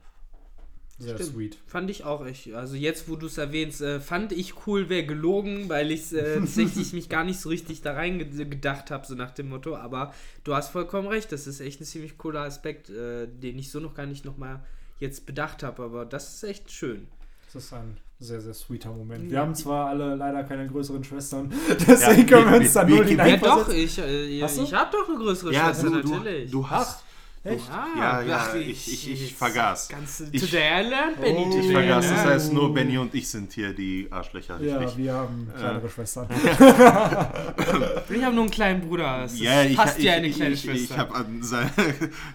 Sehr 0.99 1.15
Stimmt. 1.15 1.31
sweet. 1.33 1.59
Fand 1.67 1.89
ich 1.89 2.05
auch 2.05 2.27
echt. 2.27 2.53
Also 2.53 2.77
jetzt, 2.77 3.09
wo 3.09 3.17
du 3.17 3.25
es 3.27 3.39
erwähnst, 3.39 3.81
äh, 3.81 4.01
fand 4.01 4.33
ich 4.33 4.67
cool, 4.67 4.91
wäre 4.91 5.07
gelogen, 5.07 5.71
weil 5.71 5.91
ich 5.93 6.13
äh, 6.13 6.35
tatsächlich 6.41 6.93
mich 6.93 7.09
gar 7.09 7.25
nicht 7.25 7.41
so 7.41 7.49
richtig 7.49 7.81
da 7.81 7.95
rein 7.95 8.19
ge- 8.19 8.45
gedacht 8.45 8.91
habe, 8.91 9.07
so 9.07 9.15
nach 9.15 9.31
dem 9.31 9.49
Motto. 9.49 9.77
Aber 9.77 10.13
du 10.45 10.55
hast 10.55 10.69
vollkommen 10.69 11.09
recht, 11.09 11.33
das 11.33 11.47
ist 11.47 11.61
echt 11.61 11.81
ein 11.81 11.85
ziemlich 11.87 12.19
cooler 12.19 12.43
Aspekt, 12.43 12.91
äh, 12.91 13.27
den 13.29 13.59
ich 13.59 13.71
so 13.71 13.81
noch 13.81 13.95
gar 13.95 14.05
nicht 14.05 14.27
nochmal 14.27 14.63
jetzt 15.01 15.27
bedacht 15.27 15.63
habe. 15.65 15.83
Aber 15.83 16.05
das 16.05 16.35
ist 16.37 16.45
echt 16.45 16.71
schön. 16.71 17.09
Das 17.53 17.65
ist 17.65 17.73
ein 17.73 17.97
sehr, 18.21 18.41
sehr 18.41 18.55
sweeter 18.55 18.91
Moment. 18.93 19.25
Ja. 19.25 19.31
Wir 19.31 19.41
haben 19.41 19.55
zwar 19.57 19.89
alle 19.89 20.15
leider 20.15 20.45
keine 20.45 20.69
größeren 20.69 21.03
Schwestern, 21.03 21.53
deswegen 21.69 21.99
Ja, 21.99 22.25
können 22.37 22.45
wir 22.47 22.53
wir- 22.53 22.61
uns 22.61 22.73
da 22.75 22.85
nur 22.85 22.99
wir- 22.99 23.03
Ja, 23.05 23.09
hineinversetzen. 23.25 23.65
doch, 23.67 23.69
ich, 23.75 23.99
äh, 23.99 24.41
du? 24.41 24.63
ich 24.63 24.75
habe 24.75 24.91
doch 24.97 25.09
eine 25.09 25.19
größere 25.19 25.53
Ja, 25.53 25.65
Schwester, 25.67 25.91
du, 25.91 26.03
du, 26.03 26.09
natürlich. 26.15 26.51
du 26.51 26.71
hast. 26.71 27.03
Echt? 27.43 27.71
Ah, 27.73 27.87
Ja, 27.99 28.21
ja, 28.21 28.37
ach, 28.51 28.55
ich- 28.55 28.93
ich- 28.93 29.11
ich 29.13 29.21
jetzt 29.31 29.39
vergaß. 29.39 29.89
Ganz 29.89 30.23
Ich- 30.31 30.43
today 30.43 30.61
I 30.85 30.89
learned, 30.91 31.21
Benny. 31.23 31.47
Oh, 31.51 31.59
Ich 31.59 31.73
vergaß, 31.73 32.09
das 32.11 32.25
heißt 32.27 32.53
nur 32.53 32.75
Benny 32.75 32.99
und 32.99 33.15
ich 33.15 33.27
sind 33.31 33.51
hier 33.55 33.73
die 33.73 34.07
Arschlöcher, 34.11 34.61
Ja, 34.61 34.77
richtig? 34.77 34.99
wir 34.99 35.15
haben 35.15 35.51
kleinere 35.59 35.89
Schwestern. 35.89 36.29
Ich 38.11 38.23
habe 38.25 38.35
nur 38.35 38.45
einen 38.45 38.51
kleinen 38.51 38.81
Bruder. 38.87 39.25
Es 39.25 39.41
Ja, 39.41 39.63
ich, 39.63 39.73
ich, 39.73 39.99
wie 39.99 40.11
eine 40.11 40.27
ich, 40.27 40.37
kleine 40.37 40.55
ich, 40.55 40.61
Schwester. 40.61 40.95
ich 40.95 40.99
habe 40.99 41.15
an 41.15 41.43
seine, 41.43 41.71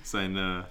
seine, 0.04 0.66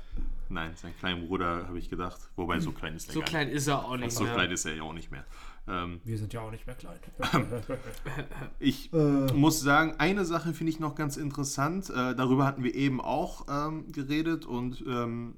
nein, 0.48 0.74
seinen 0.76 0.96
kleinen 0.96 1.26
Bruder 1.26 1.66
habe 1.66 1.78
ich 1.78 1.88
gedacht. 1.90 2.18
Wobei 2.36 2.60
so 2.60 2.72
klein 2.72 2.94
ist 2.96 3.08
er 3.08 3.14
so 3.14 3.20
gar 3.20 3.28
klein 3.28 3.48
ist 3.48 3.66
er 3.66 3.84
auch 3.84 3.92
nicht. 3.96 4.04
nicht 4.06 4.12
So 4.16 4.24
mehr. 4.24 4.34
klein 4.34 4.50
ist 4.50 4.64
er 4.64 4.74
ja 4.76 4.82
auch 4.82 4.92
nicht 4.92 5.10
mehr. 5.10 5.24
Ähm, 5.66 6.00
Wir 6.04 6.18
sind 6.18 6.32
ja 6.32 6.40
auch 6.42 6.50
nicht 6.50 6.66
mehr 6.66 6.76
klein. 6.76 6.98
ich 8.58 8.92
Äh. 8.92 9.32
muss 9.32 9.60
sagen, 9.60 9.94
eine 9.98 10.24
Sache 10.24 10.52
finde 10.52 10.70
ich 10.72 10.80
noch 10.80 10.94
ganz 10.94 11.16
interessant. 11.16 11.90
Äh, 11.90 12.14
darüber 12.14 12.44
hatten 12.46 12.62
wir 12.62 12.74
eben 12.74 13.00
auch 13.00 13.46
ähm, 13.48 13.90
geredet 13.92 14.44
und 14.46 14.84
ähm, 14.86 15.36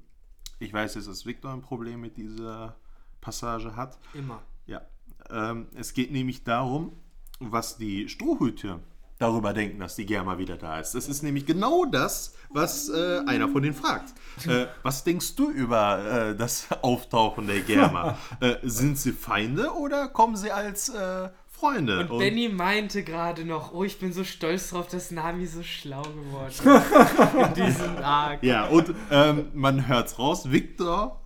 ich 0.59 0.73
weiß 0.73 0.95
jetzt, 0.95 1.07
dass 1.07 1.25
Victor 1.25 1.53
ein 1.53 1.61
Problem 1.61 2.01
mit 2.01 2.17
dieser 2.17 2.75
Passage 3.21 3.75
hat. 3.75 3.97
Immer. 4.13 4.41
Ja, 4.65 4.81
ähm, 5.29 5.67
es 5.75 5.93
geht 5.93 6.11
nämlich 6.11 6.43
darum, 6.43 6.93
was 7.39 7.77
die 7.77 8.09
Strohhüte 8.09 8.79
darüber 9.19 9.53
denken, 9.53 9.79
dass 9.79 9.95
die 9.95 10.05
Germa 10.05 10.37
wieder 10.37 10.57
da 10.57 10.79
ist. 10.79 10.93
Das 10.93 11.07
ist 11.07 11.23
nämlich 11.23 11.45
genau 11.45 11.85
das, 11.85 12.35
was 12.49 12.89
äh, 12.89 13.19
einer 13.25 13.49
von 13.49 13.63
denen 13.63 13.73
fragt. 13.73 14.13
Äh, 14.45 14.67
was 14.83 15.03
denkst 15.03 15.35
du 15.35 15.49
über 15.49 16.29
äh, 16.29 16.35
das 16.35 16.67
Auftauchen 16.81 17.47
der 17.47 17.61
Germa? 17.61 18.17
äh, 18.39 18.55
sind 18.63 18.97
sie 18.97 19.11
Feinde 19.11 19.71
oder 19.71 20.07
kommen 20.07 20.35
sie 20.35 20.51
als 20.51 20.89
äh, 20.89 21.29
Freunde? 21.47 22.07
Und, 22.07 22.19
Benny 22.19 22.49
meinte 22.49 23.03
gerade 23.03 23.43
noch, 23.43 23.73
oh, 23.73 23.83
ich 23.83 23.99
bin 23.99 24.13
so 24.13 24.23
stolz 24.23 24.69
drauf, 24.69 24.87
dass 24.87 25.09
Nami 25.09 25.47
so 25.47 25.63
schlau 25.63 26.03
geworden 26.03 26.47
ist. 26.49 26.63
In 27.57 27.65
diesem 27.65 27.97
Arc. 27.97 28.43
Ja, 28.43 28.65
und 28.67 28.93
ähm, 29.09 29.47
man 29.53 29.87
hört's 29.87 30.19
raus, 30.19 30.51
Victor 30.51 31.21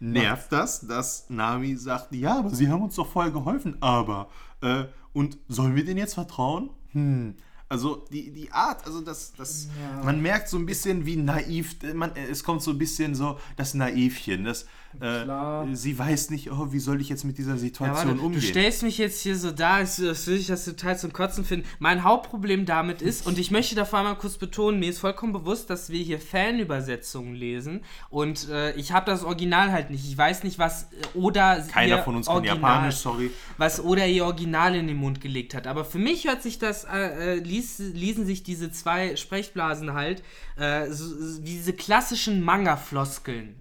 nervt 0.00 0.50
das, 0.50 0.86
dass 0.86 1.28
Nami 1.28 1.76
sagt, 1.76 2.12
ja, 2.12 2.38
aber 2.38 2.50
sie 2.50 2.68
haben 2.68 2.82
uns 2.82 2.96
doch 2.96 3.06
vorher 3.06 3.30
geholfen, 3.30 3.76
aber 3.80 4.28
äh, 4.62 4.84
und 5.12 5.38
sollen 5.48 5.76
wir 5.76 5.84
denen 5.84 5.98
jetzt 5.98 6.14
vertrauen? 6.14 6.70
Hm. 6.92 7.34
Also 7.72 8.04
die, 8.12 8.32
die 8.32 8.50
Art, 8.50 8.84
also 8.84 9.00
das, 9.00 9.32
das 9.38 9.68
Ja. 9.80 10.02
man 10.04 10.20
merkt 10.20 10.48
so 10.48 10.58
ein 10.58 10.66
bisschen 10.66 11.06
wie 11.06 11.14
naiv, 11.14 11.76
man, 11.94 12.10
es 12.16 12.42
kommt 12.42 12.62
so 12.62 12.72
ein 12.72 12.78
bisschen 12.78 13.14
so 13.14 13.38
das 13.56 13.74
Naivchen, 13.74 14.44
das 14.44 14.66
äh, 15.00 15.24
sie 15.72 15.96
weiß 15.96 16.30
nicht, 16.30 16.50
oh, 16.50 16.72
wie 16.72 16.80
soll 16.80 17.00
ich 17.00 17.08
jetzt 17.08 17.22
mit 17.22 17.38
dieser 17.38 17.52
Ja, 17.52 17.58
Situation 17.58 17.94
warte, 18.08 18.14
du 18.18 18.26
umgehen? 18.26 18.42
stellst 18.42 18.82
mich 18.82 18.98
jetzt 18.98 19.20
hier 19.20 19.36
so 19.38 19.52
da, 19.52 19.74
als 19.76 20.00
würde 20.00 20.40
ich 20.40 20.48
das 20.48 20.64
total 20.64 20.98
zum 20.98 21.12
Kotzen 21.12 21.44
finden. 21.44 21.64
Mein 21.78 22.02
Hauptproblem 22.02 22.66
damit 22.66 23.00
ist, 23.02 23.24
und 23.24 23.38
ich 23.38 23.52
möchte 23.52 23.76
davor 23.76 24.02
mal 24.02 24.16
kurz 24.16 24.36
betonen, 24.36 24.80
mir 24.80 24.90
ist 24.90 24.98
vollkommen 24.98 25.32
bewusst, 25.32 25.70
dass 25.70 25.90
wir 25.90 26.02
hier 26.02 26.18
Fanübersetzungen 26.18 27.36
lesen 27.36 27.84
und 28.10 28.48
äh, 28.48 28.72
ich 28.72 28.90
habe 28.90 29.06
das 29.08 29.22
Original 29.22 29.70
halt 29.70 29.90
nicht. 29.90 30.04
Ich 30.08 30.18
weiß 30.18 30.42
nicht, 30.42 30.58
was 30.58 30.84
äh, 30.84 30.86
Oda 31.18 31.60
Keiner 31.60 32.02
von 32.02 32.16
uns 32.16 32.26
kann 32.26 32.34
Original, 32.36 32.56
Japanisch, 32.56 32.96
sorry. 32.96 33.30
was 33.58 33.80
Oda 33.82 34.04
ihr 34.06 34.24
Original 34.24 34.74
in 34.74 34.88
den 34.88 34.96
Mund 34.96 35.20
gelegt 35.20 35.54
hat. 35.54 35.68
Aber 35.68 35.84
für 35.84 35.98
mich 35.98 36.26
hört 36.26 36.42
sich 36.42 36.58
das, 36.58 36.82
äh, 36.84 37.36
äh, 37.36 37.40
ließ, 37.60 37.78
ließen 37.94 38.26
sich 38.26 38.42
diese 38.42 38.70
zwei 38.72 39.16
Sprechblasen 39.16 39.92
halt, 39.94 40.22
äh, 40.56 40.90
so, 40.90 41.40
diese 41.40 41.72
klassischen 41.72 42.42
Manga-Floskeln. 42.42 43.54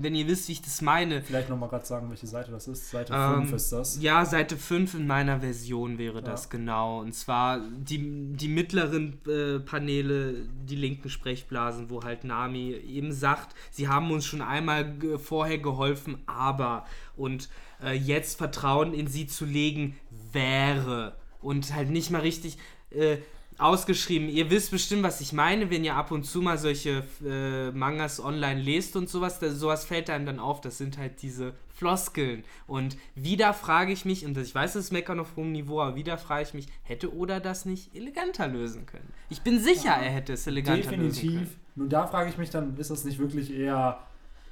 Wenn 0.00 0.14
ihr 0.14 0.26
wisst, 0.26 0.48
wie 0.48 0.52
ich 0.52 0.62
das 0.62 0.80
meine. 0.82 1.22
Vielleicht 1.22 1.48
nochmal 1.48 1.68
gerade 1.68 1.84
sagen, 1.84 2.08
welche 2.10 2.26
Seite 2.26 2.50
das 2.50 2.68
ist. 2.68 2.90
Seite 2.90 3.12
Ähm, 3.14 3.46
5 3.46 3.52
ist 3.52 3.72
das. 3.72 4.02
Ja, 4.02 4.24
Seite 4.24 4.56
5 4.56 4.94
in 4.94 5.06
meiner 5.06 5.40
Version 5.40 5.98
wäre 5.98 6.22
das 6.22 6.44
Ja. 6.44 6.50
genau. 6.50 7.00
Und 7.00 7.14
zwar 7.14 7.60
die, 7.60 8.32
die 8.34 8.48
mittleren 8.48 9.18
äh, 9.26 9.60
Paneele, 9.60 10.46
die 10.68 10.76
linken 10.76 11.10
Sprechblasen, 11.10 11.90
wo 11.90 12.02
halt 12.02 12.24
Nami 12.24 12.72
eben 12.72 13.12
sagt, 13.12 13.54
sie 13.70 13.88
haben 13.88 14.10
uns 14.10 14.24
schon 14.24 14.42
einmal 14.42 14.94
vorher 15.18 15.58
geholfen, 15.58 16.18
aber 16.26 16.86
und 17.16 17.48
äh, 17.82 17.92
jetzt 17.92 18.38
Vertrauen 18.38 18.94
in 18.94 19.06
sie 19.06 19.26
zu 19.26 19.44
legen 19.44 19.96
wäre. 20.32 21.16
Und 21.40 21.74
halt 21.74 21.90
nicht 21.90 22.10
mal 22.10 22.22
richtig 22.22 22.56
äh, 22.90 23.18
ausgeschrieben. 23.58 24.28
Ihr 24.28 24.50
wisst 24.50 24.70
bestimmt, 24.70 25.02
was 25.02 25.20
ich 25.20 25.32
meine, 25.32 25.70
wenn 25.70 25.84
ihr 25.84 25.94
ab 25.94 26.10
und 26.10 26.24
zu 26.24 26.42
mal 26.42 26.58
solche 26.58 27.04
äh, 27.24 27.70
Mangas 27.70 28.22
online 28.22 28.60
lest 28.60 28.96
und 28.96 29.08
sowas, 29.08 29.38
da, 29.38 29.50
sowas 29.50 29.84
fällt 29.84 30.10
einem 30.10 30.26
dann 30.26 30.38
auf. 30.38 30.60
Das 30.60 30.78
sind 30.78 30.98
halt 30.98 31.22
diese 31.22 31.54
Floskeln. 31.68 32.44
Und 32.66 32.96
wieder 33.14 33.54
frage 33.54 33.92
ich 33.92 34.04
mich, 34.04 34.26
und 34.26 34.36
ich 34.36 34.54
weiß, 34.54 34.74
es 34.74 34.86
ist 34.86 34.92
Meckern 34.92 35.20
auf 35.20 35.36
hohem 35.36 35.52
Niveau, 35.52 35.80
aber 35.80 35.96
wieder 35.96 36.18
frage 36.18 36.42
ich 36.44 36.54
mich, 36.54 36.66
hätte 36.82 37.14
Oda 37.14 37.40
das 37.40 37.64
nicht 37.64 37.94
eleganter 37.94 38.48
lösen 38.48 38.86
können? 38.86 39.12
Ich 39.30 39.42
bin 39.42 39.60
sicher, 39.60 39.90
er 39.90 40.10
hätte 40.10 40.32
es 40.32 40.46
eleganter 40.46 40.96
lösen 40.96 41.22
Definitiv. 41.22 41.32
können. 41.32 41.60
Nun, 41.76 41.88
da 41.88 42.06
frage 42.06 42.30
ich 42.30 42.38
mich 42.38 42.50
dann, 42.50 42.76
ist 42.76 42.90
das 42.90 43.04
nicht 43.04 43.18
wirklich 43.18 43.52
eher 43.52 44.00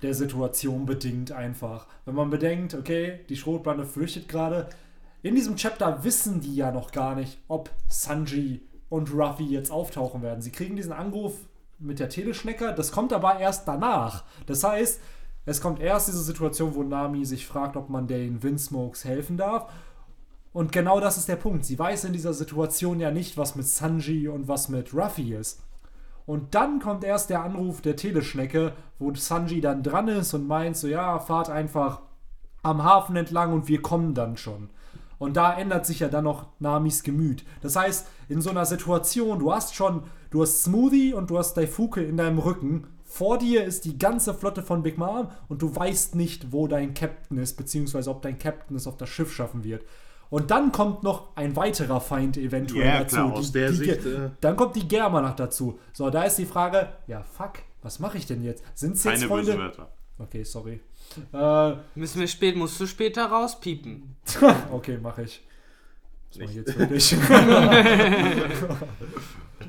der 0.02 0.14
Situation 0.14 0.86
bedingt 0.86 1.32
einfach? 1.32 1.86
Wenn 2.04 2.14
man 2.14 2.30
bedenkt, 2.30 2.74
okay, 2.74 3.20
die 3.28 3.36
Schrotbande 3.36 3.84
flüchtet 3.84 4.28
gerade. 4.28 4.68
In 5.22 5.36
diesem 5.36 5.54
Chapter 5.54 6.02
wissen 6.02 6.40
die 6.40 6.56
ja 6.56 6.72
noch 6.72 6.90
gar 6.90 7.14
nicht, 7.14 7.38
ob 7.46 7.70
Sanji 7.88 8.60
und 8.92 9.10
Ruffy 9.14 9.44
jetzt 9.44 9.70
auftauchen 9.70 10.20
werden. 10.20 10.42
Sie 10.42 10.52
kriegen 10.52 10.76
diesen 10.76 10.92
Anruf 10.92 11.32
mit 11.78 11.98
der 11.98 12.10
Teleschnecke, 12.10 12.74
das 12.74 12.92
kommt 12.92 13.14
aber 13.14 13.38
erst 13.38 13.66
danach. 13.66 14.24
Das 14.44 14.62
heißt, 14.64 15.00
es 15.46 15.62
kommt 15.62 15.80
erst 15.80 16.08
diese 16.08 16.22
Situation, 16.22 16.74
wo 16.74 16.82
Nami 16.82 17.24
sich 17.24 17.46
fragt, 17.46 17.78
ob 17.78 17.88
man 17.88 18.06
den 18.06 18.42
Windsmokes 18.42 19.06
helfen 19.06 19.38
darf. 19.38 19.72
Und 20.52 20.72
genau 20.72 21.00
das 21.00 21.16
ist 21.16 21.26
der 21.26 21.36
Punkt. 21.36 21.64
Sie 21.64 21.78
weiß 21.78 22.04
in 22.04 22.12
dieser 22.12 22.34
Situation 22.34 23.00
ja 23.00 23.10
nicht, 23.10 23.38
was 23.38 23.56
mit 23.56 23.66
Sanji 23.66 24.28
und 24.28 24.46
was 24.46 24.68
mit 24.68 24.92
Ruffy 24.92 25.34
ist. 25.36 25.62
Und 26.26 26.54
dann 26.54 26.78
kommt 26.78 27.02
erst 27.02 27.30
der 27.30 27.42
Anruf 27.42 27.80
der 27.80 27.96
Teleschnecke, 27.96 28.74
wo 28.98 29.14
Sanji 29.14 29.62
dann 29.62 29.82
dran 29.82 30.08
ist 30.08 30.34
und 30.34 30.46
meint 30.46 30.76
so, 30.76 30.86
ja, 30.86 31.18
fahrt 31.18 31.48
einfach 31.48 32.02
am 32.62 32.84
Hafen 32.84 33.16
entlang 33.16 33.54
und 33.54 33.68
wir 33.68 33.80
kommen 33.80 34.12
dann 34.12 34.36
schon. 34.36 34.68
Und 35.22 35.36
da 35.36 35.56
ändert 35.56 35.86
sich 35.86 36.00
ja 36.00 36.08
dann 36.08 36.24
noch 36.24 36.46
Namis 36.58 37.04
Gemüt. 37.04 37.44
Das 37.60 37.76
heißt, 37.76 38.08
in 38.28 38.40
so 38.40 38.50
einer 38.50 38.66
Situation, 38.66 39.38
du 39.38 39.52
hast 39.52 39.76
schon, 39.76 40.02
du 40.30 40.42
hast 40.42 40.64
Smoothie 40.64 41.14
und 41.14 41.30
du 41.30 41.38
hast 41.38 41.54
Daifuke 41.54 42.02
in 42.02 42.16
deinem 42.16 42.40
Rücken. 42.40 42.88
Vor 43.04 43.38
dir 43.38 43.62
ist 43.64 43.84
die 43.84 43.96
ganze 43.98 44.34
Flotte 44.34 44.64
von 44.64 44.82
Big 44.82 44.98
Mom 44.98 45.28
und 45.48 45.62
du 45.62 45.72
weißt 45.76 46.16
nicht, 46.16 46.50
wo 46.50 46.66
dein 46.66 46.92
Captain 46.92 47.38
ist, 47.38 47.56
beziehungsweise 47.56 48.10
ob 48.10 48.20
dein 48.22 48.36
Captain 48.36 48.76
es 48.76 48.88
auf 48.88 48.96
das 48.96 49.10
Schiff 49.10 49.32
schaffen 49.32 49.62
wird. 49.62 49.84
Und 50.28 50.50
dann 50.50 50.72
kommt 50.72 51.04
noch 51.04 51.36
ein 51.36 51.54
weiterer 51.54 52.00
Feind 52.00 52.36
eventuell 52.36 52.84
Ja, 52.84 52.98
dazu. 53.04 53.14
klar, 53.14 53.32
aus 53.32 53.52
der 53.52 53.70
die, 53.70 53.76
Sicht, 53.76 54.04
äh, 54.04 54.30
dann 54.40 54.56
kommt 54.56 54.74
die 54.74 54.88
Germa 54.88 55.20
noch 55.20 55.36
dazu. 55.36 55.78
So, 55.92 56.10
da 56.10 56.24
ist 56.24 56.36
die 56.38 56.46
Frage, 56.46 56.88
ja, 57.06 57.22
fuck, 57.22 57.60
was 57.80 58.00
mache 58.00 58.18
ich 58.18 58.26
denn 58.26 58.42
jetzt? 58.42 58.64
Sind 58.74 58.96
es 58.96 59.04
jetzt 59.04 59.20
Keine 59.20 59.32
böse 59.32 59.52
Freunde? 59.52 59.58
Wörter. 59.62 59.88
Okay, 60.18 60.42
sorry. 60.42 60.80
Äh, 61.32 61.72
Müssen 61.94 62.20
wir 62.20 62.28
spät, 62.28 62.56
musst 62.56 62.80
du 62.80 62.86
später 62.86 63.26
rauspiepen. 63.26 64.16
okay, 64.72 64.98
mache 65.00 65.22
ich. 65.22 65.42
Das 66.30 66.38
mache 66.38 66.50
ich 66.50 66.56
jetzt 66.56 66.78
wirklich. 66.78 67.12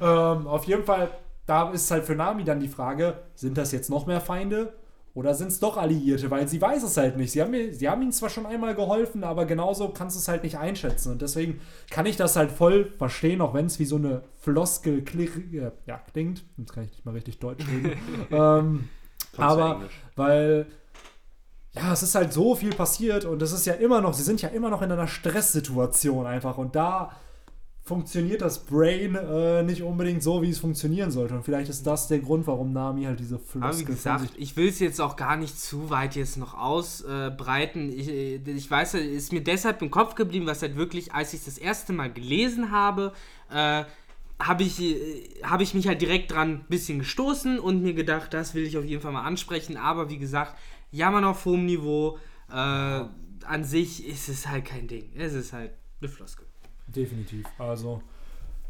ähm, 0.01 0.47
auf 0.47 0.63
jeden 0.65 0.83
Fall, 0.83 1.09
da 1.45 1.71
ist 1.71 1.91
halt 1.91 2.05
für 2.05 2.15
Nami 2.15 2.43
dann 2.43 2.59
die 2.59 2.69
Frage, 2.69 3.19
sind 3.35 3.57
das 3.57 3.71
jetzt 3.71 3.89
noch 3.89 4.05
mehr 4.05 4.21
Feinde 4.21 4.73
oder 5.15 5.35
sind 5.35 5.49
es 5.49 5.59
doch 5.59 5.77
Alliierte? 5.77 6.31
Weil 6.31 6.47
sie 6.47 6.59
weiß 6.59 6.81
es 6.83 6.97
halt 6.97 7.17
nicht. 7.17 7.31
Sie 7.31 7.41
haben, 7.41 7.53
sie 7.71 7.87
haben 7.87 8.01
ihnen 8.01 8.11
zwar 8.11 8.29
schon 8.29 8.47
einmal 8.47 8.73
geholfen, 8.73 9.23
aber 9.23 9.45
genauso 9.45 9.89
kannst 9.89 10.15
du 10.15 10.19
es 10.19 10.27
halt 10.27 10.43
nicht 10.43 10.57
einschätzen. 10.57 11.11
Und 11.11 11.21
deswegen 11.21 11.61
kann 11.91 12.07
ich 12.07 12.15
das 12.17 12.35
halt 12.35 12.51
voll 12.51 12.91
verstehen, 12.97 13.41
auch 13.41 13.53
wenn 13.53 13.67
es 13.67 13.77
wie 13.77 13.85
so 13.85 13.97
eine 13.97 14.23
Floskel 14.39 15.03
äh, 15.17 15.71
ja, 15.85 16.01
klingt. 16.11 16.43
Jetzt 16.57 16.73
kann 16.73 16.85
ich 16.85 16.91
nicht 16.91 17.05
mal 17.05 17.11
richtig 17.13 17.39
Deutsch 17.39 17.63
reden. 17.67 17.91
ähm, 18.31 18.89
aber 19.37 19.81
weil 20.15 20.65
ja, 21.75 21.91
es 21.91 22.03
ist 22.03 22.15
halt 22.15 22.31
so 22.31 22.55
viel 22.55 22.73
passiert 22.73 23.25
und 23.25 23.41
es 23.41 23.51
ist 23.51 23.65
ja 23.65 23.73
immer 23.73 24.01
noch, 24.01 24.13
sie 24.13 24.23
sind 24.23 24.41
ja 24.41 24.49
immer 24.49 24.69
noch 24.69 24.81
in 24.81 24.91
einer 24.91 25.07
Stresssituation 25.07 26.25
einfach 26.25 26.57
und 26.57 26.75
da 26.75 27.11
funktioniert 27.83 28.41
das 28.41 28.63
Brain 28.63 29.15
äh, 29.15 29.61
nicht 29.63 29.83
unbedingt 29.83 30.23
so, 30.23 30.41
wie 30.41 30.49
es 30.49 30.59
funktionieren 30.59 31.11
sollte. 31.11 31.35
Und 31.35 31.43
vielleicht 31.43 31.69
ist 31.69 31.85
das 31.85 32.07
der 32.07 32.19
Grund, 32.19 32.47
warum 32.47 32.71
Nami 32.71 33.03
halt 33.03 33.19
diese 33.19 33.41
Aber 33.59 33.77
wie 33.77 33.83
gesagt, 33.83 34.29
ich 34.37 34.55
will 34.55 34.69
es 34.69 34.79
jetzt 34.79 35.01
auch 35.01 35.17
gar 35.17 35.35
nicht 35.35 35.59
zu 35.59 35.89
weit 35.89 36.15
jetzt 36.15 36.37
noch 36.37 36.53
ausbreiten. 36.53 37.91
ich, 37.91 38.07
äh, 38.07 38.35
ich 38.35 38.71
weiß, 38.71 38.93
es 38.93 39.01
ist 39.01 39.33
mir 39.33 39.43
deshalb 39.43 39.81
im 39.81 39.91
Kopf 39.91 40.15
geblieben, 40.15 40.45
was 40.45 40.61
halt 40.61 40.77
wirklich, 40.77 41.13
als 41.13 41.33
ich 41.33 41.43
das 41.43 41.57
erste 41.57 41.91
Mal 41.91 42.11
gelesen 42.11 42.71
habe, 42.71 43.11
äh, 43.51 43.83
habe 44.39 44.63
ich, 44.63 44.81
äh, 44.81 45.29
hab 45.43 45.59
ich 45.59 45.73
mich 45.73 45.87
halt 45.87 46.01
direkt 46.01 46.31
dran 46.31 46.51
ein 46.51 46.65
bisschen 46.69 46.99
gestoßen 46.99 47.59
und 47.59 47.83
mir 47.83 47.93
gedacht, 47.93 48.33
das 48.33 48.55
will 48.55 48.63
ich 48.63 48.77
auf 48.77 48.85
jeden 48.85 49.01
Fall 49.01 49.11
mal 49.11 49.23
ansprechen. 49.23 49.75
Aber 49.75 50.09
wie 50.09 50.17
gesagt, 50.17 50.55
jammern 50.93 51.25
auf 51.25 51.43
hohem 51.43 51.65
Niveau. 51.65 52.17
Äh, 52.49 52.53
an 52.53 53.63
sich 53.63 54.07
ist 54.07 54.29
es 54.29 54.47
halt 54.47 54.65
kein 54.65 54.87
Ding. 54.87 55.11
Es 55.17 55.33
ist 55.33 55.51
halt 55.51 55.71
eine 55.99 56.09
Floskel. 56.09 56.45
Definitiv. 56.87 57.45
Also, 57.57 58.01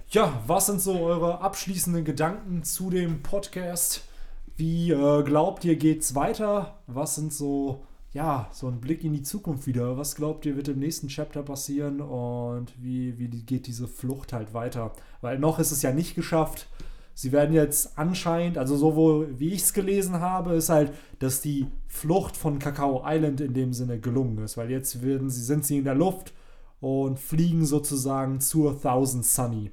ja, 0.10 0.42
was 0.48 0.68
sind 0.68 0.82
so 0.82 1.00
eure 1.00 1.42
abschließenden 1.42 2.06
Gedanken 2.06 2.64
zu 2.64 2.90
dem 2.90 3.22
Podcast? 3.22 4.08
Wie 4.56 4.92
äh, 4.92 5.24
glaubt 5.24 5.66
ihr, 5.66 5.76
geht's 5.76 6.16
weiter? 6.16 6.80
Was 6.88 7.16
sind 7.16 7.34
so, 7.34 7.86
ja, 8.14 8.48
so 8.52 8.68
ein 8.68 8.80
Blick 8.80 9.04
in 9.04 9.14
die 9.14 9.24
Zukunft 9.24 9.68
wieder? 9.68 9.98
Was 9.98 10.16
glaubt 10.16 10.46
ihr, 10.46 10.56
wird 10.56 10.68
im 10.70 10.80
nächsten 10.80 11.08
Chapter 11.08 11.44
passieren 11.44 12.02
und 12.02 12.74
wie, 12.82 13.18
wie 13.18 13.28
geht 13.28 13.68
diese 13.68 13.88
Flucht 13.88 14.32
halt 14.32 14.54
weiter? 14.54 14.94
Weil 15.22 15.40
noch 15.40 15.60
ist 15.60 15.72
es 15.72 15.82
ja 15.82 15.92
nicht 15.92 16.16
geschafft. 16.16 16.68
Sie 17.16 17.32
werden 17.32 17.54
jetzt 17.54 17.98
anscheinend, 17.98 18.58
also 18.58 18.76
so 18.76 19.28
wie 19.30 19.50
ich 19.50 19.62
es 19.62 19.74
gelesen 19.74 20.20
habe, 20.20 20.54
ist 20.54 20.70
halt, 20.70 20.94
dass 21.20 21.42
die 21.42 21.68
Flucht 21.88 22.36
von 22.36 22.60
Kakao 22.60 23.04
Island 23.06 23.40
in 23.42 23.54
dem 23.54 23.74
Sinne 23.74 24.00
gelungen 24.00 24.40
ist, 24.40 24.58
weil 24.58 24.72
jetzt 24.72 25.04
werden 25.04 25.30
sie, 25.30 25.44
sind 25.44 25.66
sie 25.66 25.78
in 25.78 25.84
der 25.84 25.96
Luft 25.96 26.34
und 26.80 27.20
fliegen 27.20 27.66
sozusagen 27.66 28.42
zur 28.42 28.82
Thousand 28.82 29.26
Sunny. 29.26 29.72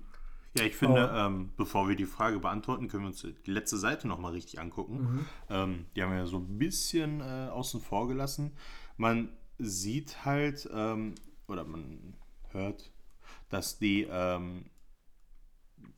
Ja, 0.56 0.64
ich 0.64 0.74
finde, 0.74 1.10
ähm, 1.14 1.50
bevor 1.56 1.88
wir 1.88 1.94
die 1.94 2.06
Frage 2.06 2.40
beantworten, 2.40 2.88
können 2.88 3.04
wir 3.04 3.08
uns 3.08 3.26
die 3.46 3.50
letzte 3.50 3.78
Seite 3.78 4.08
nochmal 4.08 4.32
richtig 4.32 4.60
angucken. 4.60 5.00
Mhm. 5.00 5.26
Ähm, 5.48 5.86
die 5.94 6.02
haben 6.02 6.10
wir 6.10 6.18
ja 6.18 6.26
so 6.26 6.38
ein 6.38 6.58
bisschen 6.58 7.20
äh, 7.20 7.48
außen 7.50 7.80
vor 7.80 8.08
gelassen. 8.08 8.52
Man 8.96 9.30
sieht 9.58 10.24
halt, 10.24 10.68
ähm, 10.74 11.14
oder 11.46 11.64
man 11.64 12.14
hört, 12.48 12.90
dass 13.48 13.78
die 13.78 14.06
ähm, 14.10 14.64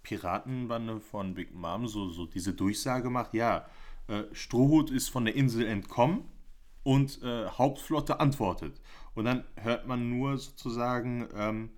Piratenbande 0.03 1.01
von 1.01 1.35
Big 1.35 1.55
Mom 1.55 1.87
so, 1.87 2.09
so 2.09 2.27
diese 2.27 2.55
Durchsage 2.55 3.11
macht, 3.11 3.35
ja, 3.35 3.67
äh, 4.09 4.25
Strohhut 4.33 4.91
ist 4.91 5.09
von 5.09 5.25
der 5.25 5.35
Insel 5.35 5.67
entkommen 5.67 6.25
und 6.83 7.23
äh, 7.23 7.47
Hauptflotte 7.47 8.21
antwortet. 8.21 8.81
Und 9.15 9.25
dann 9.25 9.45
hört 9.57 9.87
man 9.87 10.11
nur 10.11 10.39
sozusagen, 10.39 11.29
ähm, 11.35 11.71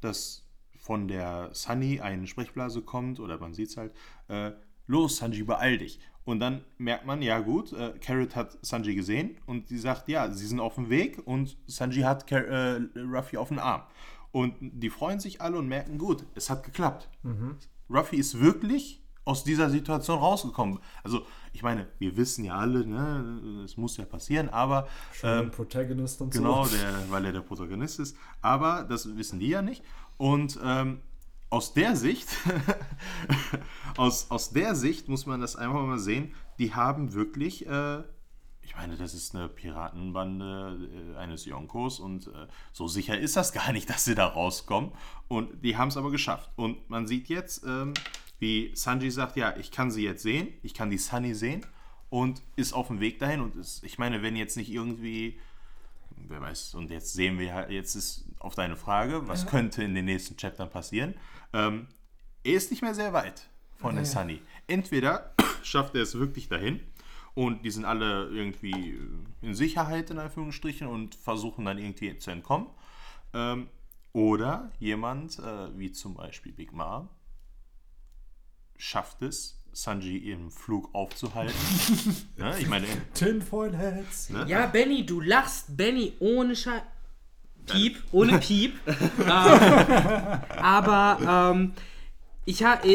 dass 0.00 0.46
von 0.78 1.08
der 1.08 1.50
Sunny 1.52 2.00
eine 2.00 2.26
Sprechblase 2.26 2.82
kommt, 2.82 3.20
oder 3.20 3.38
man 3.38 3.52
sieht 3.52 3.68
es 3.68 3.76
halt, 3.76 3.92
äh, 4.28 4.52
los 4.86 5.18
Sanji, 5.18 5.42
beeil 5.42 5.78
dich. 5.78 6.00
Und 6.24 6.40
dann 6.40 6.64
merkt 6.78 7.06
man, 7.06 7.22
ja 7.22 7.40
gut, 7.40 7.72
äh, 7.72 7.92
Carrot 8.00 8.36
hat 8.36 8.58
Sanji 8.62 8.94
gesehen 8.94 9.36
und 9.46 9.68
sie 9.68 9.78
sagt, 9.78 10.08
ja, 10.08 10.30
sie 10.30 10.46
sind 10.46 10.60
auf 10.60 10.74
dem 10.74 10.90
Weg 10.90 11.20
und 11.26 11.56
Sanji 11.66 12.02
hat 12.02 12.26
Car 12.26 12.44
äh, 12.44 12.80
Ruffy 12.96 13.36
auf 13.36 13.48
den 13.48 13.58
Arm. 13.58 13.82
Und 14.32 14.54
die 14.60 14.90
freuen 14.90 15.18
sich 15.20 15.40
alle 15.40 15.58
und 15.58 15.66
merken, 15.68 15.98
gut, 15.98 16.24
es 16.34 16.50
hat 16.50 16.62
geklappt. 16.62 17.08
Ruffy 17.88 18.16
ist 18.16 18.40
wirklich 18.40 19.02
aus 19.24 19.44
dieser 19.44 19.68
Situation 19.70 20.18
rausgekommen. 20.18 20.78
Also, 21.04 21.26
ich 21.52 21.62
meine, 21.62 21.88
wir 21.98 22.16
wissen 22.16 22.44
ja 22.44 22.54
alle, 22.56 22.86
ne, 22.86 23.62
es 23.64 23.76
muss 23.76 23.96
ja 23.96 24.04
passieren, 24.04 24.48
aber 24.48 24.88
ähm, 25.22 25.50
Protagonist 25.50 26.20
und 26.20 26.32
Genau, 26.32 26.64
so. 26.64 26.76
der, 26.76 27.10
weil 27.10 27.24
er 27.26 27.32
der 27.32 27.40
Protagonist 27.40 27.98
ist. 28.00 28.16
Aber 28.40 28.84
das 28.88 29.16
wissen 29.16 29.38
die 29.40 29.48
ja 29.48 29.62
nicht. 29.62 29.82
Und 30.16 30.58
ähm, 30.62 31.00
aus 31.50 31.74
der 31.74 31.96
Sicht, 31.96 32.28
aus, 33.96 34.30
aus 34.30 34.50
der 34.50 34.74
Sicht 34.74 35.08
muss 35.08 35.26
man 35.26 35.40
das 35.40 35.56
einfach 35.56 35.82
mal 35.82 35.98
sehen, 35.98 36.32
die 36.58 36.74
haben 36.74 37.12
wirklich, 37.12 37.66
äh, 37.66 38.02
ich 38.62 38.76
meine, 38.76 38.96
das 38.96 39.14
ist 39.14 39.34
eine 39.34 39.48
Piratenbande 39.48 41.14
äh, 41.14 41.16
eines 41.18 41.44
Yonkos 41.44 42.00
und 42.00 42.28
äh, 42.28 42.46
so 42.72 42.88
sicher 42.88 43.18
ist 43.18 43.36
das 43.36 43.52
gar 43.52 43.72
nicht, 43.72 43.88
dass 43.90 44.04
sie 44.04 44.14
da 44.14 44.26
rauskommen. 44.26 44.92
Und 45.28 45.64
die 45.64 45.76
haben 45.76 45.88
es 45.88 45.96
aber 45.96 46.10
geschafft. 46.10 46.50
Und 46.56 46.88
man 46.88 47.06
sieht 47.06 47.28
jetzt, 47.28 47.64
ähm, 47.64 47.94
wie 48.38 48.72
Sanji 48.74 49.10
sagt, 49.10 49.36
ja, 49.36 49.56
ich 49.56 49.70
kann 49.70 49.90
sie 49.90 50.04
jetzt 50.04 50.22
sehen, 50.22 50.48
ich 50.62 50.74
kann 50.74 50.90
die 50.90 50.98
Sunny 50.98 51.34
sehen 51.34 51.66
und 52.08 52.42
ist 52.56 52.72
auf 52.72 52.88
dem 52.88 53.00
Weg 53.00 53.18
dahin. 53.18 53.40
Und 53.40 53.56
ist, 53.56 53.84
ich 53.84 53.98
meine, 53.98 54.22
wenn 54.22 54.36
jetzt 54.36 54.56
nicht 54.56 54.70
irgendwie 54.70 55.38
wer 56.28 56.40
weiß, 56.40 56.74
und 56.74 56.90
jetzt 56.90 57.12
sehen 57.12 57.38
wir 57.38 57.54
halt, 57.54 57.70
jetzt 57.70 57.94
ist 57.94 58.24
auf 58.38 58.54
deine 58.54 58.76
Frage, 58.76 59.26
was 59.28 59.46
könnte 59.46 59.82
in 59.82 59.94
den 59.94 60.04
nächsten 60.04 60.36
Chaptern 60.36 60.70
passieren. 60.70 61.14
Ähm, 61.52 61.88
er 62.44 62.54
ist 62.54 62.70
nicht 62.70 62.82
mehr 62.82 62.94
sehr 62.94 63.12
weit 63.12 63.48
von 63.76 63.94
der 63.94 64.04
Sunny. 64.04 64.40
Entweder 64.66 65.34
schafft 65.62 65.94
er 65.94 66.02
es 66.02 66.18
wirklich 66.18 66.48
dahin 66.48 66.80
und 67.40 67.64
die 67.64 67.70
sind 67.70 67.86
alle 67.86 68.28
irgendwie 68.28 69.00
in 69.40 69.54
Sicherheit, 69.54 70.10
in 70.10 70.18
Anführungsstrichen, 70.18 70.86
und 70.86 71.14
versuchen 71.14 71.64
dann 71.64 71.78
irgendwie 71.78 72.18
zu 72.18 72.30
entkommen. 72.30 72.66
Ähm, 73.32 73.68
oder 74.12 74.70
jemand, 74.78 75.38
äh, 75.38 75.78
wie 75.78 75.90
zum 75.90 76.14
Beispiel 76.14 76.52
Big 76.52 76.74
Mom, 76.74 77.08
schafft 78.76 79.22
es, 79.22 79.58
Sanji 79.72 80.18
im 80.30 80.50
Flug 80.50 80.94
aufzuhalten. 80.94 81.56
ne? 82.36 82.58
Ich 82.58 82.68
meine, 82.68 82.86
Tinfoil 83.14 83.74
Heads. 83.74 84.28
ne? 84.28 84.44
Ja, 84.46 84.66
Benny, 84.66 85.06
du 85.06 85.22
lachst. 85.22 85.74
Benny, 85.74 86.12
ohne 86.18 86.54
Schei... 86.54 86.82
Piep, 87.64 88.02
ohne 88.12 88.38
Piep. 88.38 88.74
ähm, 88.86 89.26
aber 89.26 91.52
ähm, 91.54 91.72
ich 92.44 92.64
habe 92.64 92.86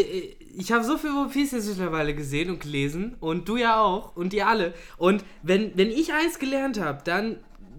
ich 0.58 0.72
hab 0.72 0.84
so 0.84 0.98
viel 0.98 1.12
One 1.12 1.30
Piece 1.30 1.52
jetzt 1.52 1.68
mittlerweile 1.68 2.16
gesehen 2.16 2.50
und 2.50 2.62
gelesen 2.62 3.16
und 3.20 3.48
du 3.48 3.58
ja 3.58 3.82
auch 3.82 4.16
und 4.16 4.34
ihr 4.34 4.48
alle. 4.48 4.74
Und 4.98 5.24
wenn, 5.44 5.78
wenn 5.78 5.90
ich 5.90 6.14
eins 6.14 6.40
gelernt 6.40 6.80
habe, 6.80 7.02
dann 7.04 7.38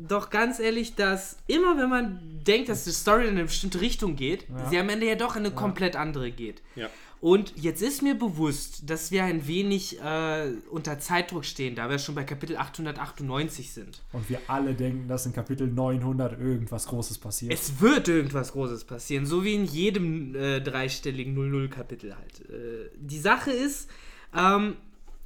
doch 0.08 0.30
ganz 0.30 0.58
ehrlich, 0.58 0.94
dass 0.94 1.36
immer 1.46 1.76
wenn 1.78 1.88
man 1.88 2.20
denkt, 2.46 2.68
dass 2.68 2.84
die 2.84 2.90
Story 2.90 3.24
in 3.24 3.30
eine 3.30 3.44
bestimmte 3.44 3.80
Richtung 3.80 4.16
geht, 4.16 4.46
sie 4.70 4.78
am 4.78 4.88
Ende 4.88 5.06
ja 5.06 5.14
doch 5.14 5.36
in 5.36 5.44
eine 5.44 5.54
komplett 5.54 5.96
andere 5.96 6.30
geht. 6.30 6.62
Ja. 6.74 6.88
Und 7.20 7.54
jetzt 7.56 7.82
ist 7.82 8.02
mir 8.02 8.14
bewusst, 8.14 8.90
dass 8.90 9.10
wir 9.10 9.24
ein 9.24 9.46
wenig 9.46 10.00
äh, 10.00 10.52
unter 10.70 10.98
Zeitdruck 10.98 11.46
stehen, 11.46 11.74
da 11.74 11.88
wir 11.88 11.98
schon 11.98 12.14
bei 12.14 12.24
Kapitel 12.24 12.56
898 12.56 13.72
sind. 13.72 14.02
Und 14.12 14.28
wir 14.28 14.38
alle 14.48 14.74
denken, 14.74 15.08
dass 15.08 15.24
in 15.24 15.32
Kapitel 15.32 15.66
900 15.66 16.38
irgendwas 16.38 16.86
Großes 16.86 17.18
passiert. 17.18 17.52
Es 17.52 17.80
wird 17.80 18.08
irgendwas 18.08 18.52
Großes 18.52 18.84
passieren, 18.84 19.24
so 19.24 19.44
wie 19.44 19.54
in 19.54 19.64
jedem 19.64 20.34
äh, 20.34 20.60
dreistelligen 20.60 21.34
00-Kapitel 21.36 22.14
halt. 22.14 22.40
Äh, 22.50 22.90
die 22.96 23.18
Sache 23.18 23.50
ist, 23.50 23.88
ähm, 24.36 24.76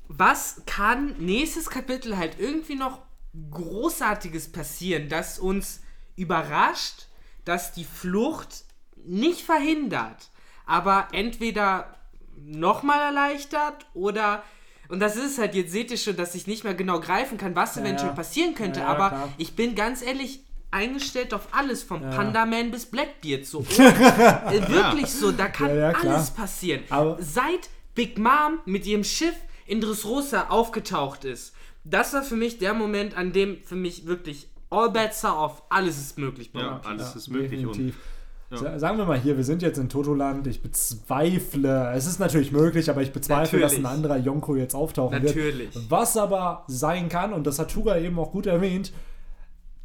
was 0.06 0.62
kann 0.66 1.16
nächstes 1.18 1.70
Kapitel 1.70 2.16
halt 2.16 2.36
irgendwie 2.38 2.76
noch 2.76 3.00
Großartiges 3.50 4.52
passieren, 4.52 5.08
das 5.08 5.38
uns 5.38 5.80
überrascht, 6.16 7.06
dass 7.44 7.72
die 7.72 7.84
Flucht 7.84 8.64
nicht 8.96 9.40
verhindert, 9.42 10.30
aber 10.66 11.08
entweder 11.12 11.94
nochmal 12.36 13.00
erleichtert 13.00 13.86
oder. 13.94 14.42
Und 14.88 14.98
das 14.98 15.14
ist 15.14 15.38
halt, 15.38 15.54
jetzt 15.54 15.70
seht 15.70 15.92
ihr 15.92 15.96
schon, 15.96 16.16
dass 16.16 16.34
ich 16.34 16.48
nicht 16.48 16.64
mehr 16.64 16.74
genau 16.74 16.98
greifen 16.98 17.38
kann, 17.38 17.54
was 17.54 17.76
Ja, 17.76 17.82
eventuell 17.82 18.08
ja. 18.10 18.14
passieren 18.14 18.54
könnte, 18.56 18.80
Ja, 18.80 18.86
ja, 18.86 18.92
aber 18.92 19.08
klar. 19.10 19.28
ich 19.38 19.54
bin 19.54 19.76
ganz 19.76 20.02
ehrlich 20.02 20.40
eingestellt 20.72 21.32
auf 21.32 21.48
alles, 21.52 21.84
vom 21.84 22.02
Ja. 22.02 22.10
Panda-Man 22.10 22.72
bis 22.72 22.86
Blackbeard. 22.86 23.46
So. 23.46 23.60
äh, 23.78 24.68
wirklich 24.68 25.06
so, 25.10 25.30
da 25.30 25.46
kann 25.48 25.68
Ja, 25.68 25.92
ja, 25.92 25.98
alles 25.98 26.30
passieren. 26.32 26.82
Aber- 26.90 27.16
Seit 27.22 27.68
Big 27.94 28.18
Mom 28.18 28.58
mit 28.64 28.84
ihrem 28.86 29.04
Schiff 29.04 29.34
in 29.66 29.80
Dressrosa 29.80 30.48
aufgetaucht 30.48 31.24
ist, 31.24 31.54
das 31.84 32.12
war 32.14 32.22
für 32.22 32.36
mich 32.36 32.58
der 32.58 32.74
Moment, 32.74 33.16
an 33.16 33.32
dem 33.32 33.58
für 33.62 33.76
mich 33.76 34.06
wirklich 34.06 34.48
all 34.70 34.90
bets 34.90 35.24
are 35.24 35.36
off, 35.36 35.62
alles 35.68 35.98
ist 35.98 36.18
möglich 36.18 36.52
bei 36.52 36.60
Ja, 36.60 36.80
alles 36.84 37.16
ist 37.16 37.28
möglich. 37.28 37.64
Und 37.66 37.74
definitiv. 37.76 37.98
Sa- 38.52 38.78
Sagen 38.80 38.98
wir 38.98 39.04
mal 39.04 39.18
hier, 39.18 39.36
wir 39.36 39.44
sind 39.44 39.62
jetzt 39.62 39.78
in 39.78 39.88
Totoland. 39.88 40.46
Ich 40.48 40.60
bezweifle, 40.60 41.92
es 41.94 42.06
ist 42.06 42.18
natürlich 42.18 42.50
möglich, 42.50 42.90
aber 42.90 43.00
ich 43.02 43.12
bezweifle, 43.12 43.60
dass 43.60 43.74
ein 43.76 43.82
Natürlich. 43.82 44.04
anderer 44.04 44.16
Yonko 44.18 44.56
jetzt 44.56 44.74
auftauchen 44.74 45.22
Natürlich. 45.22 45.74
wird. 45.74 45.90
Was 45.90 46.16
aber 46.16 46.64
sein 46.66 47.08
kann, 47.08 47.32
und 47.32 47.46
das 47.46 47.58
hat 47.60 47.70
Tuga 47.70 47.96
eben 47.98 48.18
auch 48.18 48.32
gut 48.32 48.46
erwähnt, 48.46 48.92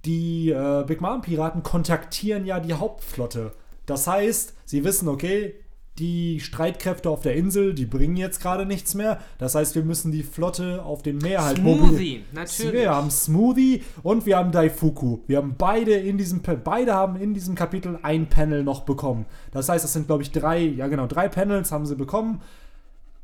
die 0.06 0.50
äh, 0.52 0.84
Big 0.86 1.02
Mom 1.02 1.22
Piraten 1.22 1.64
kontaktieren 1.64 2.46
ja 2.46 2.60
die 2.60 2.74
Hauptflotte. 2.74 3.54
Das 3.86 4.08
heißt, 4.08 4.54
sie 4.66 4.84
wissen, 4.84 5.08
okay, 5.08 5.56
die 6.00 6.42
Streitkräfte 6.42 7.10
auf 7.10 7.22
der 7.22 7.36
Insel, 7.36 7.74
die 7.74 7.86
bringen 7.86 8.18
jetzt 8.18 8.42
gerade 8.42 8.66
nichts 8.66 8.96
mehr. 8.96 9.20
Das 9.38 9.56
heißt, 9.56 9.76
wir 9.76 9.84
müssen 9.84 10.12
die 10.12 10.24
Flotte 10.24 10.84
auf 10.84 11.02
dem 11.04 11.20
Meer 11.20 11.44
halt 11.44 11.62
mobil- 11.64 11.88
Smoothie, 11.88 12.24
natürlich. 12.34 12.74
wir 12.74 12.90
haben 12.90 13.10
Smoothie 13.10 13.82
und 14.04 14.26
wir 14.26 14.38
haben 14.38 14.52
Daifuku. 14.52 15.20
Wir 15.28 15.38
haben 15.38 15.56
beide 15.58 15.94
in 15.94 16.18
diesem 16.18 16.42
beide 16.64 16.94
haben 16.94 17.16
in 17.16 17.34
diesem 17.34 17.56
Kapitel 17.56 17.98
ein 18.04 18.28
Panel 18.28 18.64
noch 18.64 18.82
bekommen. 18.82 19.26
Das 19.52 19.70
heißt, 19.70 19.86
das 19.86 19.94
sind 19.94 20.08
glaube 20.08 20.24
ich 20.24 20.32
drei, 20.32 20.60
ja 20.60 20.88
genau, 20.88 21.08
drei 21.08 21.30
Panels 21.30 21.72
haben 21.72 21.86
sie 21.86 21.96
bekommen. 21.96 22.42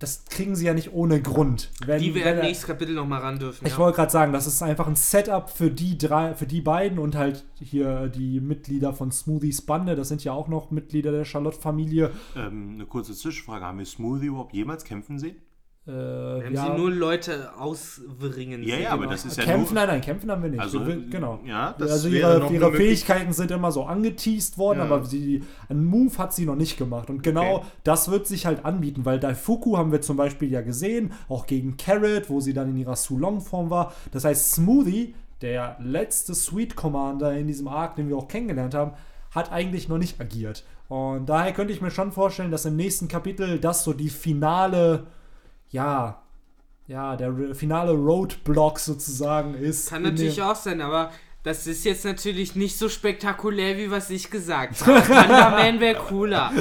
Das 0.01 0.25
kriegen 0.25 0.55
sie 0.55 0.65
ja 0.65 0.73
nicht 0.73 0.91
ohne 0.93 1.21
Grund. 1.21 1.69
Wenn, 1.85 2.01
Die 2.01 2.15
werden 2.15 2.39
er- 2.39 2.43
nächstes 2.43 2.65
Kapitel 2.67 2.95
nochmal 2.95 3.21
ran 3.21 3.37
dürfen. 3.37 3.65
ich 3.65 3.73
ja. 3.73 3.77
wollte 3.77 3.97
gerade 3.97 4.11
sagen, 4.11 4.33
das 4.33 4.47
ist 4.47 4.61
einfach 4.63 4.87
ein 4.87 4.95
Setup 4.95 5.47
für 5.49 5.69
die 5.69 5.97
drei, 5.97 6.33
für 6.33 6.47
die 6.47 6.61
beiden 6.61 6.97
und 6.97 7.15
halt 7.15 7.45
hier 7.59 8.07
die 8.09 8.39
Mitglieder 8.39 8.93
von 8.93 9.11
Smoothies 9.11 9.61
Bande. 9.61 9.95
Das 9.95 10.07
sind 10.07 10.23
ja 10.23 10.33
auch 10.33 10.47
noch 10.47 10.71
Mitglieder 10.71 11.11
der 11.11 11.23
Charlotte-Familie. 11.23 12.11
Ähm, 12.35 12.71
eine 12.75 12.85
kurze 12.87 13.13
Zwischenfrage: 13.13 13.63
Haben 13.63 13.77
wir 13.77 13.85
Smoothie 13.85 14.25
überhaupt 14.25 14.53
jemals 14.53 14.83
kämpfen 14.83 15.19
sehen? 15.19 15.35
Äh, 15.87 15.91
Wir 15.91 16.43
haben 16.45 16.53
ja, 16.53 16.63
sie 16.75 16.79
nur 16.79 16.91
Leute 16.91 17.49
auswringen 17.57 18.61
Ja, 18.63 18.77
ja, 18.77 18.89
aber 18.91 19.07
das 19.07 19.25
ist 19.25 19.35
ja 19.37 19.43
kämpfen, 19.45 19.73
nur... 19.73 19.81
nein, 19.83 19.95
nein, 19.95 20.01
kämpfen 20.01 20.29
haben 20.29 20.43
wir 20.43 20.49
nicht. 20.51 20.59
Also, 20.59 20.85
Wir- 20.85 21.01
genau. 21.09 21.39
ja, 21.43 21.73
das 21.77 21.91
also 21.91 22.07
ihre, 22.07 22.47
ihre. 22.53 22.71
Fähigkeiten 22.73 23.33
sind 23.33 23.49
immer 23.49 23.71
so 23.71 23.85
angeteased 23.85 24.59
worden, 24.59 24.77
Ja. 24.79 24.85
aber 24.85 25.03
sie, 25.05 25.43
einen 25.69 25.83
Move 25.85 26.15
hat 26.19 26.33
sie 26.35 26.45
noch 26.45 26.55
nicht 26.55 26.77
gemacht. 26.77 27.09
Und 27.09 27.23
genau 27.23 27.55
Okay. 27.57 27.65
das 27.83 28.11
wird 28.11 28.27
sich 28.27 28.45
halt 28.45 28.63
anbieten, 28.63 29.05
weil 29.05 29.19
Daifuku 29.19 29.75
haben 29.75 29.91
wir 29.91 30.01
zum 30.01 30.17
Beispiel 30.17 30.51
ja 30.51 30.61
gesehen, 30.61 31.13
auch 31.27 31.47
gegen 31.47 31.77
Carrot, 31.77 32.29
wo 32.29 32.39
sie 32.41 32.53
dann 32.53 32.69
in 32.69 32.77
ihrer 32.77 32.95
Sulong-Form 32.95 33.71
war. 33.71 33.91
Das 34.11 34.23
heißt, 34.23 34.51
Smoothie, 34.53 35.15
der 35.41 35.77
letzte 35.81 36.35
Sweet 36.35 36.75
Commander 36.75 37.33
in 37.35 37.47
diesem 37.47 37.67
Arc, 37.67 37.95
den 37.95 38.07
wir 38.07 38.17
auch 38.17 38.27
kennengelernt 38.27 38.75
haben, 38.75 38.91
hat 39.31 39.51
eigentlich 39.51 39.89
noch 39.89 39.97
nicht 39.97 40.21
agiert. 40.21 40.63
Und 40.89 41.27
daher 41.27 41.53
könnte 41.53 41.73
ich 41.73 41.81
mir 41.81 41.89
schon 41.89 42.11
vorstellen, 42.11 42.51
dass 42.51 42.65
im 42.65 42.75
nächsten 42.75 43.07
Kapitel 43.07 43.57
das 43.59 43.83
so 43.83 43.93
die 43.93 44.09
finale, 44.09 45.05
ja, 45.71 46.21
ja, 46.87 47.15
der 47.15 47.55
finale 47.55 47.91
Roadblock 47.91 48.79
sozusagen 48.79 49.55
ist. 49.55 49.89
Kann 49.89 50.03
natürlich 50.03 50.41
auch 50.41 50.55
sein, 50.55 50.81
aber 50.81 51.11
das 51.43 51.65
ist 51.65 51.85
jetzt 51.85 52.05
natürlich 52.05 52.55
nicht 52.55 52.77
so 52.77 52.87
spektakulär, 52.87 53.75
wie 53.77 53.89
was 53.89 54.11
ich 54.11 54.29
gesagt 54.29 54.85
habe. 54.85 55.01
Thunderman 55.01 55.79
wäre 55.79 55.95
cooler. 55.95 56.51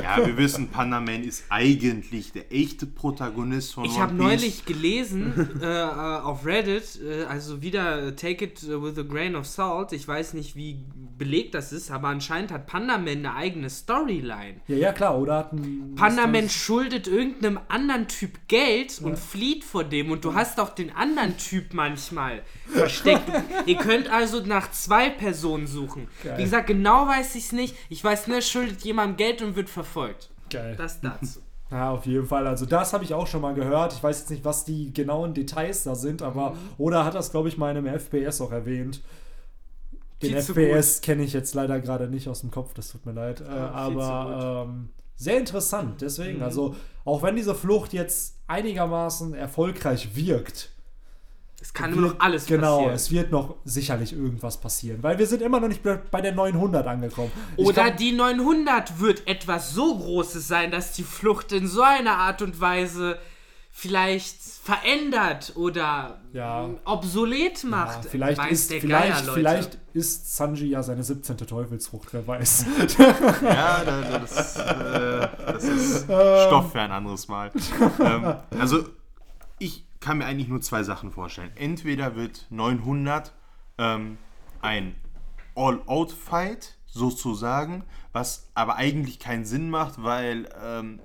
Ja, 0.00 0.24
wir 0.24 0.36
wissen, 0.36 0.68
Panda 0.68 1.00
Man 1.00 1.24
ist 1.24 1.44
eigentlich 1.48 2.30
der 2.30 2.52
echte 2.52 2.86
Protagonist 2.86 3.74
von 3.74 3.84
Ich 3.84 3.98
habe 3.98 4.14
neulich 4.14 4.64
gelesen 4.64 5.60
äh, 5.60 5.66
äh, 5.66 6.20
auf 6.20 6.46
Reddit, 6.46 7.00
äh, 7.02 7.24
also 7.24 7.62
wieder 7.62 8.06
äh, 8.06 8.14
take 8.14 8.44
it 8.44 8.62
äh, 8.62 8.80
with 8.80 8.96
a 8.96 9.02
grain 9.02 9.34
of 9.34 9.44
salt. 9.44 9.92
Ich 9.92 10.06
weiß 10.06 10.34
nicht, 10.34 10.54
wie 10.54 10.84
belegt 11.18 11.54
das 11.54 11.72
ist, 11.72 11.90
aber 11.90 12.08
anscheinend 12.08 12.52
hat 12.52 12.66
Pandaman 12.66 13.08
eine 13.08 13.34
eigene 13.34 13.68
Storyline. 13.68 14.60
Ja, 14.68 14.76
ja, 14.76 14.92
klar, 14.92 15.18
oder 15.18 15.38
hat 15.38 15.52
ein. 15.52 15.94
Pandaman 15.96 16.48
schuldet 16.48 17.08
irgendeinem 17.08 17.58
anderen 17.66 18.06
Typ 18.06 18.38
Geld 18.46 19.00
und 19.02 19.18
flieht 19.18 19.64
vor 19.64 19.82
dem 19.82 20.12
und 20.12 20.24
du 20.24 20.34
hast 20.34 20.60
auch 20.60 20.70
den 20.70 20.94
anderen 20.94 21.36
Typ 21.36 21.74
manchmal 21.74 22.42
versteckt. 22.68 23.28
Ihr 23.66 23.76
könnt 23.76 24.08
also 24.08 24.27
nach 24.46 24.70
zwei 24.70 25.10
Personen 25.10 25.66
suchen. 25.66 26.08
Geil. 26.22 26.38
Wie 26.38 26.42
gesagt, 26.44 26.66
genau 26.68 27.06
weiß 27.06 27.34
ich 27.34 27.44
es 27.44 27.52
nicht. 27.52 27.74
Ich 27.88 28.02
weiß 28.02 28.26
nur, 28.26 28.36
er 28.36 28.42
schuldet 28.42 28.82
jemandem 28.82 29.16
Geld 29.16 29.42
und 29.42 29.56
wird 29.56 29.68
verfolgt. 29.70 30.30
Geil. 30.50 30.74
Das 30.76 31.00
dazu. 31.00 31.40
Ja, 31.70 31.90
auf 31.90 32.06
jeden 32.06 32.24
Fall. 32.24 32.46
Also, 32.46 32.64
das 32.64 32.94
habe 32.94 33.04
ich 33.04 33.12
auch 33.12 33.26
schon 33.26 33.42
mal 33.42 33.52
gehört. 33.52 33.92
Ich 33.92 34.02
weiß 34.02 34.20
jetzt 34.20 34.30
nicht, 34.30 34.42
was 34.42 34.64
die 34.64 34.90
genauen 34.90 35.34
Details 35.34 35.82
da 35.82 35.94
sind, 35.94 36.22
aber. 36.22 36.52
Mhm. 36.52 36.56
Oder 36.78 37.04
hat 37.04 37.14
das, 37.14 37.30
glaube 37.30 37.50
ich, 37.50 37.58
mal 37.58 37.70
in 37.76 37.76
einem 37.86 37.94
FPS 37.98 38.40
auch 38.40 38.52
erwähnt. 38.52 39.02
Den 40.22 40.40
Viel 40.40 40.54
FPS 40.56 41.02
kenne 41.02 41.24
ich 41.24 41.34
jetzt 41.34 41.54
leider 41.54 41.78
gerade 41.80 42.08
nicht 42.08 42.26
aus 42.26 42.40
dem 42.40 42.50
Kopf, 42.50 42.72
das 42.72 42.88
tut 42.88 43.04
mir 43.04 43.12
leid. 43.12 43.42
Äh, 43.42 43.44
zu 43.44 43.50
aber 43.50 44.66
ähm, 44.66 44.88
sehr 45.14 45.36
interessant. 45.36 46.00
Deswegen, 46.00 46.38
Mhm. 46.38 46.44
also, 46.44 46.74
auch 47.04 47.22
wenn 47.22 47.36
diese 47.36 47.54
Flucht 47.54 47.92
jetzt 47.92 48.36
einigermaßen 48.46 49.34
erfolgreich 49.34 50.16
wirkt, 50.16 50.70
Es 51.60 51.72
kann 51.74 51.92
immer 51.92 52.08
noch 52.08 52.20
alles 52.20 52.46
genau, 52.46 52.76
passieren. 52.76 52.94
es 52.94 53.10
wird 53.10 53.32
noch 53.32 53.56
sicherlich 53.64 54.12
irgendwas 54.12 54.60
passieren, 54.60 55.02
weil 55.02 55.18
wir 55.18 55.26
sind 55.26 55.42
immer 55.42 55.58
noch 55.58 55.66
nicht 55.68 55.82
bei 55.82 56.20
der 56.20 56.32
900 56.32 56.86
angekommen. 56.86 57.32
Ich 57.56 57.66
Oder 57.66 57.84
glaub- 57.86 57.96
die 57.96 58.12
900 58.12 59.00
wird 59.00 59.26
etwas 59.26 59.72
so 59.72 59.98
Großes 59.98 60.46
sein, 60.46 60.70
dass 60.70 60.92
die 60.92 61.02
Flucht 61.02 61.50
in 61.52 61.66
so 61.66 61.82
einer 61.82 62.16
Art 62.16 62.42
und 62.42 62.60
Weise 62.60 63.18
vielleicht 63.72 64.36
verändert 64.40 65.52
oder 65.56 66.20
Ja. 66.32 66.66
mh, 66.68 66.78
obsolet 66.84 67.62
Ja, 67.62 67.68
macht. 67.68 68.04
vielleicht, 68.06 68.38
Weiß 68.38 68.50
ist, 68.52 68.70
der 68.70 68.80
vielleicht, 68.80 69.24
Geier, 69.26 69.34
vielleicht 69.34 69.78
ist 69.94 70.36
Sanji 70.36 70.68
ja 70.68 70.82
seine 70.82 71.02
17. 71.04 71.36
Teufelsfrucht, 71.38 72.08
wer 72.12 72.26
weiß. 72.26 72.64
Ja, 73.42 73.84
da- 73.84 74.00
da- 74.00 74.18
das, 74.18 74.56
äh, 74.58 75.28
das 75.46 75.64
ist 75.64 76.04
Stoff 76.04 76.72
für 76.72 76.80
ein 76.80 76.90
anderes 76.90 77.28
Mal. 77.28 77.50
ähm, 78.00 78.34
also, 78.58 78.84
ich 79.58 79.84
kann 80.00 80.18
mir 80.18 80.26
eigentlich 80.26 80.48
nur 80.48 80.60
zwei 80.60 80.82
Sachen 80.82 81.10
vorstellen. 81.10 81.50
Entweder 81.56 82.14
wird 82.14 82.46
900 82.50 83.32
ähm, 83.78 84.18
ein 84.60 84.94
All-Out-Fight 85.54 86.76
sozusagen, 86.86 87.84
was 88.12 88.50
aber 88.54 88.76
eigentlich 88.76 89.18
keinen 89.18 89.44
Sinn 89.44 89.70
macht, 89.70 90.02
weil 90.02 90.48
ähm, 90.62 91.00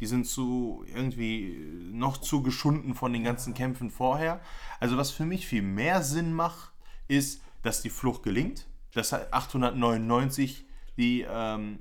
die 0.00 0.06
sind 0.06 0.26
zu 0.26 0.84
irgendwie 0.92 1.90
noch 1.92 2.18
zu 2.18 2.42
geschunden 2.42 2.94
von 2.94 3.12
den 3.12 3.24
ganzen 3.24 3.54
Kämpfen 3.54 3.90
vorher. 3.90 4.40
Also 4.80 4.96
was 4.96 5.10
für 5.10 5.24
mich 5.24 5.46
viel 5.46 5.62
mehr 5.62 6.02
Sinn 6.02 6.32
macht, 6.32 6.72
ist, 7.08 7.40
dass 7.62 7.82
die 7.82 7.90
Flucht 7.90 8.22
gelingt. 8.22 8.66
Dass 8.92 9.12
899 9.12 10.64
die, 10.96 11.26
ähm, 11.28 11.78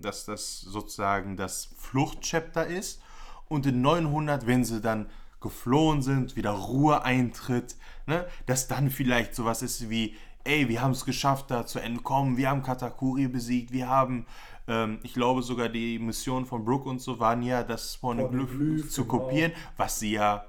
dass 0.00 0.24
das 0.24 0.60
sozusagen 0.60 1.36
das 1.36 1.70
Fluchtchapter 1.76 2.66
ist. 2.66 3.02
Und 3.48 3.66
in 3.66 3.82
900, 3.82 4.46
wenn 4.46 4.64
sie 4.64 4.80
dann 4.80 5.06
geflohen 5.40 6.02
sind, 6.02 6.36
wieder 6.36 6.50
Ruhe 6.50 7.04
eintritt, 7.04 7.76
ne, 8.06 8.26
dass 8.46 8.68
dann 8.68 8.90
vielleicht 8.90 9.34
sowas 9.34 9.62
ist 9.62 9.88
wie, 9.90 10.16
ey, 10.44 10.68
wir 10.68 10.82
haben 10.82 10.92
es 10.92 11.04
geschafft, 11.04 11.50
da 11.50 11.66
zu 11.66 11.78
entkommen, 11.78 12.36
wir 12.36 12.50
haben 12.50 12.62
Katakuri 12.62 13.28
besiegt, 13.28 13.72
wir 13.72 13.88
haben, 13.88 14.26
ähm, 14.68 14.98
ich 15.02 15.14
glaube 15.14 15.42
sogar 15.42 15.68
die 15.68 15.98
Mission 15.98 16.46
von 16.46 16.64
Brooke 16.64 16.88
und 16.88 17.00
so 17.00 17.18
waren 17.20 17.42
ja, 17.42 17.62
das 17.62 17.96
Pornoglyph 17.96 18.90
zu 18.90 19.04
genau. 19.04 19.18
kopieren, 19.18 19.52
was 19.76 19.98
sie 19.98 20.12
ja, 20.12 20.44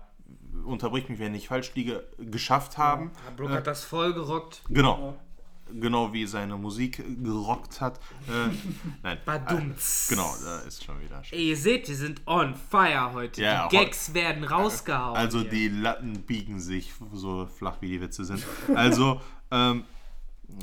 unterbrich 0.65 1.09
mich, 1.09 1.19
wenn 1.19 1.35
ich 1.35 1.47
falsch 1.47 1.73
liege, 1.75 2.03
geschafft 2.17 2.77
haben. 2.77 3.11
Ja, 3.25 3.33
Brooke 3.35 3.53
hat 3.53 3.67
das 3.67 3.83
voll 3.83 4.13
gerockt. 4.13 4.61
Genau. 4.69 5.15
Genau 5.79 6.13
wie 6.13 6.25
seine 6.25 6.57
Musik 6.57 7.03
gerockt 7.23 7.81
hat. 7.81 7.99
Äh, 8.27 8.49
nein. 9.03 9.17
Badumts. 9.25 10.09
Äh, 10.09 10.15
genau, 10.15 10.33
da 10.43 10.59
ist 10.59 10.83
schon 10.83 10.99
wieder. 11.01 11.21
Ey, 11.31 11.49
ihr 11.49 11.57
seht, 11.57 11.87
wir 11.87 11.95
sind 11.95 12.21
on 12.25 12.55
fire 12.55 13.13
heute. 13.13 13.41
Ja, 13.41 13.67
die 13.67 13.77
Gags 13.77 14.13
werden 14.13 14.43
rausgehauen. 14.43 15.15
Also 15.15 15.41
hier. 15.41 15.49
die 15.49 15.67
Latten 15.69 16.21
biegen 16.21 16.59
sich 16.59 16.91
so 17.13 17.47
flach 17.47 17.77
wie 17.81 17.87
die 17.87 18.01
Witze 18.01 18.25
sind. 18.25 18.43
Also, 18.75 19.21
ähm. 19.51 19.85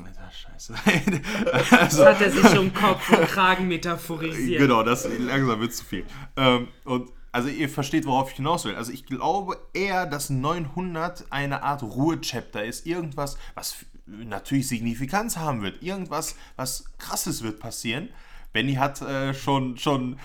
Alter, 0.05 0.31
Scheiße. 0.31 0.75
also, 1.53 2.05
Das 2.05 2.05
hat 2.05 2.21
er 2.21 2.31
sich 2.31 2.59
um 2.59 2.73
Kopf 2.75 3.11
und 3.11 3.27
Kragen 3.27 3.69
metaphorisiert. 3.69 4.61
Genau, 4.61 4.83
das 4.83 5.09
langsam 5.19 5.61
wird 5.61 5.73
zu 5.73 5.85
viel. 5.85 6.05
Ähm, 6.37 6.69
und 6.85 7.11
also 7.31 7.49
ihr 7.49 7.69
versteht, 7.69 8.07
worauf 8.07 8.31
ich 8.31 8.37
hinaus 8.37 8.65
will. 8.65 8.75
Also 8.75 8.91
ich 8.93 9.05
glaube 9.05 9.59
eher, 9.75 10.07
dass 10.07 10.31
900 10.31 11.27
eine 11.31 11.63
Art 11.63 11.83
Ruhe-Chapter 11.83 12.65
ist. 12.65 12.87
Irgendwas, 12.87 13.37
was 13.55 13.77
natürlich 14.25 14.69
Signifikanz 14.69 15.37
haben 15.37 15.63
wird. 15.63 15.83
Irgendwas, 15.83 16.37
was 16.57 16.85
krasses 16.99 17.43
wird 17.43 17.61
passieren. 17.61 18.09
Benny 18.53 18.75
hat 18.75 19.03
äh, 19.03 19.35
schon, 19.35 19.77
schon 19.77 20.17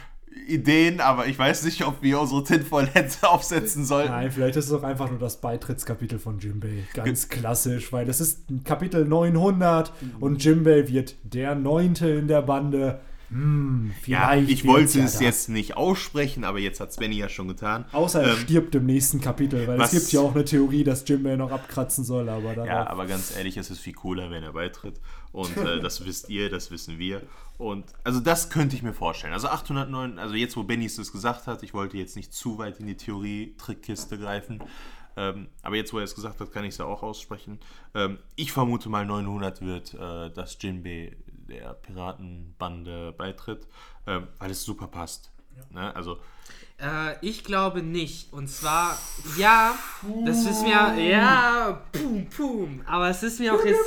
Ideen, 0.47 0.99
aber 0.99 1.27
ich 1.27 1.37
weiß 1.37 1.63
nicht, 1.65 1.85
ob 1.85 2.01
wir 2.01 2.19
unsere 2.19 2.43
Tinfoil-Hände 2.43 3.13
aufsetzen 3.23 3.85
sollten. 3.85 4.11
Nein, 4.11 4.31
vielleicht 4.31 4.55
ist 4.55 4.65
es 4.65 4.73
auch 4.73 4.83
einfach 4.83 5.09
nur 5.09 5.19
das 5.19 5.39
Beitrittskapitel 5.39 6.19
von 6.19 6.39
Jimbei. 6.39 6.83
Ganz 6.93 7.29
klassisch, 7.29 7.91
weil 7.93 8.05
das 8.05 8.19
ist 8.19 8.45
Kapitel 8.63 9.05
900 9.05 9.93
und 10.19 10.43
Jimbei 10.43 10.87
wird 10.87 11.15
der 11.23 11.55
Neunte 11.55 12.09
in 12.09 12.27
der 12.27 12.41
Bande. 12.41 13.01
Hm, 13.33 13.91
Ja, 14.05 14.35
ich 14.35 14.65
wollte 14.65 14.99
ja 14.99 15.05
es 15.05 15.13
das. 15.13 15.21
jetzt 15.21 15.49
nicht 15.49 15.75
aussprechen, 15.75 16.43
aber 16.43 16.59
jetzt 16.59 16.79
hat 16.79 16.95
Benny 16.97 17.17
ja 17.17 17.29
schon 17.29 17.47
getan. 17.47 17.85
Außer 17.91 18.21
er 18.21 18.33
Ähm, 18.33 18.37
stirbt 18.39 18.75
im 18.75 18.85
nächsten 18.85 19.19
Kapitel, 19.21 19.67
weil 19.67 19.77
was- 19.79 19.91
es 19.93 19.99
gibt 20.01 20.13
ja 20.13 20.19
auch 20.21 20.35
eine 20.35 20.45
Theorie, 20.45 20.83
dass 20.83 21.07
Jimbei 21.07 21.35
noch 21.35 21.51
abkratzen 21.51 22.03
soll, 22.03 22.29
aber. 22.29 22.65
Ja, 22.65 22.87
aber 22.87 23.05
ganz 23.07 23.35
ehrlich, 23.35 23.57
es 23.57 23.69
ist 23.71 23.79
viel 23.79 23.93
cooler, 23.93 24.29
wenn 24.31 24.43
er 24.43 24.53
beitritt. 24.53 24.99
Und 25.31 25.57
äh, 25.57 25.79
das 25.81 26.05
wisst 26.05 26.29
ihr, 26.29 26.49
das 26.49 26.69
wissen 26.71 26.99
wir. 26.99 27.21
Und 27.57 27.85
also 28.03 28.19
das 28.19 28.49
könnte 28.49 28.75
ich 28.75 28.83
mir 28.83 28.93
vorstellen. 28.93 29.33
Also 29.33 29.47
809, 29.47 30.19
also 30.19 30.35
jetzt, 30.35 30.55
wo 30.57 30.63
Benny 30.63 30.85
es 30.85 31.11
gesagt 31.11 31.47
hat, 31.47 31.63
ich 31.63 31.73
wollte 31.73 31.97
jetzt 31.97 32.15
nicht 32.15 32.33
zu 32.33 32.57
weit 32.57 32.79
in 32.79 32.87
die 32.87 32.97
Theorie-Trickkiste 32.97 34.17
greifen. 34.17 34.59
Ähm, 35.15 35.47
aber 35.61 35.75
jetzt, 35.75 35.93
wo 35.93 35.99
er 35.99 36.03
es 36.05 36.15
gesagt 36.15 36.39
hat, 36.39 36.51
kann 36.51 36.63
ich 36.63 36.71
es 36.71 36.77
ja 36.79 36.85
auch 36.85 37.03
aussprechen. 37.03 37.59
Ähm, 37.93 38.17
ich 38.35 38.51
vermute 38.51 38.89
mal, 38.89 39.05
900 39.05 39.61
wird, 39.61 39.93
äh, 39.93 40.31
dass 40.31 40.57
Jinbei 40.59 41.15
der 41.53 41.73
Piratenbande 41.73 43.13
beitritt, 43.17 43.67
ähm, 44.07 44.27
weil 44.39 44.51
es 44.51 44.63
super 44.63 44.87
passt. 44.87 45.31
Ne? 45.69 45.95
Also, 45.95 46.17
Äh, 46.79 47.15
ich 47.21 47.43
glaube 47.43 47.81
nicht. 47.83 48.33
Und 48.33 48.47
zwar, 48.49 48.97
ja, 49.37 49.75
das 50.25 50.45
ist 50.45 50.63
mir, 50.63 50.95
ja, 50.99 51.81
pum, 51.91 52.27
pum. 52.35 52.81
Aber 52.87 53.09
es 53.09 53.21
ist 53.23 53.39
mir 53.39 53.53
auch 53.53 53.63
jetzt, 53.63 53.79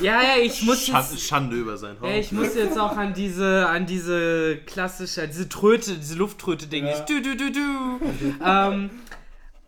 ja, 0.00 0.22
ja, 0.22 0.36
ich 0.42 0.62
muss 0.62 0.84
Schande, 0.86 1.12
jetzt, 1.12 1.26
Schande 1.26 1.56
über 1.56 1.76
sein 1.78 1.96
Haupt. 2.00 2.10
ja, 2.10 2.18
ich 2.18 2.32
muss 2.32 2.54
jetzt 2.54 2.78
auch 2.78 2.96
an 2.96 3.14
diese, 3.14 3.66
an 3.68 3.86
diese 3.86 4.58
klassische, 4.66 5.26
diese 5.26 5.48
Tröte, 5.48 5.96
diese 5.96 6.16
Lufttröte-Ding. 6.16 6.86
Ja. 6.86 7.00
Du, 7.00 7.22
du, 7.22 7.36
du, 7.36 7.50
du. 7.50 8.00
ähm, 8.44 8.90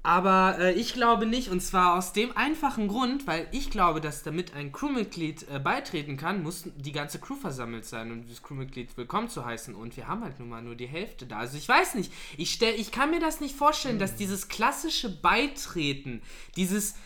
aber 0.03 0.59
äh, 0.59 0.73
ich 0.73 0.95
glaube 0.95 1.27
nicht, 1.27 1.49
und 1.49 1.61
zwar 1.61 1.97
aus 1.97 2.13
dem 2.13 2.37
einfachen 2.37 2.89
Grund, 2.89 3.27
weil 3.27 3.47
ich 3.53 3.71
glaube, 3.71 4.01
dass 4.01 4.25
damit 4.25 4.55
ein 4.55 4.73
Crewmitglied 4.73 5.47
äh, 5.49 5.61
beitreten 5.61 6.17
kann, 6.17 6.43
muss 6.43 6.65
die 6.77 6.93
ganze 6.93 7.21
Crew 7.21 7.37
versammelt 7.37 7.85
sein 7.85 8.11
und 8.11 8.29
das 8.29 8.43
Crewmitglied 8.43 8.97
willkommen 8.97 9.29
zu 9.29 9.45
heißen. 9.45 9.75
Und 9.77 9.97
wir 9.97 10.09
haben 10.09 10.25
halt 10.25 10.41
nun 10.41 10.49
mal 10.49 10.63
nur 10.63 10.75
die 10.75 10.89
Hälfte 10.89 11.27
da. 11.27 11.39
Also 11.39 11.57
ich 11.57 11.69
weiß 11.69 11.95
nicht, 11.95 12.13
ich, 12.37 12.53
stell, 12.53 12.75
ich 12.75 12.91
kann 12.91 13.11
mir 13.11 13.21
das 13.21 13.41
nicht 13.41 13.55
vorstellen, 13.55 14.01
dass 14.01 14.17
dieses 14.17 14.49
klassische 14.49 15.09
Beitreten, 15.09 16.21
dieses 16.57 16.97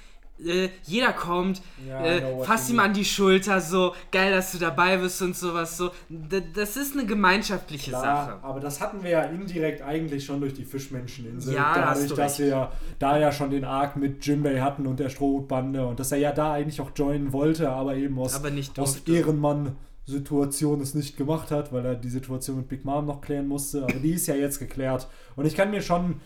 äh, 0.45 0.69
jeder 0.85 1.13
kommt, 1.13 1.63
Ja, 1.89 2.05
äh, 2.05 2.19
you 2.21 2.45
ihm 2.71 2.81
an 2.81 2.93
die 2.93 3.05
Schulter, 3.05 3.61
so 3.61 3.95
geil, 4.13 4.33
dass 4.33 4.53
du 4.53 4.59
dabei 4.59 4.97
bist 4.99 5.21
und 5.23 5.35
sowas. 5.37 5.77
So, 5.77 5.91
D 6.09 6.43
das 6.55 6.77
ist 6.77 6.95
eine 6.95 7.07
gemeinschaftliche 7.07 7.91
Klar, 7.91 8.03
Sache. 8.27 8.39
aber 8.45 8.61
das 8.61 8.81
hatten 8.81 9.03
wir 9.03 9.11
ja 9.11 9.23
indirekt 9.23 9.83
eigentlich 9.83 10.25
schon 10.25 10.41
durch 10.41 10.55
die 10.55 10.65
Fischmenscheninsel. 10.65 11.55
Ja, 11.55 11.73
Dadurch, 11.75 12.09
du 12.09 12.15
dass 12.15 12.39
recht. 12.39 12.51
wir 12.51 12.71
da 12.99 13.19
ja 13.19 13.33
schon 13.33 13.51
den 13.51 13.65
Arc 13.65 13.97
mit 13.97 14.25
Jimbei 14.27 14.61
hatten 14.61 14.87
und 14.87 15.01
der 15.01 15.09
Strohbande 15.09 15.87
und 15.87 15.99
dass 16.01 16.13
er 16.13 16.19
ja 16.19 16.33
da 16.33 16.53
eigentlich 16.53 16.81
auch 16.81 16.91
joinen 16.95 17.33
wollte, 17.33 17.71
aber 17.71 17.97
eben 17.97 18.19
aus, 18.19 18.35
Aber 18.35 18.51
aus 18.51 18.73
durfte. 18.75 19.13
Ehrenmann-Situation 19.13 20.81
es 20.81 20.95
nicht 20.95 21.17
gemacht 21.17 21.51
hat, 21.51 21.73
weil 21.73 21.85
er 21.85 21.95
die 21.95 22.09
Situation 22.11 22.59
mit 22.59 22.69
Big 22.69 22.85
Mom 22.85 23.07
noch 23.07 23.21
klären 23.21 23.49
musste. 23.49 23.83
Aber 23.83 23.95
die 23.95 24.13
ist 24.13 24.27
ja 24.27 24.35
jetzt 24.35 24.59
geklärt. 24.59 25.09
Und 25.35 25.47
ich 25.47 25.55
kann 25.57 25.71
mir 25.71 25.83
schon. 25.83 26.21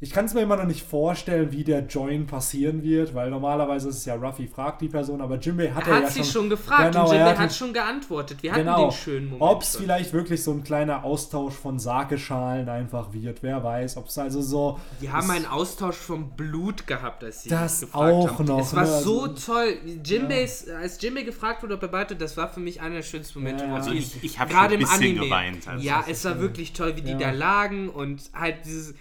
Ich 0.00 0.12
kann 0.12 0.26
es 0.26 0.32
mir 0.34 0.42
immer 0.42 0.54
noch 0.56 0.64
nicht 0.66 0.86
vorstellen, 0.86 1.50
wie 1.50 1.64
der 1.64 1.80
Join 1.86 2.28
passieren 2.28 2.84
wird, 2.84 3.16
weil 3.16 3.30
normalerweise 3.30 3.88
ist 3.88 3.96
es 3.96 4.04
ja 4.04 4.14
Ruffy 4.14 4.46
fragt 4.46 4.80
die 4.80 4.86
Person, 4.88 5.20
aber 5.20 5.38
Jimbei 5.40 5.70
hat 5.72 5.88
Er 5.88 5.94
er 5.94 5.96
hat 5.96 6.02
ja 6.04 6.10
sie 6.10 6.18
schon, 6.22 6.32
schon 6.42 6.50
gefragt 6.50 6.92
Genau, 6.92 7.06
und 7.08 7.14
Jimbei 7.16 7.30
hat 7.30 7.38
hat 7.38 7.52
schon 7.52 7.72
geantwortet. 7.72 8.40
Wir 8.44 8.52
hatten 8.52 8.60
Genau. 8.60 8.90
den 8.90 8.92
schönen 8.92 9.24
Moment. 9.30 9.42
Ob 9.42 9.62
es 9.62 9.76
vielleicht 9.76 10.12
wirklich 10.12 10.44
so 10.44 10.52
ein 10.52 10.62
kleiner 10.62 11.02
Austausch 11.02 11.54
von 11.54 11.80
Sakeschalen 11.80 12.68
einfach 12.68 13.12
wird, 13.12 13.42
wer 13.42 13.64
weiß. 13.64 13.96
Ob 13.96 14.06
es 14.06 14.16
also 14.18 14.40
so. 14.40 14.78
Die 15.02 15.10
haben 15.10 15.28
einen 15.32 15.46
Austausch 15.46 15.96
vom 15.96 16.30
Blut 16.36 16.86
gehabt, 16.86 17.24
als 17.24 17.42
sie 17.42 17.48
Das 17.48 17.80
gefragt 17.80 18.12
auch 18.14 18.38
haben. 18.38 18.44
noch, 18.46 18.60
Es 18.60 18.76
war 18.76 18.84
ne? 18.84 19.00
so 19.00 19.22
Also- 19.22 19.52
toll. 19.52 19.78
Jimbei's, 20.04 20.68
Als 20.68 21.02
Jimbei 21.02 21.22
gefragt 21.22 21.64
wurde, 21.64 21.74
ob 21.74 21.82
er 21.82 21.88
beide, 21.88 22.14
das 22.14 22.36
war 22.36 22.48
für 22.48 22.60
mich 22.60 22.80
einer 22.80 22.94
der 22.96 23.02
schönsten 23.02 23.40
Momente. 23.40 23.64
Ja, 23.64 23.70
ja. 23.70 23.76
Also 23.76 23.90
ich, 23.90 24.22
ich 24.22 24.38
habe 24.38 24.52
Gerade 24.52 24.74
ein 24.74 24.80
im 24.80 24.86
bisschen 24.86 24.96
Anime. 25.10 25.24
geweint. 25.24 25.66
Also 25.66 25.84
ja, 25.84 26.04
es 26.08 26.24
war 26.24 26.38
wirklich 26.38 26.72
toll, 26.72 26.94
wie 26.94 27.02
die 27.02 27.10
Ja. 27.10 27.18
da 27.18 27.30
lagen 27.32 27.88
und 27.88 28.22
halt 28.32 28.64
dieses. 28.64 28.94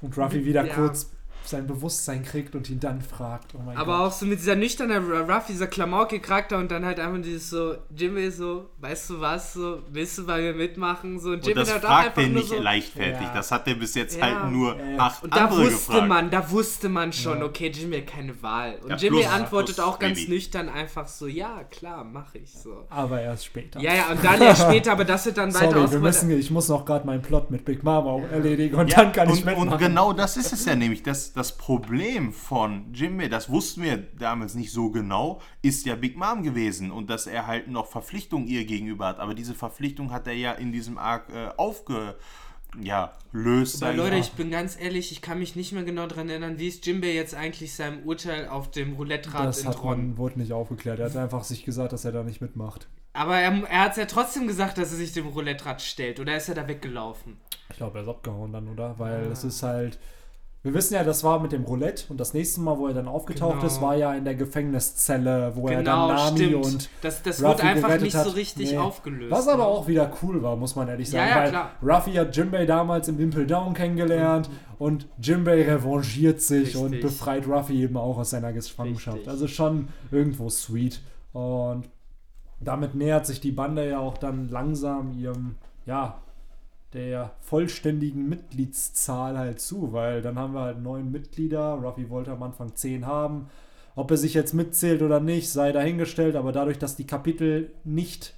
Und 0.00 0.16
Ruffy 0.16 0.44
wieder 0.44 0.64
Ja. 0.64 0.74
kurz 0.74 1.10
sein 1.44 1.66
Bewusstsein 1.66 2.22
kriegt 2.24 2.54
und 2.54 2.68
ihn 2.70 2.78
dann 2.80 3.00
fragt. 3.00 3.54
Oh 3.54 3.60
mein 3.64 3.76
Aber 3.76 3.98
Gott. 3.98 4.06
auch 4.08 4.12
so 4.12 4.26
mit 4.26 4.38
dieser 4.40 4.54
nüchternen 4.56 5.10
Ruffy, 5.10 5.52
dieser 5.52 5.66
Klamauk-Charakter 5.66 6.58
und 6.58 6.70
dann 6.70 6.84
halt 6.84 7.00
einfach 7.00 7.20
dieses 7.22 7.50
so, 7.50 7.74
Jimbei 7.96 8.30
so, 8.30 8.70
weißt 8.80 9.10
du 9.10 9.20
was, 9.20 9.52
so, 9.54 9.82
willst 9.90 10.18
du 10.18 10.26
bei 10.26 10.40
mir 10.40 10.54
mitmachen? 10.54 11.18
So, 11.18 11.30
und 11.30 11.34
Und 11.36 11.46
Jimbei 11.46 11.60
das 11.62 11.74
hat 11.74 11.84
auch 11.84 11.88
fragt 11.88 12.06
einfach 12.08 12.22
er 12.22 12.28
nicht 12.28 12.48
so. 12.48 12.58
leichtfertig. 12.60 13.20
Ja. 13.22 13.34
Das 13.34 13.50
hat 13.50 13.66
er 13.66 13.74
bis 13.74 13.94
jetzt 13.94 14.16
Ja. 14.18 14.22
halt 14.42 14.52
nur 14.52 14.76
Ja, 14.76 14.84
ja. 14.90 14.98
acht 14.98 15.22
Und 15.24 15.34
da 15.34 15.44
andere 15.46 15.60
wusste 15.64 15.92
gefragt. 15.92 16.08
man, 16.08 16.30
da 16.30 16.50
wusste 16.50 16.88
man 16.88 17.12
schon, 17.12 17.38
Ja. 17.38 17.44
okay, 17.44 17.68
Jimmy 17.68 17.96
hat 17.98 18.06
keine 18.06 18.42
Wahl. 18.42 18.76
Und 18.82 18.90
Ja, 18.90 18.96
Jimmy 18.96 19.20
plus- 19.20 19.32
antwortet 19.32 19.74
plus 19.76 19.86
auch 19.86 19.98
ganz 19.98 20.18
Willi. 20.18 20.28
nüchtern 20.30 20.68
einfach 20.68 21.08
so, 21.08 21.26
ja, 21.26 21.64
klar, 21.70 22.04
mache 22.04 22.38
ich 22.38 22.52
so. 22.52 22.86
Aber 22.90 23.20
erst 23.20 23.46
später. 23.46 23.80
Ja, 23.80 23.94
ja, 23.94 24.10
und 24.10 24.22
dann 24.24 24.40
ja 24.40 24.54
später, 24.54 24.92
aber 24.92 25.04
das 25.04 25.26
wird 25.26 25.38
dann 25.38 25.52
weiter 25.54 25.72
Sorry, 25.72 25.90
wir 25.92 25.98
müssen, 26.00 26.30
ich 26.30 26.50
muss 26.50 26.68
noch 26.68 26.84
gerade 26.84 27.06
meinen 27.06 27.22
Plot 27.22 27.50
mit 27.50 27.64
Big 27.64 27.82
Mama 27.82 28.10
auch 28.10 28.22
erledigen 28.30 28.76
und 28.76 28.88
Ja, 28.90 28.96
dann 29.04 29.12
kann 29.12 29.28
ich 29.30 29.38
und, 29.40 29.44
mitmachen. 29.46 29.68
und 29.70 29.78
genau 29.78 30.12
das 30.12 30.36
ist 30.36 30.52
es 30.52 30.64
ja 30.64 30.74
nämlich. 30.74 31.02
Das, 31.02 31.29
das 31.36 31.56
Problem 31.56 32.32
von 32.32 32.92
Jimmy, 32.92 33.28
das 33.28 33.48
wussten 33.50 33.82
wir 33.82 33.96
damals 33.96 34.54
nicht 34.54 34.72
so 34.72 34.90
genau, 34.90 35.40
ist 35.62 35.86
ja 35.86 35.94
Big 35.96 36.16
Mom 36.16 36.42
gewesen 36.42 36.90
und 36.90 37.10
dass 37.10 37.26
er 37.26 37.46
halt 37.46 37.68
noch 37.68 37.86
Verpflichtungen 37.86 38.46
ihr 38.48 38.64
gegenüber 38.64 39.06
hat. 39.06 39.20
Aber 39.20 39.34
diese 39.34 39.54
Verpflichtung 39.54 40.10
hat 40.12 40.26
er 40.26 40.34
ja 40.34 40.52
in 40.52 40.72
diesem 40.72 40.98
Arc 40.98 41.28
äh, 41.30 41.48
aufge, 41.56 42.16
ja, 42.80 43.12
löst. 43.32 43.82
Aber 43.82 43.92
Leute, 43.94 44.16
ich 44.16 44.32
bin 44.32 44.50
ganz 44.50 44.78
ehrlich, 44.80 45.10
ich 45.10 45.22
kann 45.22 45.38
mich 45.40 45.56
nicht 45.56 45.72
mehr 45.72 45.82
genau 45.82 46.06
daran 46.06 46.28
erinnern, 46.28 46.58
wie 46.58 46.68
ist 46.68 46.86
Jimbei 46.86 47.12
jetzt 47.14 47.34
eigentlich 47.34 47.74
seinem 47.74 48.04
Urteil 48.04 48.46
auf 48.48 48.70
dem 48.70 48.92
Roulette-Rad 48.94 49.46
das 49.46 49.66
hat 49.66 49.82
man, 49.84 50.16
wurde 50.16 50.38
nicht 50.38 50.52
aufgeklärt. 50.52 51.00
Er 51.00 51.06
hat 51.06 51.16
einfach 51.16 51.42
sich 51.42 51.64
gesagt, 51.64 51.92
dass 51.92 52.04
er 52.04 52.12
da 52.12 52.22
nicht 52.22 52.40
mitmacht. 52.40 52.88
Aber 53.12 53.36
er, 53.36 53.64
er 53.68 53.80
hat 53.80 53.90
es 53.92 53.96
ja 53.96 54.06
trotzdem 54.06 54.46
gesagt, 54.46 54.78
dass 54.78 54.92
er 54.92 54.98
sich 54.98 55.12
dem 55.12 55.26
Roulette-Rad 55.26 55.82
stellt. 55.82 56.20
Oder 56.20 56.36
ist 56.36 56.48
er 56.48 56.54
da 56.54 56.68
weggelaufen? 56.68 57.38
Ich 57.70 57.76
glaube, 57.76 57.98
er 57.98 58.02
ist 58.02 58.08
abgehauen 58.08 58.52
dann, 58.52 58.68
oder? 58.68 58.96
Weil 59.00 59.26
Ah. 59.26 59.32
es 59.32 59.42
ist 59.42 59.62
halt. 59.64 59.98
Wir 60.62 60.74
wissen 60.74 60.92
ja, 60.92 61.04
das 61.04 61.24
war 61.24 61.40
mit 61.40 61.52
dem 61.52 61.64
Roulette 61.64 62.04
und 62.10 62.20
das 62.20 62.34
nächste 62.34 62.60
Mal, 62.60 62.76
wo 62.78 62.86
er 62.86 62.92
dann 62.92 63.08
aufgetaucht 63.08 63.54
Genau. 63.54 63.66
ist, 63.66 63.80
war 63.80 63.96
ja 63.96 64.12
in 64.12 64.24
der 64.26 64.34
Gefängniszelle, 64.34 65.52
wo 65.56 65.68
er 65.68 65.82
dann 65.82 65.84
Genau, 65.84 66.08
Nami 66.08 66.36
stimmt. 66.38 66.64
und 66.66 66.90
das 67.00 67.22
das 67.22 67.42
Ruffy 67.42 67.48
wurde 67.52 67.62
einfach 67.62 68.00
nicht 68.00 68.14
hat. 68.14 68.24
so 68.26 68.30
richtig 68.32 68.72
Nee. 68.72 68.76
aufgelöst. 68.78 69.30
Was 69.30 69.48
aber 69.48 69.62
ne? 69.62 69.68
auch 69.68 69.88
wieder 69.88 70.12
cool 70.22 70.42
war, 70.42 70.56
muss 70.56 70.76
man 70.76 70.88
ehrlich 70.88 71.08
sagen. 71.08 71.28
Ja, 71.28 71.36
ja, 71.36 71.42
weil 71.42 71.50
klar. 71.50 71.70
Ruffy 71.82 72.12
hat 72.12 72.36
Jimbei 72.36 72.66
damals 72.66 73.08
im 73.08 73.18
Impel 73.18 73.46
Down 73.46 73.72
kennengelernt 73.72 74.50
und 74.78 75.08
Jimbei 75.18 75.62
revanchiert 75.62 76.42
sich 76.42 76.76
und 76.76 76.92
Richtig. 76.92 77.02
befreit 77.02 77.46
Ruffy 77.48 77.82
eben 77.82 77.96
auch 77.96 78.18
aus 78.18 78.28
seiner 78.30 78.52
Gefangenschaft. 78.52 79.16
Richtig. 79.16 79.30
Also 79.32 79.46
schon 79.48 79.88
irgendwo 80.10 80.50
sweet. 80.50 81.00
Und 81.32 81.88
damit 82.60 82.94
nähert 82.94 83.24
sich 83.24 83.40
die 83.40 83.52
Bande 83.52 83.88
ja 83.88 83.98
auch 83.98 84.18
dann 84.18 84.50
langsam 84.50 85.12
ihrem, 85.18 85.54
ja, 85.86 86.18
der 86.92 87.32
vollständigen 87.40 88.28
Mitgliedszahl 88.28 89.38
halt 89.38 89.60
zu, 89.60 89.92
weil 89.92 90.22
dann 90.22 90.38
haben 90.38 90.54
wir 90.54 90.62
halt 90.62 90.82
neun 90.82 91.10
Mitglieder. 91.10 91.74
Ruffy 91.74 92.10
wollte 92.10 92.32
am 92.32 92.42
Anfang 92.42 92.74
zehn 92.74 93.06
haben. 93.06 93.48
Ob 93.94 94.10
er 94.10 94.16
sich 94.16 94.34
jetzt 94.34 94.54
mitzählt 94.54 95.02
oder 95.02 95.20
nicht, 95.20 95.50
sei 95.50 95.72
dahingestellt, 95.72 96.36
aber 96.36 96.52
dadurch, 96.52 96.78
dass 96.78 96.96
die 96.96 97.06
Kapitel 97.06 97.72
nicht 97.84 98.34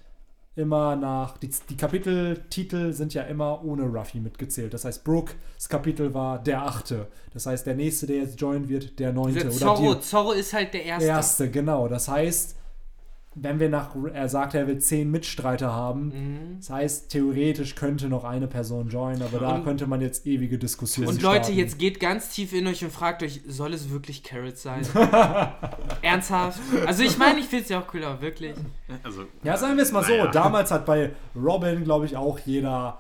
immer 0.55 0.96
nach. 0.96 1.38
Die, 1.38 1.50
die 1.70 1.76
Kapiteltitel 1.76 2.92
sind 2.92 3.14
ja 3.14 3.22
immer 3.22 3.64
ohne 3.64 3.84
Ruffy 3.84 4.20
mitgezählt. 4.20 4.74
Das 4.74 4.84
heißt, 4.84 5.03
Brooks 5.05 5.34
Kapitel 5.68 6.12
war 6.12 6.38
der 6.38 6.62
achte. 6.62 7.09
Das 7.32 7.46
heißt, 7.46 7.66
der 7.66 7.74
nächste, 7.74 8.07
der 8.07 8.16
jetzt 8.16 8.40
joinen 8.40 8.68
wird, 8.68 8.98
der 8.98 9.12
neunte. 9.12 9.46
Dieser 9.46 9.70
Oder 9.70 9.76
Zorro, 9.76 9.94
die 9.94 10.00
Zorro 10.00 10.32
ist 10.32 10.53
halt 10.53 10.74
der 10.74 10.84
Erste. 10.84 11.09
erste, 11.09 11.50
genau. 11.50 11.88
Das 11.88 12.09
heißt, 12.09 12.57
wenn 13.34 13.58
wir 13.60 13.68
nach. 13.70 13.94
Er 14.12 14.28
sagt, 14.28 14.54
er 14.54 14.66
will 14.66 14.78
zehn 14.78 15.10
Mitstreiter 15.10 15.72
haben. 15.72 16.08
Mhm. 16.08 16.56
Das 16.58 16.68
heißt, 16.70 17.10
theoretisch 17.10 17.74
könnte 17.74 18.08
noch 18.08 18.24
eine 18.24 18.46
Person 18.46 18.88
joinen, 18.90 19.22
aber 19.22 19.38
da 19.38 19.54
Und- 19.56 19.64
könnte 19.64 19.86
man 19.86 20.00
jetzt 20.00 20.26
ewige 20.26 20.58
Diskussionen 20.58 21.08
Und 21.08 21.22
Leute, 21.22 21.44
starten. 21.44 21.58
jetzt 21.58 21.78
geht 21.78 21.98
ganz 22.00 22.28
tief 22.30 22.52
in 22.52 22.66
euch 22.66 22.84
und 22.84 22.90
fragt 22.92 23.22
euch, 23.22 23.40
soll 23.48 23.72
es 23.72 23.90
wirklich 23.90 24.22
Carrot 24.22 24.58
sein? 24.58 24.82
Ernsthaft? 26.02 26.60
Also 26.86 27.02
ich 27.02 27.16
meine, 27.18 27.38
ich 27.40 27.46
finde 27.46 27.64
es 27.64 27.68
ja 27.70 27.80
auch 27.80 27.94
cool, 27.94 28.04
aber 28.04 28.20
wirklich. 28.20 28.54
Also, 29.02 29.24
Ja, 29.42 29.56
sagen 29.56 29.76
wir 29.76 29.82
es 29.82 29.92
mal 29.92 30.04
so. 30.04 30.26
Damals 30.32 30.70
hat 30.70 30.86
bei 30.86 31.10
Robin, 31.34 31.84
glaube 31.84 32.06
ich, 32.06 32.16
auch 32.16 32.38
jeder 32.40 32.98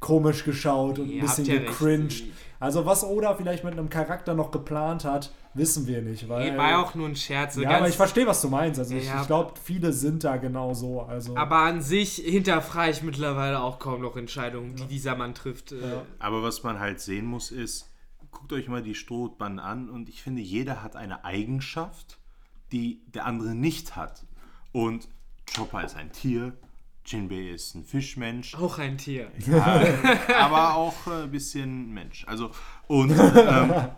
komisch 0.00 0.44
geschaut 0.44 0.98
und 0.98 1.10
ein 1.10 1.20
bisschen 1.20 1.44
ja 1.46 1.54
recht. 1.54 1.66
gecringed. 1.66 2.24
Also, 2.60 2.86
was 2.86 3.04
Oda 3.04 3.34
vielleicht 3.34 3.64
mit 3.64 3.72
einem 3.74 3.90
Charakter 3.90 4.34
noch 4.34 4.50
geplant 4.50 5.04
hat, 5.04 5.32
wissen 5.56 5.86
wir 5.86 6.02
nicht. 6.02 6.28
Weil, 6.28 6.52
Nee, 6.52 6.58
war 6.58 6.70
ja 6.70 6.82
auch 6.82 6.94
nur 6.94 7.08
ein 7.08 7.16
Scherz. 7.16 7.54
so 7.54 7.62
ja, 7.62 7.68
ganz- 7.68 7.80
aber 7.80 7.88
ich 7.88 7.96
verstehe, 7.96 8.26
was 8.26 8.40
du 8.42 8.48
meinst. 8.48 8.78
Also, 8.78 8.94
ich, 8.94 9.06
Ja. 9.06 9.20
ich 9.20 9.26
glaube, 9.26 9.54
viele 9.62 9.92
sind 9.92 10.24
da 10.24 10.36
genau 10.36 10.74
so. 10.74 11.02
Also, 11.02 11.36
aber 11.36 11.56
an 11.58 11.80
sich 11.82 12.16
hinterfrage 12.16 12.90
ich 12.92 13.02
mittlerweile 13.02 13.60
auch 13.60 13.78
kaum 13.78 14.02
noch 14.02 14.16
Entscheidungen, 14.16 14.74
die 14.76 14.84
dieser 14.86 15.16
Mann 15.16 15.34
trifft. 15.34 15.72
äh, 15.72 15.80
Ja. 15.80 16.02
Aber 16.18 16.42
was 16.42 16.62
man 16.62 16.78
halt 16.80 17.00
sehen 17.00 17.26
muss, 17.26 17.50
ist, 17.50 17.90
guckt 18.30 18.52
euch 18.52 18.68
mal 18.68 18.82
die 18.82 18.94
Strohbanden 18.94 19.58
an 19.60 19.88
und 19.88 20.08
ich 20.08 20.22
finde, 20.22 20.42
jeder 20.42 20.82
hat 20.82 20.94
eine 20.96 21.24
Eigenschaft, 21.24 22.18
die 22.72 23.00
der 23.14 23.24
andere 23.26 23.54
nicht 23.54 23.96
hat. 23.96 24.24
Und 24.72 25.08
Chopper 25.56 25.84
ist 25.84 25.96
ein 25.96 26.12
Tier, 26.12 26.52
Jinbei 27.06 27.50
ist 27.50 27.74
ein 27.74 27.84
Fischmensch, 27.84 28.54
Auch 28.56 28.78
ein 28.78 28.98
Tier. 28.98 29.30
aber 30.36 30.74
auch 30.74 31.06
ein 31.06 31.30
bisschen 31.30 31.92
Mensch. 31.92 32.24
Also, 32.26 32.50
und 32.88 33.10
ähm, 33.12 33.70
äh, 33.70 33.88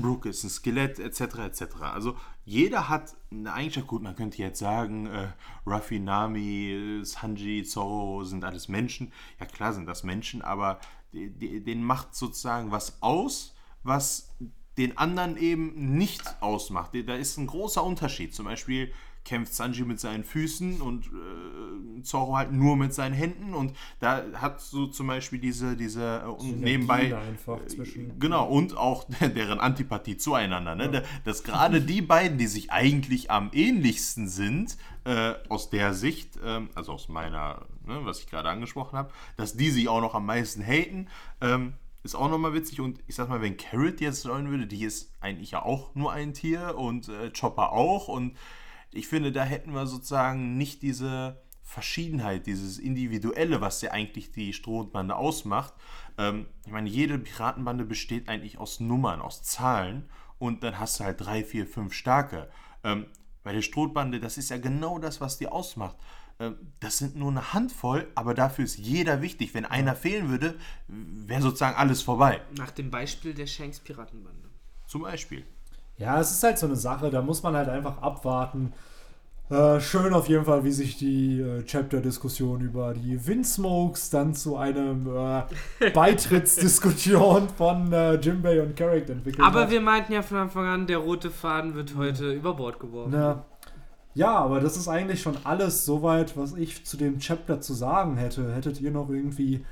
Brooke 0.00 0.28
ist 0.28 0.42
ein 0.44 0.50
Skelett, 0.50 0.98
etc., 0.98 1.20
etc. 1.46 1.62
Also, 1.82 2.16
jeder 2.44 2.88
hat 2.88 3.14
eine 3.30 3.52
Eigenschaft. 3.52 3.86
Gut, 3.86 4.02
man 4.02 4.16
könnte 4.16 4.38
jetzt 4.38 4.58
sagen, 4.58 5.06
äh, 5.06 5.28
Ruffy, 5.66 6.00
Nami, 6.00 7.00
Sanji, 7.02 7.62
Zoro 7.62 8.24
sind 8.24 8.44
alles 8.44 8.68
Menschen. 8.68 9.12
Ja, 9.38 9.46
klar 9.46 9.72
sind 9.72 9.86
das 9.86 10.02
Menschen, 10.02 10.42
aber 10.42 10.80
denen 11.12 11.84
macht 11.84 12.14
sozusagen 12.14 12.70
was 12.70 13.02
aus, 13.02 13.54
was 13.82 14.32
den 14.78 14.96
anderen 14.96 15.36
eben 15.36 15.96
nicht 15.96 16.22
ausmacht. 16.40 16.92
Da 17.06 17.14
ist 17.14 17.36
ein 17.36 17.46
großer 17.46 17.82
Unterschied. 17.84 18.34
Zum 18.34 18.46
Beispiel 18.46 18.92
kämpft 19.24 19.54
Sanji 19.54 19.84
mit 19.84 20.00
seinen 20.00 20.24
Füßen 20.24 20.80
und 20.80 21.06
äh, 21.06 22.02
Zoro 22.02 22.36
halt 22.36 22.52
nur 22.52 22.76
mit 22.76 22.94
seinen 22.94 23.14
Händen 23.14 23.54
und 23.54 23.74
da 23.98 24.24
hat 24.34 24.60
so 24.60 24.86
zum 24.86 25.06
Beispiel 25.06 25.38
diese, 25.38 25.76
diese 25.76 26.22
äh, 26.24 26.28
und 26.28 26.60
nebenbei 26.60 27.16
einfach 27.16 27.64
zwischen. 27.66 28.18
Genau, 28.18 28.48
und 28.48 28.76
auch 28.76 29.04
deren 29.20 29.60
Antipathie 29.60 30.16
zueinander. 30.16 30.74
Ne? 30.74 31.02
Dass 31.24 31.44
gerade 31.44 31.80
die 31.80 32.02
beiden, 32.02 32.38
die 32.38 32.46
sich 32.46 32.72
eigentlich 32.72 33.30
am 33.30 33.50
ähnlichsten 33.52 34.28
sind, 34.28 34.76
äh, 35.04 35.34
aus 35.48 35.70
der 35.70 35.94
Sicht, 35.94 36.38
ähm, 36.44 36.70
also 36.74 36.92
aus 36.92 37.08
meiner, 37.08 37.66
ne, 37.86 38.00
was 38.02 38.20
ich 38.20 38.26
gerade 38.26 38.48
angesprochen 38.48 38.98
habe, 38.98 39.10
dass 39.36 39.56
die 39.56 39.70
sich 39.70 39.88
auch 39.88 40.00
noch 40.00 40.14
am 40.14 40.26
meisten 40.26 40.62
haten, 40.62 41.08
ähm, 41.40 41.74
ist 42.02 42.14
auch 42.14 42.30
nochmal 42.30 42.54
witzig. 42.54 42.80
Und 42.80 43.00
ich 43.06 43.14
sag 43.14 43.28
mal, 43.28 43.42
wenn 43.42 43.56
Carrot 43.56 44.00
jetzt 44.00 44.24
joinen 44.24 44.50
würde, 44.50 44.66
die 44.66 44.84
ist 44.84 45.12
eigentlich 45.20 45.52
ja 45.52 45.62
auch 45.62 45.94
nur 45.94 46.12
ein 46.12 46.32
Tier 46.32 46.76
und 46.76 47.08
äh, 47.08 47.30
Chopper 47.30 47.72
auch. 47.72 48.08
Und 48.08 48.36
ich 48.92 49.08
finde, 49.08 49.32
da 49.32 49.44
hätten 49.44 49.72
wir 49.72 49.86
sozusagen 49.86 50.56
nicht 50.56 50.82
diese 50.82 51.40
Verschiedenheit, 51.62 52.46
dieses 52.46 52.78
Individuelle, 52.78 53.60
was 53.60 53.80
ja 53.80 53.92
eigentlich 53.92 54.32
die 54.32 54.52
Strohbande 54.52 55.14
ausmacht. 55.14 55.72
Ähm, 56.18 56.46
ich 56.66 56.72
meine, 56.72 56.88
jede 56.88 57.18
Piratenbande 57.18 57.84
besteht 57.84 58.28
eigentlich 58.28 58.58
aus 58.58 58.80
Nummern, 58.80 59.20
aus 59.20 59.42
Zahlen 59.44 60.08
und 60.38 60.64
dann 60.64 60.78
hast 60.78 60.98
du 60.98 61.04
halt 61.04 61.20
drei, 61.20 61.44
vier, 61.44 61.66
fünf 61.66 61.92
starke. 61.94 62.50
Ähm, 62.82 63.06
bei 63.44 63.52
der 63.52 63.62
Strohbande, 63.62 64.18
das 64.18 64.36
ist 64.36 64.50
ja 64.50 64.58
genau 64.58 64.98
das, 64.98 65.20
was 65.20 65.38
die 65.38 65.46
ausmacht. 65.46 65.96
Ähm, 66.40 66.56
das 66.80 66.98
sind 66.98 67.14
nur 67.14 67.30
eine 67.30 67.52
Handvoll, 67.52 68.10
aber 68.16 68.34
dafür 68.34 68.64
ist 68.64 68.78
jeder 68.78 69.22
wichtig. 69.22 69.54
Wenn 69.54 69.64
einer 69.64 69.94
fehlen 69.94 70.28
würde, 70.28 70.58
wäre 70.88 71.42
sozusagen 71.42 71.76
alles 71.76 72.02
vorbei. 72.02 72.40
Nach 72.56 72.72
dem 72.72 72.90
Beispiel 72.90 73.32
der 73.32 73.46
Shanks 73.46 73.78
Piratenbande. 73.78 74.48
Zum 74.86 75.02
Beispiel. 75.02 75.46
Ja, 76.00 76.18
es 76.18 76.30
ist 76.30 76.42
halt 76.42 76.58
so 76.58 76.66
eine 76.66 76.76
Sache, 76.76 77.10
da 77.10 77.20
muss 77.20 77.42
man 77.42 77.54
halt 77.54 77.68
einfach 77.68 78.00
abwarten. 78.00 78.72
Äh, 79.50 79.80
schön 79.80 80.14
auf 80.14 80.28
jeden 80.28 80.46
Fall, 80.46 80.64
wie 80.64 80.70
sich 80.70 80.96
die 80.96 81.40
äh, 81.40 81.62
Chapter-Diskussion 81.64 82.62
über 82.62 82.94
die 82.94 83.26
Windsmokes 83.26 84.08
dann 84.08 84.34
zu 84.34 84.56
einem 84.56 85.06
äh, 85.08 85.90
Beitrittsdiskussion 85.90 87.48
von 87.50 87.92
äh, 87.92 88.14
Jimbei 88.14 88.62
und 88.62 88.76
Carrick 88.76 89.10
entwickelt 89.10 89.44
Aber 89.44 89.62
hat. 89.62 89.70
wir 89.70 89.80
meinten 89.82 90.12
ja 90.14 90.22
von 90.22 90.38
Anfang 90.38 90.66
an, 90.66 90.86
der 90.86 90.98
rote 90.98 91.30
Faden 91.30 91.74
wird 91.74 91.94
heute 91.96 92.32
über 92.32 92.54
Bord 92.54 92.78
geworfen. 92.80 93.10
Na, 93.12 93.44
ja, 94.14 94.34
aber 94.36 94.60
das 94.60 94.76
ist 94.76 94.88
eigentlich 94.88 95.20
schon 95.20 95.36
alles 95.44 95.84
soweit, 95.84 96.36
was 96.36 96.54
ich 96.54 96.86
zu 96.86 96.96
dem 96.96 97.18
Chapter 97.18 97.60
zu 97.60 97.74
sagen 97.74 98.16
hätte. 98.16 98.54
Hättet 98.54 98.80
ihr 98.80 98.90
noch 98.90 99.10
irgendwie 99.10 99.66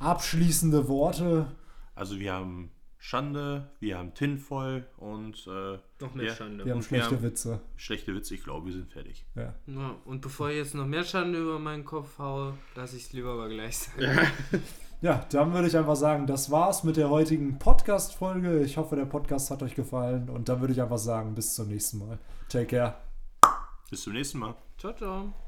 abschließende 0.00 0.88
Worte? 0.88 1.46
Also 1.94 2.18
wir 2.18 2.32
haben 2.32 2.70
Schande, 3.00 3.70
wir 3.80 3.96
haben 3.96 4.12
Tinfoil 4.14 4.84
und 4.96 5.46
äh, 5.46 5.78
Noch 6.00 6.14
mehr 6.14 6.26
Ja. 6.26 6.34
Schande. 6.34 6.64
Wir 6.64 6.72
haben 6.72 6.78
Und 6.78 6.82
schlechte 6.84 7.10
wir 7.12 7.16
haben- 7.18 7.22
Witze. 7.24 7.60
schlechte 7.76 8.14
Witze. 8.14 8.34
Ich 8.34 8.42
glaube, 8.42 8.66
wir 8.66 8.72
sind 8.72 8.90
fertig. 8.92 9.24
Ja. 9.36 9.54
Ja, 9.66 9.94
und 10.04 10.20
bevor 10.20 10.50
ich 10.50 10.56
jetzt 10.56 10.74
noch 10.74 10.86
mehr 10.86 11.04
Schande 11.04 11.38
über 11.40 11.58
meinen 11.60 11.84
Kopf 11.84 12.18
haue, 12.18 12.54
lasse 12.74 12.96
ich 12.96 13.04
es 13.04 13.12
lieber 13.12 13.30
aber 13.34 13.48
gleich 13.48 13.78
sein. 13.78 14.18
ja, 15.00 15.24
dann 15.30 15.52
würde 15.54 15.68
ich 15.68 15.76
einfach 15.76 15.94
sagen, 15.96 16.26
das 16.26 16.50
war's 16.50 16.82
mit 16.82 16.96
der 16.96 17.08
heutigen 17.08 17.58
Podcast-Folge. 17.60 18.60
Ich 18.64 18.76
hoffe, 18.76 18.96
der 18.96 19.04
Podcast 19.06 19.50
hat 19.52 19.62
euch 19.62 19.76
gefallen. 19.76 20.28
Und 20.28 20.48
dann 20.48 20.60
würde 20.60 20.72
ich 20.72 20.82
einfach 20.82 20.98
sagen, 20.98 21.34
bis 21.36 21.54
zum 21.54 21.68
nächsten 21.68 21.98
Mal. 21.98 22.18
Take 22.48 22.66
care. 22.66 22.94
Bis 23.90 24.02
zum 24.02 24.12
nächsten 24.14 24.38
Mal. 24.38 24.54
Ciao, 24.76 24.92
ciao. 24.92 25.47